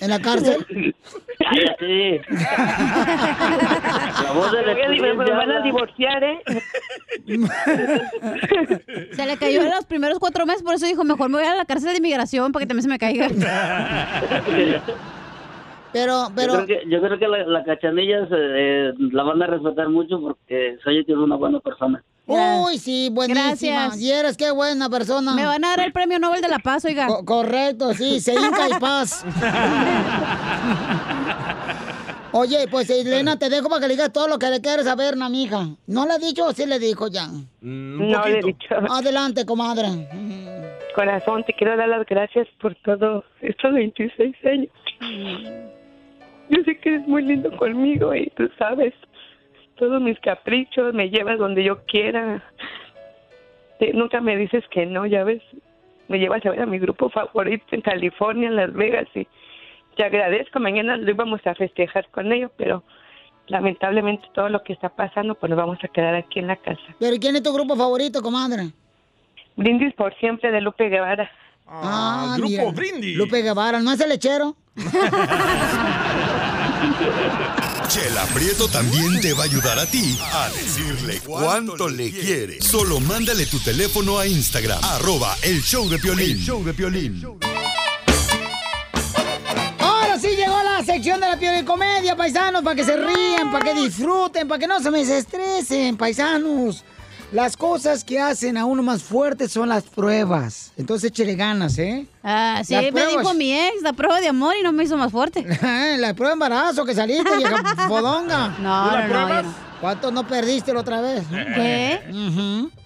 ¿En 0.00 0.08
la 0.08 0.20
cárcel? 0.22 0.64
Cállate. 1.38 2.22
La 4.24 4.32
voz 4.34 4.52
de 4.52 4.62
la 4.62 4.74
Me 5.14 5.30
van 5.32 5.50
a 5.50 5.60
divorciar, 5.60 6.24
¿eh? 6.24 6.38
Se 9.12 9.26
le 9.26 9.36
cayó 9.36 9.60
en 9.64 9.70
los 9.70 9.84
primeros 9.84 10.18
cuatro 10.18 10.46
meses, 10.46 10.62
por 10.62 10.72
eso 10.76 10.86
dijo, 10.86 11.04
mejor 11.04 11.28
me 11.28 11.36
voy 11.40 11.46
a 11.46 11.56
la 11.56 11.66
cárcel 11.66 11.90
de 11.90 11.98
inmigración 11.98 12.52
para 12.52 12.62
que 12.64 12.68
también 12.68 12.84
se 12.84 12.88
me 12.88 12.98
caiga. 12.98 13.28
Pero, 15.92 16.28
Yo 16.28 16.34
creo 16.34 16.66
que, 16.66 16.80
yo 16.88 17.00
creo 17.02 17.18
que 17.18 17.28
la, 17.28 17.46
la 17.46 17.64
cachanilla 17.64 18.26
se- 18.28 18.34
eh, 18.34 18.92
la 19.12 19.22
van 19.24 19.42
a 19.42 19.46
respetar 19.46 19.88
mucho 19.88 20.20
porque 20.20 20.76
soy 20.82 21.04
que 21.04 21.12
es 21.12 21.18
una 21.18 21.36
buena 21.36 21.60
persona. 21.60 22.02
Uy, 22.26 22.78
sí, 22.78 23.08
buenísima. 23.12 23.44
Gracias. 23.48 24.00
Y 24.00 24.10
eres 24.12 24.36
qué 24.36 24.50
buena 24.52 24.88
persona. 24.88 25.34
Me 25.34 25.44
van 25.44 25.64
a 25.64 25.70
dar 25.70 25.80
el 25.80 25.92
premio 25.92 26.18
Nobel 26.18 26.40
de 26.40 26.48
la 26.48 26.60
Paz, 26.60 26.84
oiga. 26.84 27.08
correcto, 27.24 27.92
sí, 27.94 28.20
se 28.20 28.32
hinca 28.34 28.68
y 28.68 28.80
paz. 28.80 29.24
Oye, 32.34 32.66
pues 32.70 32.88
Elena, 32.88 33.38
te 33.38 33.50
dejo 33.50 33.68
para 33.68 33.82
que 33.82 33.88
le 33.88 33.94
digas 33.94 34.10
todo 34.12 34.26
lo 34.26 34.38
que 34.38 34.46
le 34.48 34.60
quieres 34.62 34.86
saber, 34.86 35.14
a 35.20 35.28
mi 35.28 35.42
hija. 35.42 35.66
¿No 35.86 36.06
le 36.06 36.14
ha 36.14 36.18
dicho 36.18 36.46
o 36.46 36.52
sí 36.52 36.64
le 36.64 36.78
dijo 36.78 37.08
ya? 37.08 37.26
No 37.60 38.24
le 38.24 38.38
he 38.38 38.42
dicho. 38.42 38.74
Adelante, 38.88 39.44
comadre. 39.44 40.08
Corazón, 40.94 41.44
te 41.44 41.52
quiero 41.52 41.76
dar 41.76 41.88
las 41.88 42.06
gracias 42.06 42.48
por 42.60 42.74
todo 42.76 43.22
estos 43.42 43.74
26 43.74 44.34
años. 44.46 44.70
Yo 46.48 46.62
sé 46.64 46.76
que 46.78 46.88
eres 46.90 47.06
muy 47.08 47.22
lindo 47.22 47.54
conmigo 47.56 48.14
y 48.14 48.30
tú 48.36 48.48
sabes 48.58 48.92
todos 49.76 50.00
mis 50.02 50.18
caprichos, 50.20 50.92
me 50.94 51.08
llevas 51.10 51.38
donde 51.38 51.64
yo 51.64 51.84
quiera. 51.86 52.42
Te- 53.78 53.92
nunca 53.94 54.20
me 54.20 54.36
dices 54.36 54.62
que 54.70 54.86
no, 54.86 55.06
ya 55.06 55.24
ves. 55.24 55.42
Me 56.08 56.18
llevas 56.18 56.44
a 56.44 56.50
ver 56.50 56.60
a 56.62 56.66
mi 56.66 56.78
grupo 56.78 57.08
favorito 57.10 57.64
en 57.70 57.80
California, 57.80 58.48
en 58.48 58.56
Las 58.56 58.72
Vegas 58.74 59.08
y 59.14 59.26
te 59.96 60.04
agradezco. 60.04 60.60
Mañana 60.60 60.96
lo 60.96 61.10
íbamos 61.10 61.40
a 61.46 61.54
festejar 61.54 62.06
con 62.10 62.30
ellos, 62.32 62.50
pero 62.56 62.82
lamentablemente 63.48 64.26
todo 64.34 64.48
lo 64.50 64.62
que 64.62 64.72
está 64.74 64.88
pasando, 64.90 65.34
pues 65.34 65.48
nos 65.50 65.56
vamos 65.56 65.78
a 65.82 65.88
quedar 65.88 66.14
aquí 66.14 66.38
en 66.38 66.48
la 66.48 66.56
casa. 66.56 66.80
¿Pero 67.00 67.16
quién 67.18 67.34
es 67.36 67.42
tu 67.42 67.52
grupo 67.52 67.74
favorito, 67.76 68.20
comadre? 68.22 68.70
Brindis 69.56 69.94
por 69.94 70.14
siempre 70.18 70.50
de 70.52 70.60
Lupe 70.60 70.88
Guevara. 70.88 71.30
Ah, 71.66 72.34
Grupo 72.36 72.50
mira. 72.50 72.70
Brindis. 72.72 73.16
Lupe 73.16 73.40
Guevara, 73.42 73.80
¿no 73.80 73.90
es 73.92 74.00
el 74.00 74.10
lechero? 74.10 74.54
Chela 77.88 78.24
Prieto 78.34 78.68
también 78.68 79.20
te 79.20 79.32
va 79.32 79.42
a 79.42 79.44
ayudar 79.44 79.78
a 79.78 79.86
ti 79.86 80.18
a 80.20 80.48
decirle 80.50 81.20
cuánto 81.20 81.88
le 81.88 82.10
quiere. 82.10 82.60
Solo 82.60 83.00
mándale 83.00 83.46
tu 83.46 83.58
teléfono 83.60 84.18
a 84.18 84.26
Instagram, 84.26 84.82
arroba 84.82 85.36
el 85.42 85.62
show 85.62 85.88
de 85.88 85.98
Piolín. 85.98 86.38
El 86.38 86.44
show 86.44 86.64
de 86.64 86.74
Piolín. 86.74 87.22
Ahora 89.78 90.18
sí 90.18 90.28
llegó 90.28 90.60
la 90.62 90.82
sección 90.84 91.20
de 91.20 91.28
la 91.28 91.38
piel 91.38 91.56
de 91.56 91.64
comedia, 91.64 92.16
paisanos, 92.16 92.62
para 92.62 92.76
que 92.76 92.84
se 92.84 92.96
ríen, 92.96 93.50
para 93.52 93.64
que 93.64 93.74
disfruten, 93.74 94.48
para 94.48 94.58
que 94.58 94.66
no 94.66 94.80
se 94.80 94.90
me 94.90 94.98
desestresen, 94.98 95.96
paisanos. 95.96 96.84
Las 97.32 97.56
cosas 97.56 98.04
que 98.04 98.20
hacen 98.20 98.58
a 98.58 98.66
uno 98.66 98.82
más 98.82 99.02
fuerte 99.02 99.48
son 99.48 99.70
las 99.70 99.84
pruebas. 99.84 100.70
Entonces 100.76 101.08
échele 101.10 101.34
ganas, 101.34 101.78
¿eh? 101.78 102.06
Ah, 102.22 102.60
sí, 102.62 102.74
Las 102.74 102.82
me 102.84 102.92
pruebas- 102.92 103.18
dijo 103.22 103.32
mi 103.34 103.54
ex, 103.58 103.80
la 103.82 103.94
prueba 103.94 104.20
de 104.20 104.28
amor 104.28 104.54
y 104.60 104.62
no 104.62 104.70
me 104.72 104.84
hizo 104.84 104.98
más 104.98 105.10
fuerte. 105.10 105.42
la 105.98 106.12
prueba 106.12 106.28
de 106.30 106.34
embarazo 106.34 106.84
que 106.84 106.94
saliste, 106.94 107.34
vieja 107.38 107.76
fodonga. 107.88 108.48
No, 108.58 108.90
no, 108.90 109.08
no, 109.08 109.42
no. 109.42 109.54
¿Cuánto 109.80 110.10
no 110.12 110.26
perdiste 110.28 110.74
la 110.74 110.80
otra 110.80 111.00
vez? 111.00 111.24
¿Qué? 111.30 112.00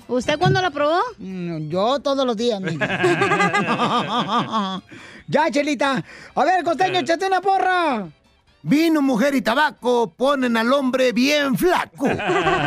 ¿Usted 0.09 0.39
cuándo 0.39 0.63
la 0.63 0.71
probó? 0.71 1.01
Mm, 1.19 1.69
Yo 1.69 1.99
todos 1.99 2.25
los 2.25 2.37
días, 2.37 2.61
ya, 5.29 5.51
Chelita. 5.51 6.05
A 6.37 6.45
ver, 6.45 6.63
costeño, 6.63 7.01
échate 7.01 7.27
una 7.27 7.41
porra. 7.41 8.07
Vino, 8.69 9.01
mujer 9.01 9.37
y 9.37 9.43
tabaco 9.43 10.13
ponen 10.17 10.57
al 10.57 10.73
hombre 10.73 11.13
bien 11.13 11.57
flaco. 11.57 12.09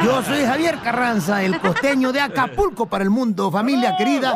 Yo 0.06 0.24
soy 0.24 0.46
Javier 0.46 0.80
Carranza, 0.82 1.44
el 1.44 1.60
costeño 1.60 2.14
de 2.14 2.22
Acapulco 2.22 2.86
para 2.86 3.04
el 3.04 3.10
mundo, 3.10 3.52
familia 3.52 3.98
querida 3.98 4.34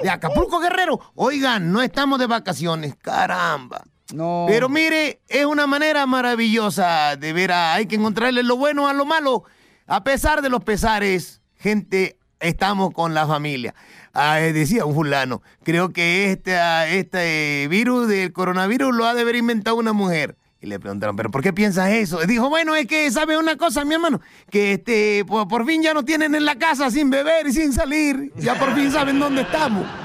de 0.00 0.08
Acapulco 0.08 0.60
Guerrero. 0.60 1.00
Oigan, 1.16 1.72
no 1.72 1.82
estamos 1.82 2.20
de 2.20 2.28
vacaciones, 2.28 2.94
caramba. 2.94 3.82
No. 4.14 4.44
Pero 4.46 4.68
mire, 4.68 5.20
es 5.26 5.44
una 5.46 5.66
manera 5.66 6.06
maravillosa 6.06 7.16
de 7.16 7.32
ver 7.32 7.50
a... 7.50 7.74
Hay 7.74 7.86
que 7.86 7.96
encontrarle 7.96 8.44
lo 8.44 8.56
bueno 8.56 8.86
a 8.86 8.92
lo 8.92 9.04
malo. 9.04 9.42
A 9.88 10.04
pesar 10.04 10.42
de 10.42 10.48
los 10.48 10.62
pesares, 10.62 11.42
gente, 11.56 12.20
estamos 12.38 12.92
con 12.92 13.14
la 13.14 13.26
familia. 13.26 13.74
Ah, 14.14 14.36
decía 14.36 14.84
un 14.84 14.94
fulano, 14.94 15.42
creo 15.64 15.92
que 15.92 16.30
este, 16.30 16.56
este 17.00 17.66
virus 17.68 18.06
del 18.06 18.32
coronavirus 18.32 18.94
lo 18.94 19.06
ha 19.06 19.14
de 19.14 19.22
haber 19.22 19.34
inventado 19.34 19.76
una 19.76 19.92
mujer. 19.92 20.36
Y 20.62 20.66
le 20.66 20.78
preguntaron, 20.78 21.16
¿pero 21.16 21.30
por 21.30 21.42
qué 21.42 21.54
piensas 21.54 21.90
eso? 21.90 22.22
Y 22.22 22.26
dijo, 22.26 22.50
bueno, 22.50 22.74
es 22.74 22.86
que 22.86 23.10
sabe 23.10 23.38
una 23.38 23.56
cosa, 23.56 23.82
mi 23.84 23.94
hermano, 23.94 24.20
que 24.50 24.74
este, 24.74 25.24
por, 25.24 25.48
por 25.48 25.64
fin 25.64 25.82
ya 25.82 25.94
nos 25.94 26.04
tienen 26.04 26.34
en 26.34 26.44
la 26.44 26.56
casa 26.56 26.90
sin 26.90 27.08
beber 27.08 27.46
y 27.46 27.52
sin 27.52 27.72
salir. 27.72 28.30
Ya 28.36 28.58
por 28.58 28.74
fin 28.74 28.92
saben 28.92 29.18
dónde 29.18 29.42
estamos. 29.42 29.86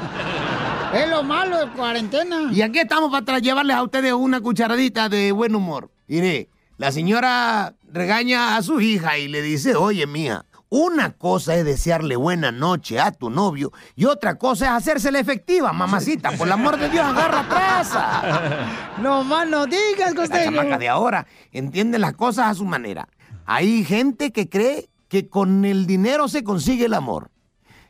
Es 0.94 1.10
lo 1.10 1.24
malo 1.24 1.60
de 1.60 1.70
cuarentena. 1.74 2.50
Y 2.54 2.62
aquí 2.62 2.80
estamos 2.80 3.12
para 3.12 3.40
llevarles 3.40 3.76
a 3.76 3.84
ustedes 3.84 4.14
una 4.14 4.40
cucharadita 4.40 5.10
de 5.10 5.34
buen 5.34 5.54
humor. 5.54 5.92
Mire, 6.08 6.48
la 6.78 6.94
señora 6.94 7.76
regaña 7.92 8.56
a 8.56 8.62
su 8.62 8.80
hija 8.80 9.18
y 9.18 9.28
le 9.28 9.42
dice, 9.42 9.76
oye, 9.76 10.08
mía, 10.08 10.46
una 10.78 11.12
cosa 11.12 11.56
es 11.56 11.64
desearle 11.64 12.18
buena 12.18 12.52
noche 12.52 13.00
a 13.00 13.12
tu 13.12 13.30
novio 13.30 13.72
y 13.96 14.06
otra 14.06 14.38
cosa 14.38 14.66
es 14.66 14.72
hacérsela 14.72 15.20
efectiva, 15.20 15.72
mamacita. 15.72 16.32
Por 16.32 16.48
el 16.48 16.54
amor 16.54 16.78
de 16.78 16.90
Dios, 16.90 17.06
agarra 17.06 17.48
traza. 17.48 18.68
No 19.02 19.24
más 19.24 19.48
no 19.48 19.66
digas, 19.68 20.14
La 20.14 20.16
costeño. 20.16 20.52
chamaca 20.58 20.78
de 20.78 20.90
ahora 20.90 21.26
entiende 21.52 21.98
las 21.98 22.14
cosas 22.14 22.48
a 22.48 22.54
su 22.54 22.66
manera. 22.66 23.08
Hay 23.46 23.86
gente 23.86 24.32
que 24.32 24.50
cree 24.50 24.90
que 25.08 25.30
con 25.30 25.64
el 25.64 25.86
dinero 25.86 26.28
se 26.28 26.44
consigue 26.44 26.86
el 26.86 26.94
amor. 26.94 27.32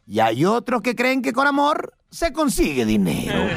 Y 0.05 0.19
hay 0.19 0.45
otros 0.45 0.83
que 0.83 0.95
creen 0.95 1.23
que 1.23 1.33
con 1.33 1.47
amor 1.47 1.95
se 2.11 2.33
consigue 2.33 2.85
dinero. 2.85 3.33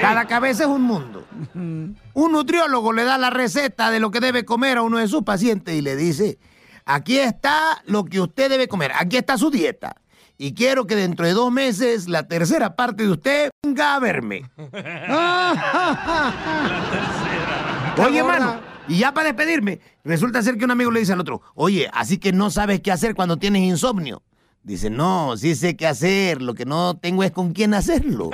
Cada 0.00 0.26
cabeza 0.26 0.64
es 0.64 0.68
un 0.70 0.82
mundo. 0.82 1.24
Un 1.54 1.96
nutriólogo 2.32 2.92
le 2.92 3.04
da 3.04 3.18
la 3.18 3.30
receta 3.30 3.90
de 3.90 4.00
lo 4.00 4.10
que 4.10 4.20
debe 4.20 4.44
comer 4.44 4.78
a 4.78 4.82
uno 4.82 4.98
de 4.98 5.08
sus 5.08 5.22
pacientes 5.22 5.74
y 5.74 5.82
le 5.82 5.96
dice, 5.96 6.38
aquí 6.84 7.18
está 7.18 7.82
lo 7.86 8.04
que 8.04 8.20
usted 8.20 8.50
debe 8.50 8.68
comer, 8.68 8.92
aquí 8.94 9.16
está 9.16 9.38
su 9.38 9.50
dieta. 9.50 9.96
Y 10.38 10.54
quiero 10.54 10.86
que 10.86 10.96
dentro 10.96 11.26
de 11.26 11.32
dos 11.32 11.52
meses 11.52 12.08
la 12.08 12.26
tercera 12.26 12.74
parte 12.74 13.04
de 13.04 13.10
usted 13.10 13.50
venga 13.62 13.94
a 13.94 14.00
verme. 14.00 14.50
Oye, 18.04 18.24
mano, 18.24 18.60
y 18.88 18.98
ya 18.98 19.14
para 19.14 19.28
despedirme, 19.28 19.78
resulta 20.04 20.42
ser 20.42 20.58
que 20.58 20.64
un 20.64 20.72
amigo 20.72 20.90
le 20.90 21.00
dice 21.00 21.12
al 21.12 21.20
otro, 21.20 21.42
oye, 21.54 21.88
así 21.92 22.18
que 22.18 22.32
no 22.32 22.50
sabes 22.50 22.80
qué 22.80 22.90
hacer 22.90 23.14
cuando 23.14 23.36
tienes 23.36 23.62
insomnio. 23.62 24.22
Dice, 24.62 24.90
no, 24.90 25.36
sí 25.36 25.54
sé 25.54 25.76
qué 25.76 25.86
hacer, 25.86 26.40
lo 26.40 26.54
que 26.54 26.64
no 26.64 26.96
tengo 26.96 27.22
es 27.24 27.32
con 27.32 27.52
quién 27.52 27.74
hacerlo. 27.74 28.30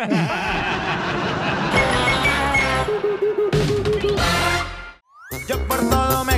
Yo 5.48 5.58
por 5.66 5.78
todo 5.88 6.24
México 6.24 6.37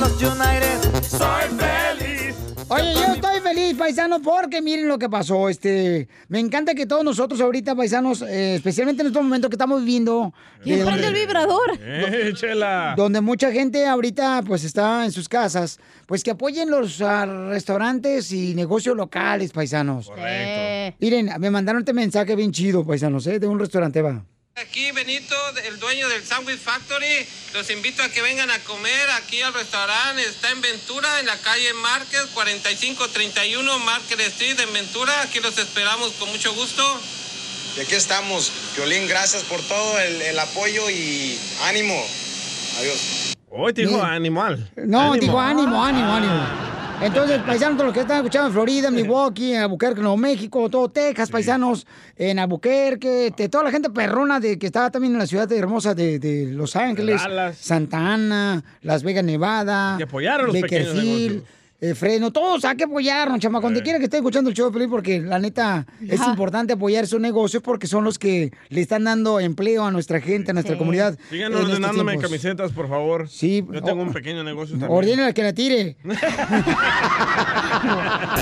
los 0.00 0.12
United 0.22 1.02
soy 1.02 1.42
feliz. 1.58 2.34
Oye, 2.68 2.94
yo 2.94 3.14
estoy 3.14 3.40
feliz, 3.40 3.76
paisano, 3.76 4.22
porque 4.22 4.62
miren 4.62 4.86
lo 4.88 4.96
que 4.98 5.08
pasó. 5.10 5.48
Este, 5.48 6.08
me 6.28 6.38
encanta 6.38 6.74
que 6.74 6.86
todos 6.86 7.04
nosotros 7.04 7.40
ahorita, 7.40 7.74
paisanos, 7.74 8.22
eh, 8.22 8.54
especialmente 8.54 9.02
en 9.02 9.08
estos 9.08 9.22
momentos 9.22 9.50
que 9.50 9.56
estamos 9.56 9.80
viviendo. 9.80 10.32
¿Quién 10.62 10.80
eh, 10.80 10.84
prende 10.84 11.00
el 11.08 11.12
donde- 11.12 11.20
vibrador? 11.20 11.78
¡Eh, 11.80 12.32
chela! 12.34 12.94
Donde 12.96 13.20
mucha 13.20 13.50
gente 13.50 13.86
ahorita 13.86 14.42
pues 14.46 14.62
está 14.64 15.04
en 15.04 15.10
sus 15.12 15.28
casas, 15.28 15.78
pues 16.06 16.22
que 16.22 16.30
apoyen 16.30 16.70
los 16.70 17.02
ah, 17.02 17.26
restaurantes 17.50 18.30
y 18.32 18.54
negocios 18.54 18.96
locales, 18.96 19.50
paisanos. 19.52 20.06
Correcto. 20.08 20.96
Miren, 21.00 21.30
me 21.40 21.50
mandaron 21.50 21.80
este 21.80 21.92
mensaje 21.92 22.36
bien 22.36 22.52
chido, 22.52 22.86
paisanos, 22.86 23.26
¿eh? 23.26 23.38
De 23.40 23.48
un 23.48 23.58
restaurante, 23.58 24.00
va. 24.00 24.24
Aquí 24.56 24.90
Benito, 24.92 25.34
el 25.64 25.78
dueño 25.78 26.08
del 26.08 26.26
Sandwich 26.26 26.58
Factory. 26.58 27.26
Los 27.54 27.70
invito 27.70 28.02
a 28.02 28.08
que 28.08 28.20
vengan 28.20 28.50
a 28.50 28.58
comer 28.60 29.10
aquí 29.12 29.40
al 29.40 29.54
restaurante. 29.54 30.22
Está 30.22 30.50
en 30.50 30.60
Ventura, 30.60 31.20
en 31.20 31.26
la 31.26 31.36
calle 31.38 31.72
Márquez, 31.74 32.26
4531 32.34 33.78
Market 33.78 34.20
Street 34.20 34.58
en 34.60 34.72
Ventura. 34.72 35.22
Aquí 35.22 35.40
los 35.40 35.56
esperamos 35.56 36.12
con 36.18 36.28
mucho 36.30 36.52
gusto. 36.54 37.00
Y 37.76 37.80
aquí 37.80 37.94
estamos. 37.94 38.52
Violín, 38.76 39.06
gracias 39.06 39.44
por 39.44 39.62
todo 39.62 39.98
el, 40.00 40.20
el 40.20 40.38
apoyo 40.38 40.90
y 40.90 41.38
ánimo. 41.62 42.04
Adiós. 42.78 43.34
Hoy 43.48 43.72
te 43.72 43.82
dijo 43.82 44.02
animal. 44.02 44.70
No, 44.76 45.14
digo 45.14 45.40
ánimo, 45.40 45.82
ánimo, 45.82 46.12
ánimo. 46.12 46.79
Entonces, 47.02 47.40
paisanos, 47.46 47.76
todos 47.76 47.86
los 47.86 47.94
que 47.94 48.00
están 48.00 48.18
escuchando 48.18 48.48
en 48.48 48.52
Florida, 48.52 48.90
Milwaukee, 48.90 49.54
en 49.54 49.62
Albuquerque, 49.62 50.00
Nuevo 50.00 50.16
México, 50.16 50.68
todo 50.68 50.90
Texas, 50.90 51.30
paisanos, 51.30 51.86
en 52.16 52.38
Albuquerque, 52.38 53.32
toda 53.50 53.64
la 53.64 53.70
gente 53.70 53.90
perrona 53.90 54.38
de 54.38 54.58
que 54.58 54.66
está 54.66 54.90
también 54.90 55.14
en 55.14 55.18
la 55.18 55.26
ciudad 55.26 55.48
de 55.48 55.58
hermosa 55.58 55.94
de, 55.94 56.18
de 56.18 56.46
Los 56.52 56.76
Ángeles, 56.76 57.22
Dallas. 57.22 57.56
Santa 57.56 57.98
Ana, 57.98 58.62
Las 58.82 59.02
Vegas, 59.02 59.24
Nevada, 59.24 59.96
Que 59.96 60.04
apoyaron 60.04 60.46
los 60.46 60.56
pequeños 60.56 60.94
negocios. 60.94 61.42
Eh, 61.80 61.94
Fresno, 61.94 62.30
todos 62.30 62.64
hay 62.64 62.76
que 62.76 62.84
apoyarnos, 62.84 63.38
chama, 63.38 63.60
cuando 63.60 63.80
quiera 63.82 63.98
que 63.98 64.04
esté 64.04 64.18
escuchando 64.18 64.50
el 64.50 64.56
show 64.56 64.66
de 64.66 64.72
Pelín, 64.72 64.90
porque 64.90 65.20
la 65.20 65.38
neta 65.38 65.86
es 66.06 66.20
Ajá. 66.20 66.30
importante 66.30 66.74
apoyar 66.74 67.04
esos 67.04 67.20
negocios 67.20 67.62
porque 67.62 67.86
son 67.86 68.04
los 68.04 68.18
que 68.18 68.52
le 68.68 68.80
están 68.80 69.04
dando 69.04 69.40
empleo 69.40 69.84
a 69.84 69.90
nuestra 69.90 70.20
gente, 70.20 70.50
a 70.50 70.54
nuestra 70.54 70.74
Sí. 70.74 70.78
comunidad. 70.78 71.18
Sigan 71.30 71.52
estos 71.52 71.68
ordenándome 71.68 72.18
camisetas, 72.18 72.72
por 72.72 72.88
favor. 72.88 73.28
Sí. 73.28 73.64
Yo 73.72 73.82
tengo 73.82 74.02
oh, 74.02 74.06
un 74.06 74.12
pequeño 74.12 74.44
negocio 74.44 74.72
también. 74.78 74.92
Ordenen 74.92 75.20
al 75.20 75.32
que 75.34 75.42
la 75.42 75.52
tire. 75.52 75.96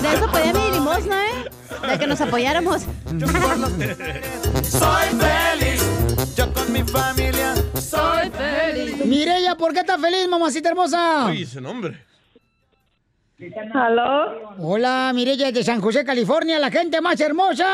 De 0.03 0.15
eso 0.15 0.31
pedía 0.33 0.53
mi 0.53 0.71
limosna, 0.75 1.23
¿eh? 1.27 1.45
De 1.91 1.99
que 1.99 2.07
nos 2.07 2.21
apoyáramos. 2.21 2.83
Soy 4.63 5.09
feliz. 5.19 5.83
Yo 6.37 6.53
con 6.53 6.73
mi 6.73 6.83
familia 6.83 7.55
soy 7.81 8.31
feliz. 8.31 9.05
Mireya, 9.07 9.57
¿por 9.57 9.73
qué 9.73 9.81
estás 9.81 10.01
feliz, 10.01 10.29
mamacita 10.29 10.69
hermosa? 10.69 11.27
Uy, 11.27 11.43
ese 11.43 11.61
nombre. 11.61 12.08
¿Aló? 13.73 14.51
Hola, 14.59 15.13
Mireya 15.15 15.53
de 15.53 15.63
San 15.63 15.81
José, 15.81 16.05
California, 16.05 16.59
la 16.59 16.73
gente 16.73 17.01
más 17.01 17.21
hermosa. 17.21 17.65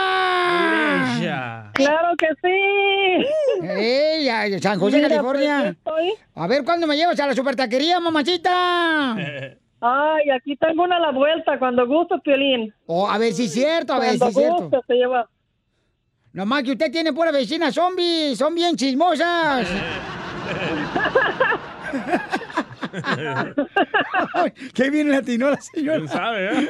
¡Claro 1.72 2.08
que 2.18 2.26
sí! 2.42 3.66
Ella, 3.66 4.40
de 4.42 4.60
San 4.60 4.78
José, 4.78 4.96
Mira, 4.96 5.08
California. 5.08 5.74
pues, 5.82 6.12
A 6.34 6.46
ver, 6.46 6.64
¿cuándo 6.64 6.86
me 6.86 6.96
llevas 6.96 7.18
a 7.18 7.28
la 7.28 7.34
super 7.34 7.56
taquería, 7.56 7.98
mamachita? 7.98 9.16
Ay, 9.80 10.30
aquí 10.36 10.54
tengo 10.56 10.82
una 10.84 10.96
a 10.96 11.00
la 11.00 11.12
vuelta, 11.12 11.58
cuando 11.58 11.86
gusto, 11.86 12.18
Piolín. 12.20 12.70
Oh, 12.84 13.08
a 13.08 13.16
ver 13.16 13.32
si 13.32 13.46
es 13.46 13.52
cierto, 13.54 13.94
a 13.94 14.00
ver 14.00 14.12
si 14.12 14.18
Cuando 14.18 14.38
es 14.40 14.44
cierto. 14.46 14.62
guste 14.64 14.78
se 14.86 14.94
lleva. 14.94 15.26
Nomás 16.34 16.62
que 16.62 16.72
usted 16.72 16.92
tiene 16.92 17.14
pura 17.14 17.30
vecina 17.30 17.72
zombie, 17.72 18.36
son 18.36 18.54
bien 18.54 18.76
chismosas. 18.76 19.66
Ay, 24.34 24.52
Qué 24.74 24.90
bien 24.90 25.10
latinó 25.10 25.50
la 25.50 25.60
señora. 25.60 25.98
¿Quién 25.98 26.08
sabe, 26.08 26.50
eh? 26.52 26.68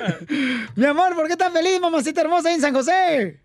Mi 0.76 0.86
amor, 0.86 1.14
¿por 1.14 1.26
qué 1.26 1.32
estás 1.32 1.52
feliz, 1.52 1.80
mamacita 1.80 2.20
hermosa, 2.20 2.52
en 2.52 2.60
San 2.60 2.74
José? 2.74 3.40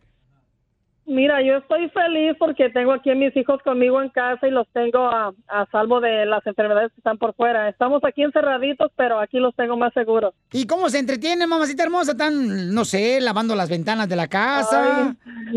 Mira, 1.06 1.42
yo 1.42 1.58
estoy 1.58 1.90
feliz 1.90 2.36
porque 2.38 2.70
tengo 2.70 2.92
aquí 2.94 3.10
a 3.10 3.16
mis 3.16 3.36
hijos 3.36 3.60
conmigo 3.64 4.00
en 4.00 4.10
casa 4.10 4.48
y 4.48 4.52
los 4.52 4.68
tengo 4.74 5.08
a, 5.08 5.34
a 5.48 5.66
salvo 5.72 6.00
de 6.00 6.28
las 6.28 6.46
enfermedades 6.46 6.92
que 6.92 7.00
están 7.00 7.18
por 7.18 7.34
fuera. 7.34 7.68
Estamos 7.68 8.04
aquí 8.06 8.22
encerraditos, 8.22 8.92
pero 8.96 9.20
aquí 9.20 9.40
los 9.40 9.56
tengo 9.56 9.76
más 9.76 9.92
seguros. 9.96 10.36
¿Y 10.52 10.68
cómo 10.68 10.88
se 10.88 11.00
entretiene, 11.00 11.48
mamacita 11.48 11.82
hermosa? 11.82 12.12
Están, 12.12 12.76
no 12.76 12.86
sé, 12.86 13.20
lavando 13.22 13.56
las 13.56 13.72
ventanas 13.72 14.08
de 14.08 14.16
la 14.16 14.28
casa. 14.28 15.16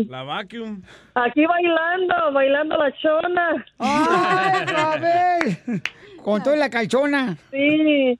La 0.09 0.23
vacuum. 0.23 0.81
Aquí 1.13 1.45
bailando, 1.45 2.15
bailando 2.33 2.75
la 2.75 2.91
chona. 2.97 3.65
¡Ay, 3.77 4.65
Babel! 4.73 5.81
Con 6.23 6.41
toda 6.43 6.55
la 6.55 6.69
calchona. 6.69 7.37
Sí, 7.51 8.19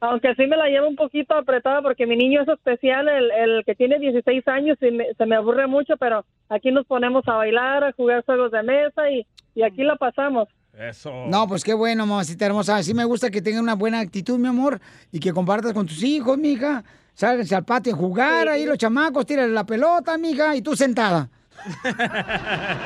aunque 0.00 0.34
sí 0.34 0.46
me 0.46 0.56
la 0.56 0.66
llevo 0.68 0.88
un 0.88 0.96
poquito 0.96 1.34
apretada 1.34 1.80
porque 1.82 2.06
mi 2.06 2.16
niño 2.16 2.42
es 2.42 2.48
especial, 2.48 3.08
el, 3.08 3.30
el 3.30 3.64
que 3.64 3.74
tiene 3.74 3.98
16 3.98 4.46
años 4.48 4.76
y 4.80 4.90
me- 4.90 5.14
se 5.16 5.26
me 5.26 5.36
aburre 5.36 5.66
mucho, 5.66 5.96
pero 5.96 6.24
aquí 6.48 6.70
nos 6.72 6.86
ponemos 6.86 7.22
a 7.28 7.34
bailar, 7.34 7.84
a 7.84 7.92
jugar 7.92 8.24
juegos 8.24 8.50
de 8.50 8.62
mesa 8.62 9.10
y, 9.10 9.26
y 9.54 9.62
aquí 9.62 9.82
la 9.84 9.96
pasamos. 9.96 10.48
Eso. 10.76 11.12
No, 11.28 11.46
pues 11.46 11.62
qué 11.62 11.74
bueno, 11.74 12.06
mamacita 12.06 12.46
hermosa. 12.46 12.82
Sí 12.82 12.94
me 12.94 13.04
gusta 13.04 13.30
que 13.30 13.42
tenga 13.42 13.60
una 13.60 13.74
buena 13.74 14.00
actitud, 14.00 14.38
mi 14.38 14.48
amor, 14.48 14.80
y 15.12 15.20
que 15.20 15.32
compartas 15.32 15.72
con 15.74 15.86
tus 15.86 16.02
hijos, 16.02 16.38
mija. 16.38 16.82
Salgas 17.14 17.52
al 17.52 17.64
patio 17.64 17.92
a 17.92 17.96
jugar, 17.96 18.48
ahí 18.48 18.64
los 18.64 18.78
chamacos, 18.78 19.26
tiran 19.26 19.52
la 19.52 19.66
pelota, 19.66 20.16
mija, 20.16 20.56
y 20.56 20.62
tú 20.62 20.74
sentada. 20.74 21.28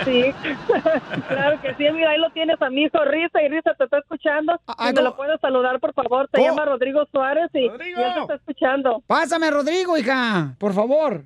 Sí, 0.04 0.22
claro 1.28 1.60
que 1.60 1.74
sí, 1.74 1.84
mira, 1.92 2.10
ahí 2.10 2.18
lo 2.18 2.30
tienes 2.30 2.60
a 2.60 2.70
mi 2.70 2.82
hijo 2.84 2.98
Risa 3.04 3.42
y 3.42 3.48
Risa 3.48 3.74
te 3.74 3.84
está 3.84 3.98
escuchando. 3.98 4.60
ah, 4.66 4.88
Si 4.88 4.94
me 4.94 5.02
lo 5.02 5.16
puedes 5.16 5.40
saludar, 5.40 5.78
por 5.80 5.92
favor. 5.94 6.28
Se 6.32 6.40
Oh. 6.40 6.44
llama 6.44 6.64
Rodrigo 6.64 7.04
Suárez 7.12 7.50
y, 7.54 7.60
y 7.60 7.64
él 7.66 7.70
te 8.14 8.20
está 8.20 8.34
escuchando. 8.34 9.02
Pásame 9.06 9.50
Rodrigo, 9.50 9.96
hija, 9.96 10.54
por 10.58 10.72
favor. 10.74 11.24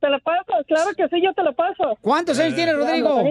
¿Te 0.00 0.08
lo 0.10 0.18
paso? 0.20 0.52
Claro 0.66 0.90
que 0.96 1.08
sí, 1.08 1.20
yo 1.22 1.32
te 1.34 1.42
lo 1.42 1.52
paso. 1.54 1.96
¿Cuántos 2.00 2.38
años 2.38 2.54
tiene 2.54 2.72
Rodrigo? 2.72 3.22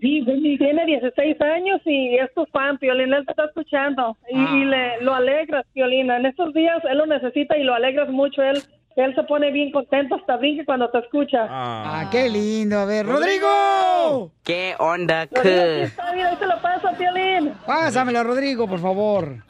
Tiene 0.00 0.84
16 0.86 1.40
años 1.40 1.80
y 1.84 2.16
es 2.16 2.32
tu 2.34 2.44
fan, 2.46 2.76
Piolín. 2.78 3.12
Él 3.14 3.24
te 3.24 3.32
está 3.32 3.44
escuchando 3.46 4.16
y, 4.28 4.36
Ah. 4.36 4.50
y 4.54 4.64
le, 4.64 5.00
lo 5.02 5.14
alegras, 5.14 5.64
Piolina. 5.72 6.16
En 6.18 6.26
estos 6.26 6.52
días 6.54 6.78
él 6.90 6.98
lo 6.98 7.06
necesita 7.06 7.56
y 7.56 7.62
lo 7.64 7.74
alegras 7.74 8.08
mucho. 8.10 8.42
Él, 8.42 8.60
él 8.96 9.14
se 9.14 9.22
pone 9.24 9.50
bien 9.50 9.70
contento 9.72 10.14
hasta 10.14 10.36
brinque 10.36 10.64
cuando 10.64 10.88
te 10.90 10.98
escucha. 10.98 11.46
Ah, 11.48 12.08
qué 12.10 12.28
lindo. 12.28 12.78
A 12.78 12.84
ver, 12.84 13.06
Rodrigo. 13.06 14.32
¿Qué 14.42 14.74
onda, 14.78 15.26
Rodrigo, 15.26 15.90
mira, 16.14 16.30
ahí 16.30 16.36
te 16.36 16.46
lo 16.46 16.60
paso, 16.62 16.88
Piolín. 16.96 17.52
Pásamelo 17.66 18.22
Rodrigo, 18.22 18.68
por 18.68 18.78
favor. 18.78 19.44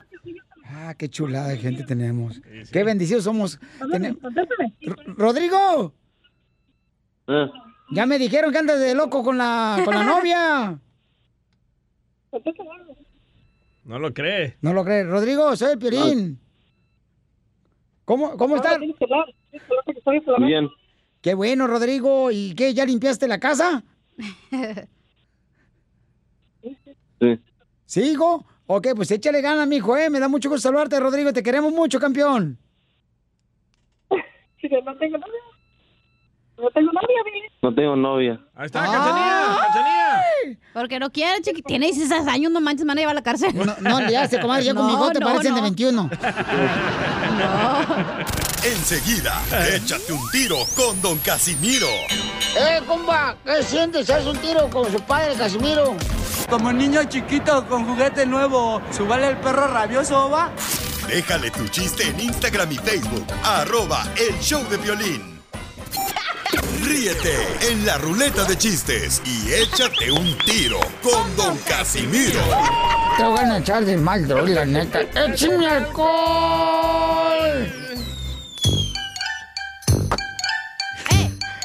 Ah, 0.67 0.95
qué 0.99 1.09
chulada 1.09 1.49
de 1.49 1.59
gente 1.59 1.85
tenemos. 1.85 2.41
Qué 2.73 2.85
bendecidos 2.85 3.25
somos. 3.25 3.61
Rodrigo, 5.17 5.93
ya 7.91 8.07
me 8.07 8.19
dijeron 8.19 8.51
que 8.53 8.59
andas 8.59 8.81
de 8.81 8.95
loco 8.95 9.23
con 9.23 9.39
la, 9.39 9.81
con 9.85 9.95
la 9.95 10.05
novia. 10.05 10.79
No 13.85 13.99
lo 13.99 14.13
cree. 14.15 14.57
No 14.63 14.73
lo 14.73 14.85
crees. 14.85 15.07
Rodrigo, 15.07 15.55
soy 15.57 15.73
el 15.73 15.79
Piolín. 15.79 16.41
¿Cómo, 18.05 18.37
cómo 18.37 18.57
estás? 18.57 18.79
Bien. 20.39 20.69
Qué 21.21 21.35
bueno, 21.35 21.67
Rodrigo. 21.67 22.31
¿Y 22.31 22.55
qué? 22.55 22.75
¿Ya 22.75 22.85
limpiaste 22.85 23.27
la 23.27 23.41
casa? 23.41 23.83
Sí. 27.21 27.41
¿Sí, 27.87 28.03
hijo? 28.13 28.45
Ok, 28.67 28.89
pues 28.97 29.11
échale 29.11 29.41
ganas, 29.41 29.67
mijo, 29.69 29.97
¿eh? 29.97 30.11
Me 30.11 30.21
da 30.21 30.29
mucho 30.29 30.49
gusto 30.49 30.69
saludarte, 30.69 30.99
Rodrigo. 31.01 31.33
Te 31.33 31.43
queremos 31.43 31.73
mucho, 31.73 31.99
campeón. 32.01 32.59
Sí, 34.61 34.71
no 34.83 34.97
tengo 34.97 35.19
novia. 35.19 35.41
No 36.65 36.71
tengo 36.71 36.93
novia, 36.93 37.23
Piolín. 37.23 37.43
No 37.61 37.75
tengo 37.75 37.95
novia. 37.97 38.41
Ahí 38.57 38.65
está, 38.67 38.81
Cachanía, 38.81 39.57
Cachanía. 39.67 40.59
Porque 40.73 40.99
no 40.99 41.11
quiere, 41.11 41.43
chiqui. 41.43 41.61
Tiene 41.61 41.87
16 41.89 42.27
años, 42.27 42.51
no 42.51 42.63
manches, 42.63 42.87
me 42.87 42.93
van 42.93 42.99
a 42.99 43.01
llevar 43.03 43.15
a 43.17 43.21
la 43.21 43.23
cárcel. 43.23 43.55
No, 43.55 43.77
no 43.81 44.01
le 44.01 44.17
hace, 44.17 44.41
comadre. 44.41 44.65
Ya 44.65 44.75
con 44.75 44.87
mi 44.87 45.13
te 45.13 45.21
parecen 45.21 45.55
de 45.55 45.61
21. 45.61 46.11
Enseguida, 48.65 49.43
échate 49.75 50.11
un 50.11 50.31
tiro 50.31 50.57
con 50.75 51.03
Don 51.03 51.19
Casimiro. 51.19 51.87
¡Eh, 52.57 52.81
compa! 52.87 53.37
¿Qué 53.45 53.63
sientes? 53.63 54.09
¿Haz 54.09 54.25
un 54.25 54.39
tiro 54.39 54.71
con 54.71 54.91
su 54.91 54.99
padre, 55.01 55.35
Casimiro? 55.35 55.95
Como 56.49 56.73
niño 56.73 57.05
chiquito 57.05 57.67
con 57.69 57.85
juguete 57.85 58.25
nuevo, 58.25 58.81
¿subale 58.91 59.29
el 59.29 59.37
perro 59.37 59.67
rabioso, 59.67 60.31
va? 60.31 60.51
Déjale 61.09 61.51
tu 61.51 61.69
chiste 61.69 62.09
en 62.09 62.21
Instagram 62.21 62.73
y 62.73 62.77
Facebook, 62.77 63.27
arroba 63.45 64.03
el 64.17 64.39
show 64.41 64.67
de 64.71 64.79
violín. 64.79 65.34
Ríete 66.83 67.35
en 67.71 67.87
la 67.87 67.99
ruleta 67.99 68.45
de 68.45 68.57
chistes 68.57 69.23
y 69.25 69.53
échate 69.53 70.11
un 70.11 70.37
tiro 70.39 70.81
con 71.03 71.37
Don 71.37 71.57
Casimiro. 71.59 72.41
Te 73.17 73.25
voy 73.25 73.39
a 73.39 73.59
echar 73.59 73.85
de 73.85 73.97
mal, 73.97 74.27
droga, 74.27 74.51
la 74.51 74.67
neta. 74.67 75.01
¡Échame 75.01 75.67
alcohol! 75.67 76.13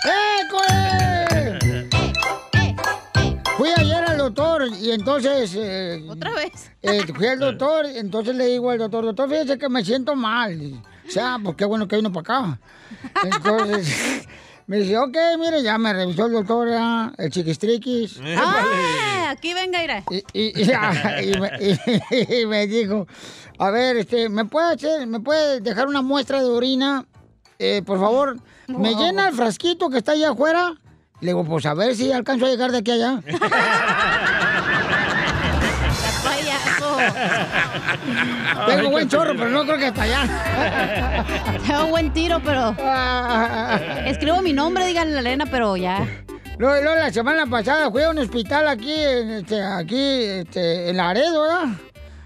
¡Eh, 0.05 0.47
coe! 0.49 1.89
Fui 3.57 3.69
ayer 3.77 4.03
al 4.03 4.17
doctor 4.17 4.67
y 4.79 4.91
entonces... 4.91 5.57
¿Otra 6.07 6.31
vez? 6.33 6.71
fui 7.15 7.27
al 7.27 7.39
doctor, 7.39 7.85
entonces 7.85 8.35
le 8.35 8.47
digo 8.47 8.69
al 8.69 8.77
doctor, 8.79 9.05
doctor, 9.05 9.29
fíjese 9.29 9.57
que 9.57 9.69
me 9.69 9.83
siento 9.83 10.15
mal. 10.15 10.81
O 11.07 11.11
sea, 11.11 11.37
pues 11.43 11.55
qué 11.55 11.65
bueno 11.65 11.87
que 11.87 11.95
vino 11.97 12.11
para 12.11 12.39
acá. 12.39 12.59
Entonces... 13.23 14.18
Me 14.69 14.77
dice, 14.77 14.95
ok, 14.99 15.17
mire, 15.39 15.63
ya 15.63 15.79
me 15.79 15.91
revisó 15.91 16.27
el 16.27 16.33
doctor, 16.33 16.69
ya, 16.69 17.11
el 17.17 17.31
chiquistriquis. 17.31 18.19
¡Ah! 18.37 19.31
Aquí 19.31 19.51
venga, 19.55 19.83
Ira. 19.83 20.03
Y, 20.11 20.17
y- 20.31 20.61
y- 20.63 20.71
ah, 20.77 21.19
y 21.23 21.39
me, 21.39 21.49
y- 21.59 22.41
y 22.41 22.45
me 22.45 22.67
dijo, 22.67 23.07
a 23.57 23.71
ver, 23.71 23.97
este, 23.97 24.29
¿me 24.29 24.45
puede 24.45 24.75
hacer, 24.75 25.07
me 25.07 25.19
puede 25.21 25.59
dejar 25.61 25.87
una 25.87 26.03
muestra 26.03 26.39
de 26.43 26.49
orina? 26.49 27.07
Eh, 27.57 27.81
por 27.83 27.99
favor, 27.99 28.37
¿me 28.67 28.91
Wow. 28.93 28.99
llena 28.99 29.29
el 29.29 29.33
frasquito 29.35 29.89
que 29.89 29.97
está 29.97 30.11
allá 30.11 30.29
afuera? 30.33 30.75
Le 31.19 31.29
digo, 31.31 31.43
pues 31.45 31.65
a 31.65 31.73
ver 31.73 31.95
si 31.95 32.11
alcanzo 32.11 32.45
a 32.45 32.49
llegar 32.49 32.71
de 32.71 32.77
aquí 32.77 32.91
a 32.91 32.93
allá. 32.93 33.21
Tengo 38.67 38.89
buen 38.89 39.07
chorro, 39.09 39.33
pero 39.35 39.49
no 39.49 39.63
creo 39.63 39.77
que 39.77 39.85
hasta 39.87 40.03
allá. 40.03 41.25
Tengo 41.67 41.87
buen 41.87 42.11
tiro, 42.13 42.39
pero. 42.43 42.75
Escribo 44.05 44.41
mi 44.41 44.53
nombre, 44.53 44.85
díganle 44.85 45.17
a 45.17 45.19
Elena, 45.19 45.45
pero 45.49 45.75
ya. 45.77 46.05
Luego, 46.57 46.81
luego, 46.83 46.95
la 46.99 47.11
semana 47.11 47.45
pasada 47.45 47.89
fui 47.89 48.03
a 48.03 48.09
un 48.09 48.19
hospital 48.19 48.67
aquí, 48.67 48.93
en, 48.93 49.29
este, 49.31 49.61
aquí, 49.63 49.97
este, 50.23 50.89
en 50.89 50.97
Laredo, 50.97 51.41
¿verdad? 51.43 51.65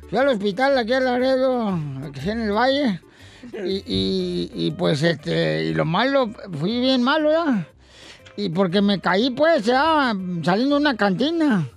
Fui 0.10 0.18
al 0.18 0.28
hospital 0.30 0.78
aquí 0.78 0.94
en 0.94 1.06
Laredo, 1.06 1.80
aquí 2.08 2.30
en 2.30 2.42
el 2.42 2.52
Valle. 2.52 3.00
Y, 3.66 3.84
y- 3.86 4.52
y, 4.56 4.72
pues, 4.72 5.04
este, 5.04 5.66
y 5.66 5.74
lo 5.74 5.86
malo, 5.86 6.30
fui 6.60 6.80
bien 6.80 7.04
malo, 7.04 7.30
¿verdad? 7.30 7.68
Y 8.36 8.50
porque 8.50 8.82
me 8.82 9.00
caí, 9.00 9.30
pues, 9.30 9.66
ya, 9.66 10.14
saliendo 10.44 10.76
de 10.76 10.82
una 10.82 10.96
cantina. 10.98 11.68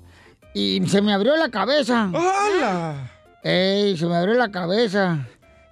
Y 0.55 0.81
se 0.89 1.03
me 1.03 1.13
abrió 1.13 1.37
la 1.37 1.51
cabeza. 1.51 2.09
¡Hala! 2.15 3.11
Ey, 3.49 3.97
se 3.97 4.07
me 4.07 4.17
abrió 4.17 4.35
la 4.35 4.51
cabeza. 4.51 5.25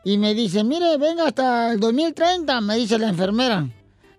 Y 0.04 0.16
me 0.16 0.32
dice, 0.32 0.62
mire, 0.62 0.96
venga 0.96 1.26
hasta 1.26 1.72
el 1.72 1.80
2030, 1.80 2.60
me 2.60 2.76
dice 2.76 3.00
la 3.00 3.08
enfermera. 3.08 3.66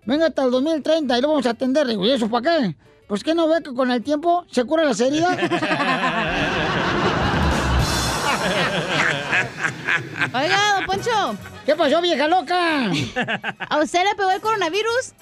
Venga 0.04 0.26
hasta 0.26 0.44
el 0.44 0.50
2030 0.50 1.16
y 1.16 1.22
lo 1.22 1.28
vamos 1.28 1.46
a 1.46 1.50
atender. 1.52 1.86
Digo, 1.86 2.04
¿y 2.04 2.10
eso 2.10 2.28
para 2.28 2.50
qué? 2.60 2.76
Pues 3.08 3.24
que 3.24 3.34
no 3.34 3.48
ve 3.48 3.62
que 3.62 3.72
con 3.72 3.90
el 3.90 4.02
tiempo 4.02 4.44
se 4.50 4.62
curan 4.64 4.84
las 4.84 5.00
heridas. 5.00 5.38
Oiga, 10.34 10.74
don 10.74 10.84
Poncho. 10.84 11.38
¿Qué 11.64 11.74
pasó, 11.74 12.02
vieja 12.02 12.28
loca? 12.28 12.90
¿A 13.70 13.78
usted 13.78 14.04
le 14.04 14.14
pegó 14.16 14.32
el 14.32 14.42
coronavirus? 14.42 15.14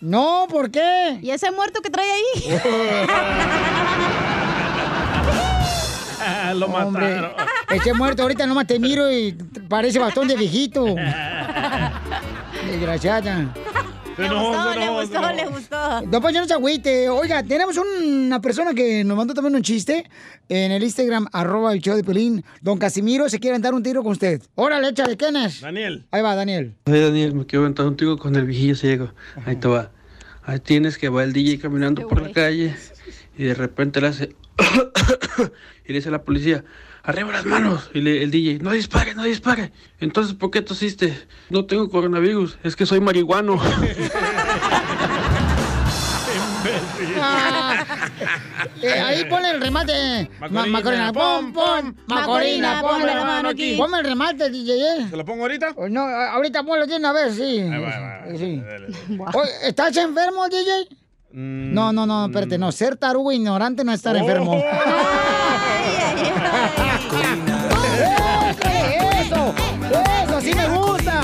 No, 0.00 0.46
¿por 0.48 0.70
qué? 0.70 1.18
¿Y 1.22 1.30
ese 1.30 1.50
muerto 1.50 1.82
que 1.82 1.90
trae 1.90 2.08
ahí? 2.08 2.60
Lo 6.54 6.66
Hombre, 6.66 7.14
mataron. 7.16 7.32
ese 7.70 7.92
muerto 7.94 8.22
ahorita 8.22 8.46
nomás 8.46 8.66
te 8.66 8.78
miro 8.78 9.10
y 9.10 9.32
parece 9.68 9.98
bastón 9.98 10.28
de 10.28 10.36
viejito. 10.36 10.84
Desgraciada. 12.66 13.54
Le 14.18 14.28
gustó, 14.28 14.74
le 14.74 14.88
gustó, 14.90 15.32
le 15.32 15.46
gustó. 15.46 16.02
No, 16.02 16.20
pues 16.20 16.34
ya 16.34 16.40
no 16.42 16.46
se 16.46 16.52
agüite. 16.52 17.08
Oiga, 17.08 17.42
tenemos 17.42 17.78
una 17.78 18.38
persona 18.40 18.74
que 18.74 19.02
nos 19.02 19.16
mandó 19.16 19.32
también 19.32 19.54
un 19.54 19.62
chiste 19.62 20.04
en 20.48 20.72
el 20.72 20.82
Instagram, 20.82 21.26
arroba 21.32 21.72
el 21.72 21.80
show 21.80 21.96
de 21.96 22.04
Pelín. 22.04 22.44
Don 22.60 22.76
Casimiro 22.76 23.28
se 23.30 23.38
quiere 23.38 23.58
dar 23.60 23.72
un 23.72 23.82
tiro 23.82 24.02
con 24.02 24.12
usted. 24.12 24.42
Órale, 24.56 24.88
échale, 24.88 25.16
¿quién 25.16 25.36
es? 25.36 25.62
Daniel. 25.62 26.04
Ahí 26.10 26.20
va, 26.20 26.34
Daniel. 26.34 26.74
Oye, 26.84 27.00
Daniel, 27.00 27.34
me 27.34 27.46
quiero 27.46 27.62
aventar 27.64 27.86
un 27.86 27.96
tiro 27.96 28.18
con 28.18 28.36
el 28.36 28.44
viejillo 28.44 28.74
ciego. 28.74 29.14
Ahí 29.46 29.56
te 29.56 29.68
va. 29.68 29.90
Ahí 30.44 30.58
tienes 30.60 30.98
que 30.98 31.08
va 31.08 31.22
el 31.24 31.32
DJ 31.32 31.58
caminando 31.58 32.06
por 32.06 32.20
la 32.20 32.30
calle 32.32 32.74
y 33.38 33.44
de 33.44 33.54
repente 33.54 34.00
le 34.02 34.08
hace... 34.08 34.36
y 35.84 35.88
le 35.92 35.94
dice 35.94 36.08
a 36.08 36.12
la 36.12 36.22
policía, 36.22 36.64
arriba 37.02 37.32
las 37.32 37.44
manos. 37.46 37.90
Y 37.94 38.00
le, 38.00 38.22
el 38.22 38.30
DJ, 38.30 38.58
no 38.60 38.70
dispare, 38.72 39.14
no 39.14 39.22
dispare. 39.24 39.72
Entonces, 40.00 40.34
¿por 40.34 40.50
qué 40.50 40.62
tosiste? 40.62 41.16
No 41.50 41.64
tengo 41.66 41.88
coronavirus, 41.90 42.58
es 42.62 42.76
que 42.76 42.86
soy 42.86 43.00
marihuano. 43.00 43.60
Ah. 47.22 47.84
Eh, 48.82 48.90
ahí 48.92 49.24
ponle 49.24 49.50
el 49.50 49.60
remate. 49.60 50.30
Ma- 50.40 50.48
Macorina, 50.48 50.66
Macorina, 50.70 51.12
pom, 51.12 51.52
pom. 51.52 51.94
Macorina, 52.06 52.80
ponle 52.82 53.14
la 53.14 53.24
mano 53.24 53.48
aquí. 53.48 53.76
Ponme 53.76 53.98
el 53.98 54.04
remate, 54.04 54.50
DJ. 54.50 54.72
¿eh? 54.74 55.06
¿Se 55.10 55.16
lo 55.16 55.24
pongo 55.24 55.42
ahorita? 55.42 55.74
No, 55.88 56.02
a- 56.02 56.32
ahorita 56.32 56.62
ponlo 56.62 56.86
de 56.86 56.96
una 56.96 57.12
vez, 57.12 57.34
sí. 57.34 57.64
Sí. 58.36 58.62
Oye, 59.34 59.50
¿Estás 59.64 59.96
enfermo, 59.96 60.48
DJ? 60.48 60.88
Mm. 61.32 61.72
No, 61.74 61.92
no, 61.92 62.06
no, 62.06 62.26
espérate, 62.26 62.58
no. 62.58 62.72
Ser 62.72 62.96
tarugo 62.96 63.30
ignorante 63.32 63.84
no 63.84 63.92
es 63.92 63.98
estar 63.98 64.14
Oh. 64.16 64.18
enfermo. 64.18 64.54
¡Eh, 68.64 68.98
¡Eso! 69.22 69.54
¡Eso! 70.24 70.40
¡Sí 70.40 70.54
me 70.54 70.68
gusta! 70.68 71.22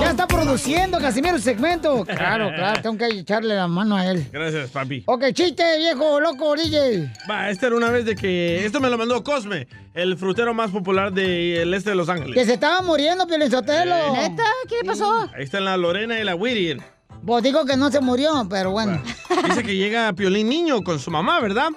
Ya 0.00 0.10
está 0.10 0.26
produciendo 0.26 0.98
Casimiro 0.98 1.36
el 1.36 1.42
segmento. 1.42 2.04
Claro, 2.04 2.50
claro, 2.54 2.80
tengo 2.82 2.96
que 2.98 3.06
echarle 3.20 3.54
la 3.54 3.68
mano 3.68 3.96
a 3.96 4.06
él. 4.06 4.26
Gracias, 4.32 4.70
papi. 4.70 5.02
Ok, 5.06 5.24
chiste, 5.32 5.62
viejo, 5.78 6.20
loco, 6.20 6.54
DJ. 6.56 7.10
Va, 7.30 7.50
esta 7.50 7.66
era 7.66 7.76
una 7.76 7.90
vez 7.90 8.04
de 8.06 8.16
que... 8.16 8.64
Esto 8.64 8.80
me 8.80 8.88
lo 8.90 8.96
mandó 8.98 9.22
Cosme, 9.22 9.66
el 9.94 10.16
frutero 10.16 10.54
más 10.54 10.70
popular 10.70 11.12
del 11.12 11.72
este 11.74 11.90
de 11.90 11.96
Los 11.96 12.08
Ángeles. 12.08 12.34
Que 12.34 12.44
se 12.44 12.54
estaba 12.54 12.82
muriendo, 12.82 13.26
Pielizotelo. 13.26 14.12
¿Neta? 14.14 14.44
¿Qué 14.68 14.76
le 14.82 14.84
pasó? 14.84 15.28
Ahí 15.34 15.44
están 15.44 15.64
la 15.64 15.76
Lorena 15.76 16.18
y 16.18 16.24
la 16.24 16.34
Whittier. 16.34 16.80
Pues 17.24 17.42
digo 17.42 17.64
que 17.64 17.76
no 17.76 17.90
se 17.90 18.00
murió, 18.00 18.46
pero 18.48 18.70
bueno. 18.70 19.00
Dice 19.46 19.62
que 19.62 19.76
llega 19.76 20.12
Piolín 20.14 20.48
Niño 20.48 20.82
con 20.82 20.98
su 20.98 21.10
mamá, 21.10 21.40
¿verdad? 21.40 21.70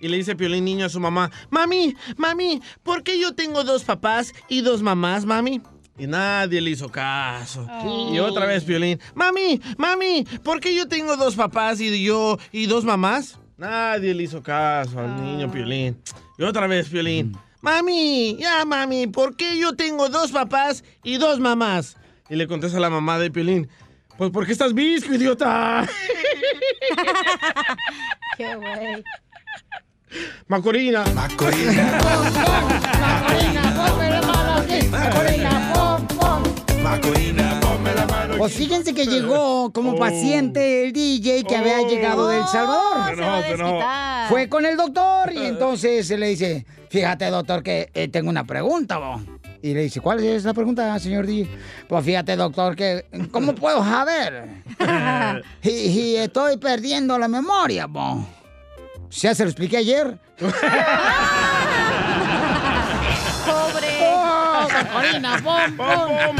Y 0.00 0.08
le 0.08 0.16
dice 0.16 0.36
Piolín 0.36 0.64
Niño 0.64 0.86
a 0.86 0.88
su 0.88 1.00
mamá, 1.00 1.30
mami, 1.50 1.96
mami, 2.16 2.60
¿por 2.82 3.02
qué 3.02 3.18
yo 3.18 3.34
tengo 3.34 3.64
dos 3.64 3.84
papás 3.84 4.32
y 4.48 4.60
dos 4.60 4.82
mamás, 4.82 5.24
mami? 5.24 5.60
Y 5.98 6.06
nadie 6.06 6.60
le 6.60 6.70
hizo 6.70 6.88
caso. 6.88 7.66
Y 8.12 8.18
otra 8.20 8.46
vez 8.46 8.62
Piolín, 8.64 9.00
mami, 9.14 9.60
mami, 9.76 10.24
¿por 10.44 10.60
qué 10.60 10.74
yo 10.74 10.86
tengo 10.86 11.16
dos 11.16 11.34
papás 11.34 11.80
y 11.80 12.04
yo 12.04 12.38
y 12.52 12.66
dos 12.66 12.84
mamás? 12.84 13.38
Nadie 13.56 14.14
le 14.14 14.22
hizo 14.22 14.40
caso 14.42 15.00
al 15.00 15.20
niño 15.20 15.50
Piolín. 15.50 16.00
Y 16.38 16.44
otra 16.44 16.68
vez 16.68 16.88
Piolín, 16.88 17.36
mami, 17.60 18.36
ya 18.38 18.64
mami, 18.64 19.08
¿por 19.08 19.36
qué 19.36 19.58
yo 19.58 19.74
tengo 19.74 20.08
dos 20.08 20.30
papás 20.30 20.84
y 21.02 21.16
dos 21.16 21.40
mamás? 21.40 21.96
Y 22.30 22.36
le 22.36 22.46
contesta 22.46 22.78
la 22.78 22.90
mamá 22.90 23.18
de 23.18 23.32
Piolín, 23.32 23.68
pues 24.18 24.30
porque 24.30 24.52
estás 24.52 24.74
visco, 24.74 25.14
idiota. 25.14 25.88
Qué 28.36 28.54
güey. 28.56 29.02
Macorina. 30.48 31.04
Macorina. 31.14 31.98
Macorina, 36.82 37.60
ponme 37.60 37.94
la 37.94 38.06
mano. 38.06 38.34
Pues 38.38 38.52
fíjense 38.54 38.94
que 38.94 39.06
llegó 39.06 39.72
como 39.72 39.92
Oh. 39.92 39.98
paciente 39.98 40.84
el 40.84 40.92
DJ 40.92 41.44
que 41.44 41.56
había 41.56 41.82
llegado 41.86 42.28
de 42.28 42.38
El 42.38 42.46
Salvador. 42.46 43.06
Se 43.06 43.12
enojó. 43.14 43.36
desquitar. 43.42 44.28
Fue 44.28 44.48
con 44.48 44.66
el 44.66 44.76
doctor 44.76 45.32
y 45.32 45.46
entonces 45.46 46.06
se 46.06 46.16
le 46.18 46.28
dice, 46.28 46.66
fíjate 46.90 47.26
doctor 47.30 47.62
que 47.62 47.90
eh, 47.94 48.08
tengo 48.08 48.30
una 48.30 48.44
pregunta, 48.44 48.98
bo". 48.98 49.20
Y 49.60 49.74
le 49.74 49.82
dice, 49.82 50.00
¿cuál 50.00 50.22
es 50.22 50.44
la 50.44 50.54
pregunta, 50.54 50.96
señor 50.98 51.26
DJ? 51.26 51.48
Pues 51.88 52.04
fíjate 52.04 52.36
doctor 52.36 52.76
que, 52.76 53.06
¿cómo 53.32 53.54
puedo 53.54 53.82
saber? 53.82 54.62
y, 55.62 55.70
y 55.70 56.16
estoy 56.16 56.56
perdiendo 56.58 57.18
la 57.18 57.28
memoria, 57.28 57.86
bo. 57.86 58.24
Ya 59.10 59.34
se 59.34 59.44
lo 59.44 59.50
expliqué 59.50 59.78
ayer. 59.78 60.18
Pobre. 63.46 63.98
Oh, 64.02 64.68
Macorina, 64.72 65.40
pom, 65.42 65.76
pom. 65.76 66.36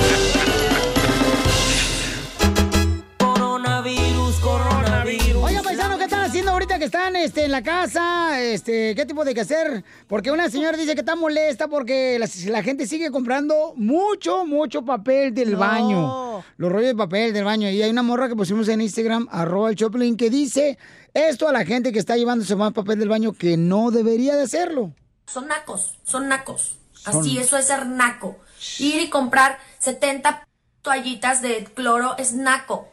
Haciendo 6.49 6.53
ahorita 6.53 6.78
que 6.78 6.84
están 6.86 7.16
este, 7.16 7.44
en 7.44 7.53
la 7.53 7.62
casa? 7.62 8.40
Este, 8.40 8.94
¿Qué 8.94 9.05
tipo 9.07 9.24
de 9.24 9.34
que 9.34 9.42
hacer? 9.42 9.84
Porque 10.07 10.30
una 10.30 10.49
señora 10.51 10.76
dice 10.76 10.94
que 10.94 11.01
está 11.01 11.14
molesta 11.16 11.68
porque 11.68 12.18
la, 12.18 12.28
la 12.51 12.62
gente 12.62 12.86
sigue 12.86 13.11
comprando 13.11 13.74
mucho, 13.76 14.46
mucho 14.46 14.84
papel 14.84 15.34
del 15.34 15.53
No. 15.53 15.59
baño. 15.59 16.44
Los 16.57 16.72
rollos 16.72 16.88
de 16.88 16.94
papel 16.96 17.32
del 17.32 17.44
baño. 17.44 17.68
Y 17.70 17.82
hay 17.82 17.90
una 17.90 18.03
morra 18.03 18.28
que 18.28 18.36
pusimos 18.36 18.68
en 18.68 18.80
Instagram, 18.80 19.28
arroba 19.30 19.70
el 19.70 19.76
Choplin, 19.76 20.16
que 20.16 20.30
dice 20.30 20.78
esto 21.14 21.49
a 21.49 21.53
la 21.53 21.64
gente 21.64 21.92
que 21.92 21.99
está 21.99 22.16
llevándose 22.16 22.57
más 22.57 22.72
papel 22.72 22.99
del 22.99 23.09
baño 23.09 23.32
que 23.32 23.57
no 23.57 23.90
debería 23.90 24.34
de 24.36 24.42
hacerlo. 24.44 24.92
Son 25.26 25.46
nacos, 25.49 25.99
son 26.05 26.28
nacos. 26.28 26.78
Son- 26.92 27.20
Así, 27.20 27.38
eso 27.38 27.57
es 27.59 27.66
ser 27.66 27.86
naco. 27.86 28.38
Ir 28.78 29.03
y 29.03 29.09
comprar 29.11 29.59
70 29.78 30.44
toallitas 30.82 31.42
de 31.42 31.64
cloro 31.74 32.16
es 32.18 32.32
naco. 32.32 32.88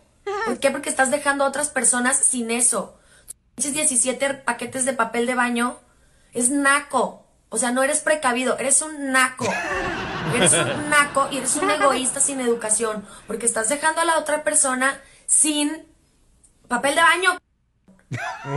¿Por 0.46 0.60
qué? 0.60 0.72
Porque 0.72 0.90
estás 0.90 1.10
dejando 1.12 1.44
a 1.44 1.48
otras 1.48 1.70
personas 1.70 2.18
sin 2.18 2.52
eso. 2.52 2.98
Esos 3.58 3.74
17 3.74 4.34
paquetes 4.36 4.86
de 4.86 4.94
papel 4.94 5.26
de 5.26 5.36
baño 5.36 5.80
es 6.34 6.50
naco. 6.50 7.26
O 7.50 7.58
sea, 7.58 7.72
no 7.72 7.84
eres 7.84 8.00
precavido, 8.02 8.58
eres 8.58 8.82
un 8.82 9.12
naco. 9.12 9.46
Eres 10.36 10.52
un 10.54 10.90
naco 10.90 11.28
y 11.32 11.38
eres 11.38 11.56
un 11.56 11.70
egoísta 11.70 12.20
sin 12.20 12.42
educación. 12.42 13.06
Porque 13.28 13.46
estás 13.46 13.70
dejando 13.70 14.02
a 14.02 14.06
la 14.06 14.18
otra 14.18 14.44
persona 14.44 15.00
sin 15.26 15.88
papel 16.68 16.96
de 16.96 17.02
baño. 17.02 17.38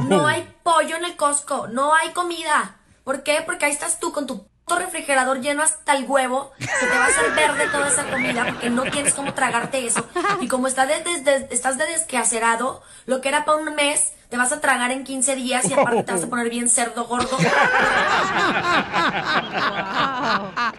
No 0.09 0.26
hay 0.26 0.53
pollo 0.62 0.96
en 0.96 1.05
el 1.05 1.16
Costco, 1.16 1.68
no 1.68 1.94
hay 1.94 2.11
comida. 2.11 2.76
¿Por 3.05 3.22
qué? 3.22 3.42
Porque 3.46 3.66
ahí 3.66 3.72
estás 3.72 4.01
tú 4.01 4.12
con 4.12 4.26
tu 4.26 4.46
refrigerador 4.66 5.40
lleno 5.40 5.62
hasta 5.62 5.94
el 5.96 6.05
huevo, 6.05 6.53
que 6.59 6.66
te 6.66 6.88
va 6.99 7.05
a 7.05 7.09
hacer 7.09 7.30
verde 7.32 7.68
toda 7.70 7.88
esa 7.88 8.05
comida 8.11 8.44
porque 8.46 8.68
no 8.68 8.82
tienes 8.82 9.14
cómo 9.14 9.32
tragarte 9.32 9.86
eso. 9.86 10.07
Y 10.40 10.49
como 10.49 10.66
está 10.66 10.84
de- 10.86 11.03
de- 11.03 11.20
de- 11.20 11.49
estás 11.55 11.78
de 11.78 11.86
desquacerado, 11.86 12.82
lo 13.07 13.20
que 13.22 13.28
era 13.30 13.46
para 13.46 13.59
un 13.59 13.74
mes, 13.74 14.12
te 14.29 14.37
vas 14.37 14.53
a 14.53 14.61
tragar 14.61 14.91
en 14.91 15.05
15 15.05 15.37
días 15.37 15.64
y 15.70 15.72
aparte 15.72 16.03
te 16.03 16.12
vas 16.12 16.22
a 16.24 16.26
poner 16.29 16.51
bien 16.51 16.68
cerdo 16.68 17.05
gordo. 17.07 17.37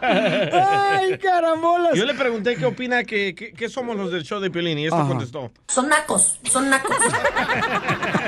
¡Ay, 0.01 1.17
carambolas! 1.17 1.95
Yo 1.95 2.05
le 2.05 2.13
pregunté 2.13 2.55
qué 2.55 2.65
opina 2.65 3.03
que, 3.03 3.33
que- 3.35 3.51
qué 3.53 3.69
somos 3.69 3.95
los 3.97 4.11
del 4.11 4.23
show 4.23 4.39
de 4.39 4.49
Piolín 4.51 4.77
y 4.79 4.85
esto 4.85 4.97
Ajá. 4.97 5.07
contestó. 5.07 5.51
Son 5.67 5.89
nacos, 5.89 6.39
son 6.49 6.69
nacos. 6.69 6.95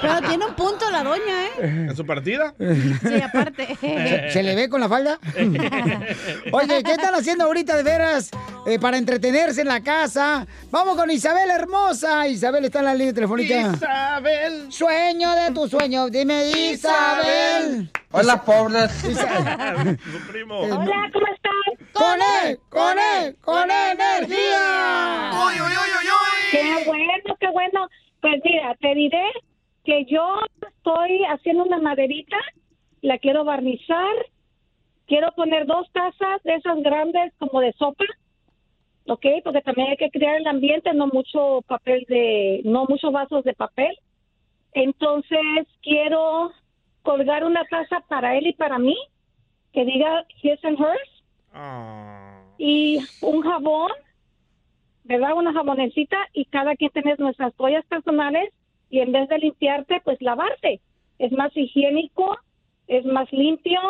Pero 0.00 0.20
tiene 0.28 0.46
un 0.46 0.54
punto 0.54 0.90
la 0.90 1.02
doña, 1.02 1.44
¿eh? 1.46 1.50
¿En 1.60 1.96
su 1.96 2.04
partida? 2.06 2.54
Sí, 2.58 3.20
aparte. 3.22 3.76
¿Se, 3.80 4.30
se 4.30 4.42
le 4.42 4.54
ve 4.54 4.68
con 4.68 4.80
la 4.80 4.88
falda? 4.88 5.18
Oye, 6.52 6.82
¿qué 6.82 6.92
están 6.92 7.14
haciendo 7.14 7.44
ahorita 7.44 7.76
de 7.76 7.82
veras 7.82 8.30
eh, 8.66 8.78
para 8.78 8.98
entretenerse 8.98 9.62
en 9.62 9.68
la 9.68 9.80
casa? 9.82 10.46
Vamos 10.70 10.96
con 10.96 11.10
Isabel 11.10 11.50
hermosa. 11.50 12.26
Isabel 12.28 12.64
está 12.64 12.80
en 12.80 12.84
la 12.86 12.94
línea 12.94 13.14
telefónica. 13.14 13.72
Isabel. 13.74 14.72
Sueño 14.72 15.30
de 15.32 15.50
tu 15.52 15.68
sueño. 15.68 16.08
Dime, 16.08 16.50
Isabel. 16.50 17.90
Hola, 18.12 18.42
pobres. 18.42 18.90
Su 18.92 20.26
primo. 20.30 20.58
Hola, 20.60 21.10
¿cómo 21.12 21.26
están? 21.26 21.50
¡Con 21.92 22.18
él! 22.44 22.60
¡Con 22.68 22.98
él! 22.98 23.36
¡Con 23.42 23.70
energía! 23.70 25.30
Qué 26.50 26.84
bueno, 26.86 27.36
qué 27.38 27.46
bueno. 27.52 27.88
Pues 28.20 28.40
mira, 28.44 28.74
te 28.80 28.94
diré 28.94 29.24
que 29.84 30.04
yo 30.04 30.40
estoy 30.68 31.24
haciendo 31.24 31.64
una 31.64 31.78
maderita, 31.78 32.36
la 33.00 33.18
quiero 33.18 33.44
barnizar, 33.44 34.14
quiero 35.06 35.32
poner 35.32 35.66
dos 35.66 35.90
tazas 35.92 36.42
de 36.42 36.54
esas 36.56 36.82
grandes 36.82 37.32
como 37.38 37.60
de 37.60 37.72
sopa, 37.72 38.04
¿ok? 39.06 39.26
Porque 39.42 39.62
también 39.62 39.88
hay 39.88 39.96
que 39.96 40.10
crear 40.10 40.36
el 40.36 40.46
ambiente, 40.46 40.92
no 40.92 41.06
mucho 41.06 41.62
papel 41.66 42.04
de, 42.08 42.60
no 42.64 42.84
muchos 42.86 43.10
vasos 43.12 43.42
de 43.44 43.54
papel. 43.54 43.96
Entonces 44.72 45.66
quiero 45.82 46.52
colgar 47.02 47.44
una 47.44 47.64
taza 47.64 48.00
para 48.08 48.36
él 48.36 48.46
y 48.46 48.52
para 48.52 48.78
mí, 48.78 48.96
que 49.72 49.84
diga 49.84 50.24
his 50.42 50.62
and 50.64 50.78
hers, 50.78 51.10
y 52.58 52.98
un 53.22 53.42
jabón 53.42 53.90
¿verdad? 55.04 55.34
Una 55.36 55.52
jabonecita 55.52 56.16
y 56.32 56.44
cada 56.46 56.74
quien 56.76 56.90
tenés 56.90 57.18
nuestras 57.18 57.54
toallas 57.54 57.84
personales 57.86 58.50
y 58.90 59.00
en 59.00 59.12
vez 59.12 59.28
de 59.28 59.38
limpiarte, 59.38 60.00
pues 60.04 60.20
lavarte. 60.20 60.80
Es 61.18 61.32
más 61.32 61.54
higiénico, 61.56 62.36
es 62.86 63.04
más 63.04 63.30
limpio 63.32 63.80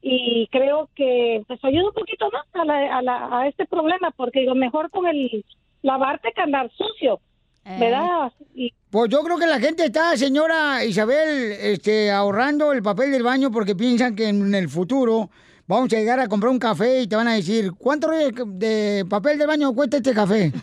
y 0.00 0.46
creo 0.52 0.88
que 0.94 1.42
pues 1.46 1.62
ayuda 1.64 1.86
un 1.88 1.92
poquito 1.94 2.30
más 2.30 2.46
a, 2.54 2.64
la- 2.64 2.98
a, 2.98 3.02
la- 3.02 3.40
a 3.40 3.48
este 3.48 3.66
problema 3.66 4.10
porque 4.12 4.42
lo 4.44 4.54
mejor 4.54 4.90
con 4.90 5.06
el 5.06 5.44
lavarte 5.82 6.32
que 6.34 6.40
andar 6.40 6.70
sucio, 6.76 7.20
¿verdad? 7.64 8.32
Y 8.54 8.72
Pues 8.90 9.10
yo 9.10 9.20
creo 9.22 9.38
que 9.38 9.46
la 9.46 9.58
gente 9.60 9.84
está, 9.84 10.16
señora 10.16 10.84
Isabel, 10.84 11.52
este, 11.60 12.10
ahorrando 12.10 12.72
el 12.72 12.82
papel 12.82 13.10
del 13.12 13.22
baño 13.22 13.50
porque 13.50 13.74
piensan 13.76 14.14
que 14.16 14.28
en 14.28 14.54
el 14.54 14.68
futuro 14.68 15.30
vamos 15.68 15.92
a 15.92 15.96
llegar 15.96 16.18
a 16.18 16.26
comprar 16.26 16.50
un 16.50 16.58
café 16.58 17.02
y 17.02 17.06
te 17.06 17.14
van 17.14 17.28
a 17.28 17.34
decir, 17.34 17.72
¿cuánto 17.78 18.08
de 18.10 19.04
papel 19.08 19.38
del 19.38 19.46
baño 19.46 19.72
cuesta 19.74 19.98
este 19.98 20.14
café? 20.14 20.52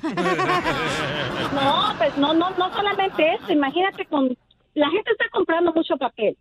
No, 1.54 1.94
pues 1.98 2.18
no, 2.18 2.34
no, 2.34 2.50
no 2.58 2.74
solamente 2.74 3.34
eso. 3.34 3.54
Imagínate 3.54 4.06
con 4.08 4.36
la 4.74 4.90
gente 4.90 5.12
está 5.12 5.26
comprando 5.32 5.72
mucho 5.74 5.96
papel, 5.96 6.36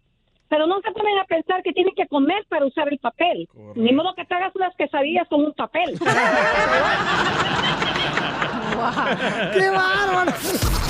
pero 0.48 0.66
no 0.66 0.80
se 0.80 0.90
ponen 0.90 1.18
a 1.18 1.24
pensar 1.24 1.62
que 1.62 1.72
tienen 1.72 1.94
que 1.94 2.08
comer 2.08 2.44
para 2.48 2.66
usar 2.66 2.88
el 2.92 2.98
papel. 2.98 3.48
Ni 3.76 3.92
modo 3.92 4.12
que 4.14 4.24
te 4.24 4.34
hagas 4.34 4.52
unas 4.56 4.74
quesadillas 4.74 5.28
con 5.28 5.44
un 5.44 5.52
papel. 5.52 5.96
¡Qué 9.52 9.70
bárbaro! 9.70 10.32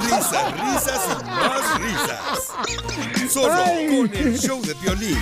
Risas, 0.05 0.53
risas 0.53 1.01
y 1.09 1.25
más 1.25 1.79
risas. 1.81 3.33
Solo 3.33 3.65
con 3.65 4.11
el 4.15 4.39
show 4.39 4.61
de 4.63 4.75
violín. 4.75 5.19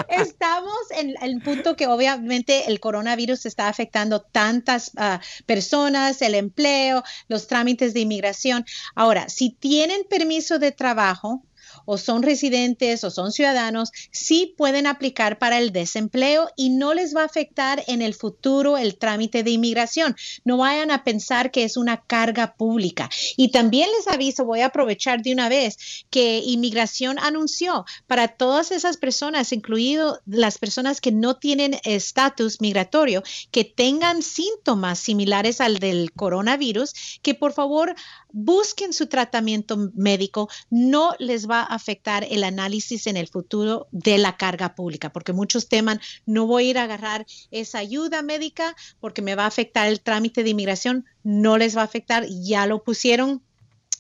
Estamos 0.09 0.74
en 0.99 1.14
el 1.22 1.41
punto 1.41 1.76
que 1.76 1.87
obviamente 1.87 2.68
el 2.68 2.80
coronavirus 2.80 3.47
está 3.47 3.68
afectando 3.68 4.22
tantas 4.22 4.91
ah, 4.97 5.20
personas, 5.47 6.20
el 6.20 6.35
empleo, 6.35 7.05
los 7.28 7.47
trámites 7.47 7.95
de 7.95 8.01
inmigración. 8.01 8.66
Ahora, 8.97 9.28
si 9.28 9.51
tienen 9.51 10.03
permiso 10.11 10.59
de 10.59 10.74
trabajo, 10.75 11.43
o 11.85 11.99
son 11.99 12.22
residentes 12.22 13.05
o 13.05 13.11
son 13.11 13.33
ciudadanos, 13.33 13.91
sí 14.11 14.55
pueden 14.57 14.87
aplicar 14.87 15.39
para 15.39 15.59
el 15.59 15.72
desempleo 15.72 16.49
y 16.57 16.70
no 16.70 16.95
les 16.95 17.14
va 17.14 17.22
a 17.22 17.27
afectar 17.27 17.83
en 17.87 18.03
el 18.03 18.14
futuro 18.14 18.79
el 18.79 18.97
trámite 18.97 19.43
de 19.43 19.51
inmigración. 19.51 20.16
No 20.45 20.59
vayan 20.59 20.91
a 20.91 21.05
pensar 21.05 21.51
que 21.51 21.64
es 21.64 21.77
una 21.77 22.03
carga 22.03 22.55
pública. 22.55 23.11
Y 23.37 23.51
también 23.51 23.89
les 23.97 24.09
aviso, 24.09 24.45
voy 24.45 24.61
a 24.61 24.66
aprovechar 24.66 25.22
de 25.22 25.33
una 25.33 25.49
vez 25.49 26.05
que 26.11 26.39
inmigración 26.39 27.18
anunció 27.18 27.85
para 28.07 28.29
todas 28.29 28.70
esas 28.70 28.97
personas, 28.97 29.53
incluido 29.53 30.20
las 30.27 30.59
personas 30.59 31.01
que 31.01 31.12
no 31.12 31.37
tienen 31.37 31.77
estatus 31.85 32.61
migratorio, 32.61 33.22
que 33.51 33.64
tengan 33.64 34.22
síntomas 34.22 34.99
similares 34.99 35.61
al 35.61 35.79
del 35.79 36.12
coronavirus, 36.12 37.20
que 37.22 37.35
por 37.35 37.53
favor 37.53 37.95
busquen 38.35 38.93
su 38.93 39.07
tratamiento 39.07 39.93
médico, 39.95 40.49
no 40.68 41.14
les 41.20 41.49
va 41.49 41.61
a 41.61 41.74
afectar 41.74 42.26
el 42.28 42.43
análisis 42.43 43.07
en 43.07 43.16
el 43.16 43.28
futuro 43.28 43.87
de 43.93 44.18
la 44.18 44.37
carga 44.37 44.74
pública, 44.74 45.12
porque 45.12 45.32
muchos 45.32 45.68
teman, 45.68 46.01
no 46.26 46.47
voy 46.47 46.66
a 46.66 46.70
ir 46.70 46.78
a 46.78 46.82
agarrar 46.82 47.26
esa 47.53 47.78
ayuda 47.78 48.22
médica 48.22 48.74
porque 49.01 49.22
me 49.22 49.37
va 49.37 49.45
a 49.45 49.47
afectar 49.47 49.87
el 49.87 50.01
trámite 50.01 50.43
de 50.43 50.51
inmigración, 50.51 51.07
no 51.22 51.59
les 51.59 51.76
va 51.76 51.82
a 51.82 51.85
afectar, 51.85 52.26
ya 52.28 52.66
lo 52.66 52.82
pusieron 52.82 53.41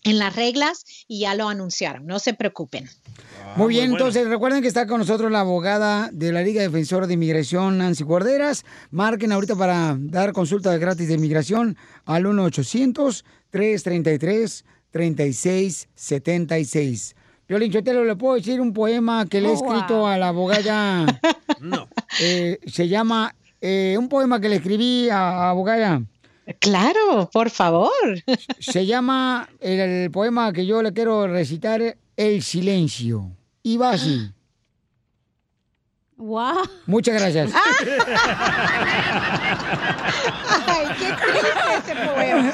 en 0.04 0.18
las 0.18 0.36
reglas 0.36 0.84
y 1.08 1.20
ya 1.20 1.34
lo 1.34 1.48
anunciaron, 1.48 2.06
no 2.06 2.18
se 2.18 2.34
preocupen. 2.34 2.88
Muy 3.56 3.74
bien, 3.74 3.92
entonces 3.92 4.26
recuerden 4.28 4.62
que 4.62 4.68
está 4.68 4.86
con 4.86 4.98
nosotros 4.98 5.30
la 5.30 5.40
abogada 5.40 6.08
de 6.12 6.32
la 6.32 6.42
Liga 6.42 6.62
Defensora 6.62 7.06
de 7.06 7.14
Inmigración, 7.14 7.78
Nancy 7.78 8.02
Guarderas. 8.04 8.64
Marquen 8.90 9.32
ahorita 9.32 9.54
para 9.56 9.96
dar 9.98 10.32
consulta 10.32 10.76
gratis 10.78 11.08
de 11.08 11.14
inmigración 11.14 11.76
al 12.04 12.24
1-800-333-3676. 15.94 17.14
Piolín 17.46 17.70
Chotelo, 17.72 18.04
¿le 18.04 18.16
puedo 18.16 18.34
decir 18.36 18.60
un 18.60 18.72
poema 18.72 19.26
que 19.26 19.40
le 19.40 19.48
he 19.48 19.52
Oh, 19.52 19.56
wow. 19.56 19.72
escrito 19.74 20.06
a 20.06 20.16
la 20.18 20.28
abogada? 20.28 21.06
No. 21.60 21.88
Eh, 22.20 22.58
se 22.66 22.88
llama, 22.88 23.34
eh, 23.60 23.96
un 23.98 24.08
poema 24.08 24.38
que 24.40 24.48
le 24.50 24.56
escribí 24.56 25.08
a, 25.08 25.28
a 25.46 25.50
abogada. 25.50 26.02
Claro, 26.58 27.30
por 27.32 27.50
favor. 27.50 27.90
Se 28.58 28.86
llama, 28.86 29.48
el, 29.60 30.10
poema 30.10 30.52
que 30.52 30.66
yo 30.66 30.82
le 30.82 30.92
quiero 30.92 31.26
recitar, 31.26 31.96
El 32.16 32.42
silencio. 32.42 33.30
Y 33.62 33.76
va 33.76 33.90
así. 33.90 34.30
Wow. 36.16 36.62
Muchas 36.86 37.20
gracias. 37.20 37.50
Ay, 40.66 40.86
qué 40.98 41.12
triste 41.12 41.74
ese 41.76 41.94
poema. 42.06 42.52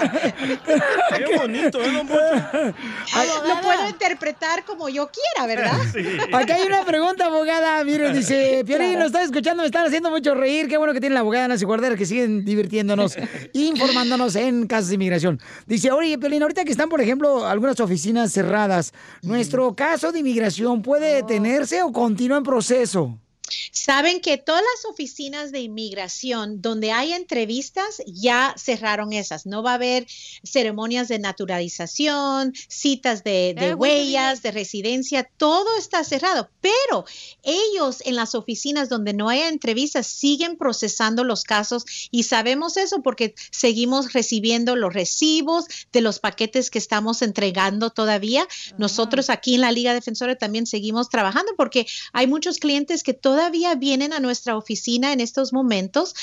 Qué 1.19 1.37
bonito, 1.37 1.83
¿eh, 1.83 1.93
don 1.93 2.07
Poncho? 2.09 2.73
Lo 3.47 3.61
puedo 3.61 3.87
interpretar 3.89 4.65
como 4.65 4.89
yo 4.89 5.11
quiera, 5.11 5.47
¿verdad? 5.47 5.79
Aquí 6.33 6.53
hay 6.53 6.67
una 6.67 6.85
pregunta, 6.87 7.27
abogada. 7.27 7.85
Mire, 7.85 8.15
dice, 8.15 8.65
Piolín, 8.67 8.99
nos 8.99 9.07
está 9.09 9.23
escuchando, 9.23 9.63
me 9.63 9.67
están 9.67 9.87
haciendo 9.87 10.11
mucho 10.11 10.35
reír. 10.35 10.67
Qué 10.67 10.79
bueno 10.79 10.95
que 10.95 11.01
tiene 11.01 11.15
la 11.15 11.21
abogada 11.21 11.49
Nancy 11.49 11.67
Guardera, 11.67 11.97
que 11.97 12.07
siguen 12.07 12.47
divirtiéndonos, 12.47 13.17
informándonos 13.53 14.37
en 14.37 14.67
casos 14.67 14.89
de 14.89 14.95
inmigración. 14.95 15.39
Dice, 15.67 15.93
oye, 15.93 16.19
Piolín, 16.19 16.43
ahorita 16.43 16.65
que 16.65 16.73
están, 16.73 16.89
por 16.89 17.03
ejemplo, 17.03 17.47
algunas 17.47 17.79
oficinas 17.79 18.33
cerradas, 18.33 18.95
¿nuestro 19.21 19.75
caso 19.75 20.13
de 20.13 20.21
inmigración 20.21 20.81
puede 20.81 21.15
detenerse 21.17 21.83
o 21.83 21.93
continúa 21.93 22.39
en 22.39 22.45
proceso? 22.45 23.19
Saben 23.73 24.21
que 24.21 24.39
todas 24.39 24.63
las 24.63 24.91
oficinas 24.91 25.53
de 25.53 25.61
inmigración 25.61 26.63
donde 26.63 26.93
hay 26.93 27.13
entrevistas 27.13 28.03
ya 28.07 28.55
cerraron 28.57 29.13
esas. 29.13 29.47
No 29.47 29.63
va 29.63 29.73
a 29.73 29.75
haber 29.75 30.07
ceremonias 30.45 31.09
de 31.09 31.19
naturalización, 31.19 32.53
citas 32.69 33.25
de, 33.25 33.51
Eh, 33.51 33.75
huellas, 33.75 34.43
de 34.43 34.53
residencia, 34.53 35.29
todo 35.37 35.77
está 35.77 36.05
cerrado. 36.05 36.49
Pero 36.61 37.05
ellos 37.43 38.03
en 38.05 38.17
las 38.17 38.35
oficinas 38.35 38.89
donde 38.89 39.13
no 39.13 39.29
hay 39.29 39.41
entrevistas 39.41 40.07
siguen 40.07 40.57
procesando 40.57 41.25
los 41.25 41.45
casos 41.45 41.85
y 42.11 42.25
sabemos 42.25 42.77
eso 42.77 43.03
porque 43.03 43.35
seguimos 43.51 44.13
recibiendo 44.13 44.77
los 44.77 44.93
recibos 44.93 45.65
de 45.93 46.01
los 46.01 46.19
paquetes 46.19 46.71
que 46.71 46.79
estamos 46.79 47.23
entregando 47.23 47.91
todavía. 47.91 48.47
Nosotros 48.79 49.31
aquí 49.31 49.55
en 49.55 49.63
la 49.63 49.73
Liga 49.73 49.95
Defensora 49.95 50.37
también 50.37 50.67
seguimos 50.67 51.09
trabajando 51.09 51.53
porque 51.57 51.87
hay 52.13 52.27
muchos 52.27 52.59
clientes 52.59 53.03
que 53.03 53.15
todavía 53.15 53.40
vienen 53.49 54.13
a 54.13 54.21
nuestra 54.21 54.57
oficina 54.57 55.13
en 55.13 55.21
estos 55.21 55.53
momentos 55.53 56.15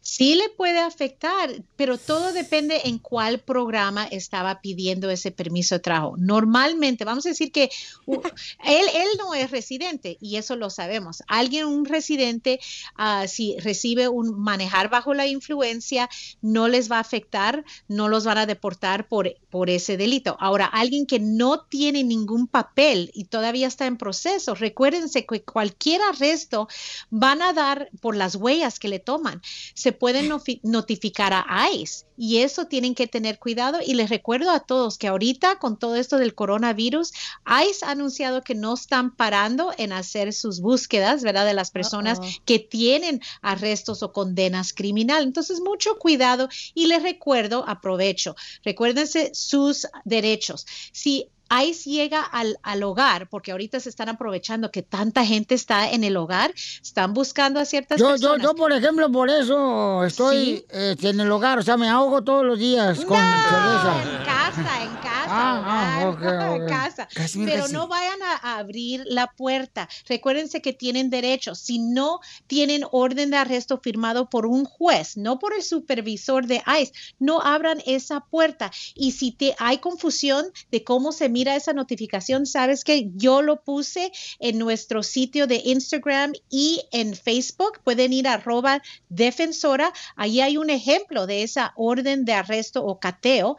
Sí 0.00 0.34
le 0.34 0.48
puede 0.50 0.78
afectar, 0.78 1.50
pero 1.76 1.98
todo 1.98 2.32
depende 2.32 2.82
en 2.84 2.98
cuál 2.98 3.40
programa 3.40 4.06
estaba 4.06 4.60
pidiendo 4.60 5.10
ese 5.10 5.30
permiso 5.30 5.76
de 5.76 5.80
trabajo. 5.80 6.16
Normalmente, 6.18 7.04
vamos 7.04 7.26
a 7.26 7.30
decir 7.30 7.52
que 7.52 7.70
uh, 8.06 8.14
él, 8.64 8.86
él 8.94 9.08
no 9.18 9.34
es 9.34 9.50
residente 9.50 10.18
y 10.20 10.36
eso 10.36 10.56
lo 10.56 10.70
sabemos. 10.70 11.22
Alguien, 11.26 11.66
un 11.66 11.84
residente, 11.84 12.60
ah, 12.96 13.26
si 13.26 13.58
recibe 13.58 14.08
un 14.08 14.40
manejar 14.40 14.90
bajo 14.90 15.14
la 15.14 15.26
influencia, 15.26 16.08
no 16.42 16.68
les 16.68 16.90
va 16.90 16.96
a 16.96 17.00
afectar, 17.00 17.64
no 17.88 18.08
los 18.08 18.24
van 18.24 18.38
a 18.38 18.46
deportar 18.46 19.08
por, 19.08 19.34
por 19.50 19.70
ese 19.70 19.96
delito. 19.96 20.36
Ahora, 20.40 20.66
alguien 20.66 21.06
que 21.06 21.18
no 21.18 21.60
tiene 21.60 22.04
ningún 22.04 22.46
papel 22.46 23.10
y 23.14 23.24
todavía 23.24 23.66
está 23.66 23.86
en 23.86 23.96
proceso, 23.96 24.54
recuérdense 24.54 25.26
que 25.26 25.42
cualquier 25.42 26.00
arresto 26.02 26.68
van 27.10 27.42
a 27.42 27.52
dar 27.52 27.90
por 28.00 28.16
las 28.16 28.36
huellas 28.36 28.78
que 28.78 28.88
le 28.88 28.98
toman 28.98 29.42
se 29.74 29.92
pueden 29.92 30.30
notificar 30.62 31.32
a 31.32 31.70
ICE 31.72 32.06
y 32.16 32.38
eso 32.38 32.66
tienen 32.66 32.94
que 32.94 33.06
tener 33.06 33.38
cuidado 33.38 33.78
y 33.84 33.94
les 33.94 34.10
recuerdo 34.10 34.50
a 34.50 34.60
todos 34.60 34.98
que 34.98 35.08
ahorita 35.08 35.58
con 35.58 35.78
todo 35.78 35.96
esto 35.96 36.18
del 36.18 36.34
coronavirus, 36.34 37.12
ICE 37.46 37.86
ha 37.86 37.90
anunciado 37.90 38.42
que 38.42 38.54
no 38.54 38.74
están 38.74 39.16
parando 39.16 39.72
en 39.78 39.92
hacer 39.92 40.32
sus 40.32 40.60
búsquedas, 40.60 41.22
¿verdad? 41.22 41.46
De 41.46 41.54
las 41.54 41.70
personas 41.70 42.20
que 42.44 42.58
tienen 42.58 43.20
arrestos 43.40 44.02
o 44.02 44.12
condenas 44.12 44.72
criminal. 44.72 45.22
Entonces, 45.22 45.60
mucho 45.60 45.98
cuidado 45.98 46.48
y 46.74 46.86
les 46.86 47.02
recuerdo, 47.02 47.64
aprovecho, 47.66 48.36
recuérdense 48.64 49.30
sus 49.34 49.86
derechos. 50.04 50.66
Si 50.92 51.30
ICE 51.50 51.90
llega 51.90 52.22
al, 52.22 52.58
al 52.62 52.82
hogar, 52.82 53.28
porque 53.28 53.52
ahorita 53.52 53.80
se 53.80 53.88
están 53.88 54.08
aprovechando 54.08 54.70
que 54.70 54.82
tanta 54.82 55.24
gente 55.26 55.54
está 55.54 55.90
en 55.90 56.04
el 56.04 56.16
hogar, 56.16 56.52
están 56.82 57.12
buscando 57.12 57.58
a 57.60 57.64
ciertas 57.64 57.98
Yo, 57.98 58.06
yo, 58.06 58.10
personas. 58.12 58.42
yo, 58.42 58.54
por 58.54 58.72
ejemplo, 58.72 59.10
por 59.10 59.28
eso 59.30 60.04
estoy 60.04 60.64
este, 60.70 61.08
en 61.10 61.20
el 61.20 61.30
hogar, 61.32 61.58
o 61.58 61.62
sea, 61.62 61.76
me 61.76 61.88
ahogo 61.88 62.22
todos 62.22 62.44
los 62.44 62.58
días 62.58 63.04
con 63.04 63.16
cerveza. 63.18 64.02
En 64.02 64.24
casa, 64.24 64.82
en 64.82 64.94
casa. 64.96 65.26
Ah, 65.32 65.62
ah, 66.02 66.08
hogar, 66.08 66.48
ok, 66.50 66.56
en 66.56 66.62
ok. 66.62 66.68
casa. 66.68 67.08
Casi, 67.14 67.44
Pero 67.44 67.62
casi. 67.62 67.72
no 67.72 67.86
vayan 67.88 68.22
a, 68.22 68.34
a 68.34 68.58
abrir 68.58 69.04
la 69.06 69.28
puerta. 69.28 69.88
Recuérdense 70.08 70.60
que 70.60 70.72
tienen 70.72 71.08
derechos. 71.10 71.58
Si 71.60 71.78
no 71.78 72.20
tienen 72.46 72.82
orden 72.90 73.30
de 73.30 73.36
arresto 73.36 73.78
firmado 73.78 74.28
por 74.28 74.46
un 74.46 74.64
juez, 74.64 75.16
no 75.16 75.38
por 75.38 75.54
el 75.54 75.62
supervisor 75.62 76.46
de 76.46 76.62
ICE, 76.80 76.92
no 77.18 77.40
abran 77.42 77.80
esa 77.86 78.20
puerta. 78.20 78.70
Y 78.94 79.12
si 79.12 79.30
te, 79.32 79.54
hay 79.58 79.78
confusión 79.78 80.46
de 80.70 80.82
cómo 80.84 81.12
se 81.12 81.28
mira 81.28 81.39
esa 81.48 81.72
notificación, 81.72 82.46
sabes 82.46 82.84
que 82.84 83.10
yo 83.14 83.42
lo 83.42 83.62
puse 83.62 84.12
en 84.38 84.58
nuestro 84.58 85.02
sitio 85.02 85.46
de 85.46 85.62
Instagram 85.64 86.32
y 86.50 86.82
en 86.92 87.14
Facebook. 87.14 87.80
Pueden 87.84 88.12
ir 88.12 88.28
a 88.28 88.34
arroba 88.34 88.82
defensora. 89.08 89.92
Ahí 90.16 90.40
hay 90.40 90.56
un 90.56 90.70
ejemplo 90.70 91.26
de 91.26 91.42
esa 91.42 91.72
orden 91.76 92.24
de 92.24 92.32
arresto 92.32 92.84
o 92.84 92.98
cateo 92.98 93.56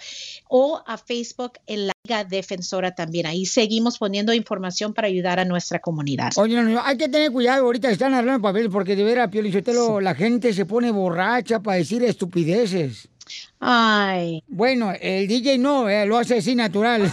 o 0.48 0.84
a 0.86 0.98
Facebook 0.98 1.54
en 1.68 1.88
la 1.88 1.94
Liga 2.04 2.24
Defensora 2.24 2.96
también. 2.96 3.26
Ahí 3.26 3.46
seguimos 3.46 3.98
poniendo 3.98 4.34
información 4.34 4.94
para 4.94 5.08
ayudar 5.08 5.40
a 5.40 5.46
nuestra 5.46 5.80
comunidad. 5.80 6.32
Oye, 6.38 6.56
no, 6.56 6.64
no, 6.64 6.82
hay 6.84 6.98
que 6.98 7.10
tener 7.10 7.32
cuidado 7.32 7.66
ahorita, 7.66 7.90
están 7.90 8.14
hablando 8.14 8.42
papel, 8.42 8.70
porque 8.70 8.96
de 8.96 9.04
veras, 9.04 9.30
Pio 9.30 9.42
Lichotelo, 9.42 10.02
la 10.02 10.16
gente 10.16 10.54
se 10.54 10.66
pone 10.66 10.92
borracha 10.92 11.60
para 11.60 11.78
decir 11.78 12.04
estupideces. 12.04 13.11
Ay. 13.62 14.44
Bueno, 14.48 14.92
el 15.00 15.28
DJ 15.28 15.60
no, 15.60 15.88
eh, 15.88 16.08
lo 16.08 16.18
hace 16.18 16.40
así 16.40 16.56
natural. 16.56 17.12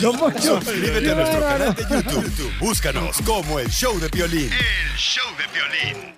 Don 0.00 0.16
Poncho, 0.16 0.60
Suscríbete 0.60 1.10
a 1.10 1.14
nuestro 1.16 1.40
canal 1.40 1.74
de 1.74 1.82
YouTube. 1.82 2.24
YouTube, 2.24 2.58
Búscanos 2.60 3.20
como 3.26 3.58
el 3.58 3.68
show 3.68 3.98
de 3.98 4.08
violín. 4.08 4.50
El 4.52 4.96
show 4.96 5.24
de 5.36 5.44
violín. 5.52 6.14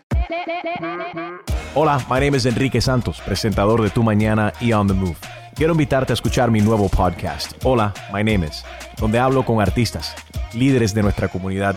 Hola, 1.75 2.05
my 2.11 2.21
name 2.21 2.37
is 2.37 2.45
Enrique 2.45 2.83
Santos, 2.83 3.21
presentador 3.25 3.83
de 3.83 3.89
Tu 3.89 4.03
Mañana 4.03 4.53
y 4.61 4.73
On 4.75 4.87
the 4.87 4.93
Move. 4.93 5.17
Quiero 5.55 5.73
invitarte 5.73 6.13
a 6.13 6.15
escuchar 6.15 6.51
mi 6.51 6.61
nuevo 6.61 6.89
podcast, 6.91 7.53
Hola, 7.65 7.95
my 8.13 8.23
name 8.23 8.47
is, 8.47 8.63
donde 8.99 9.19
hablo 9.19 9.45
con 9.45 9.61
artistas, 9.61 10.15
líderes 10.53 10.93
de 10.93 11.03
nuestra 11.03 11.29
comunidad 11.29 11.77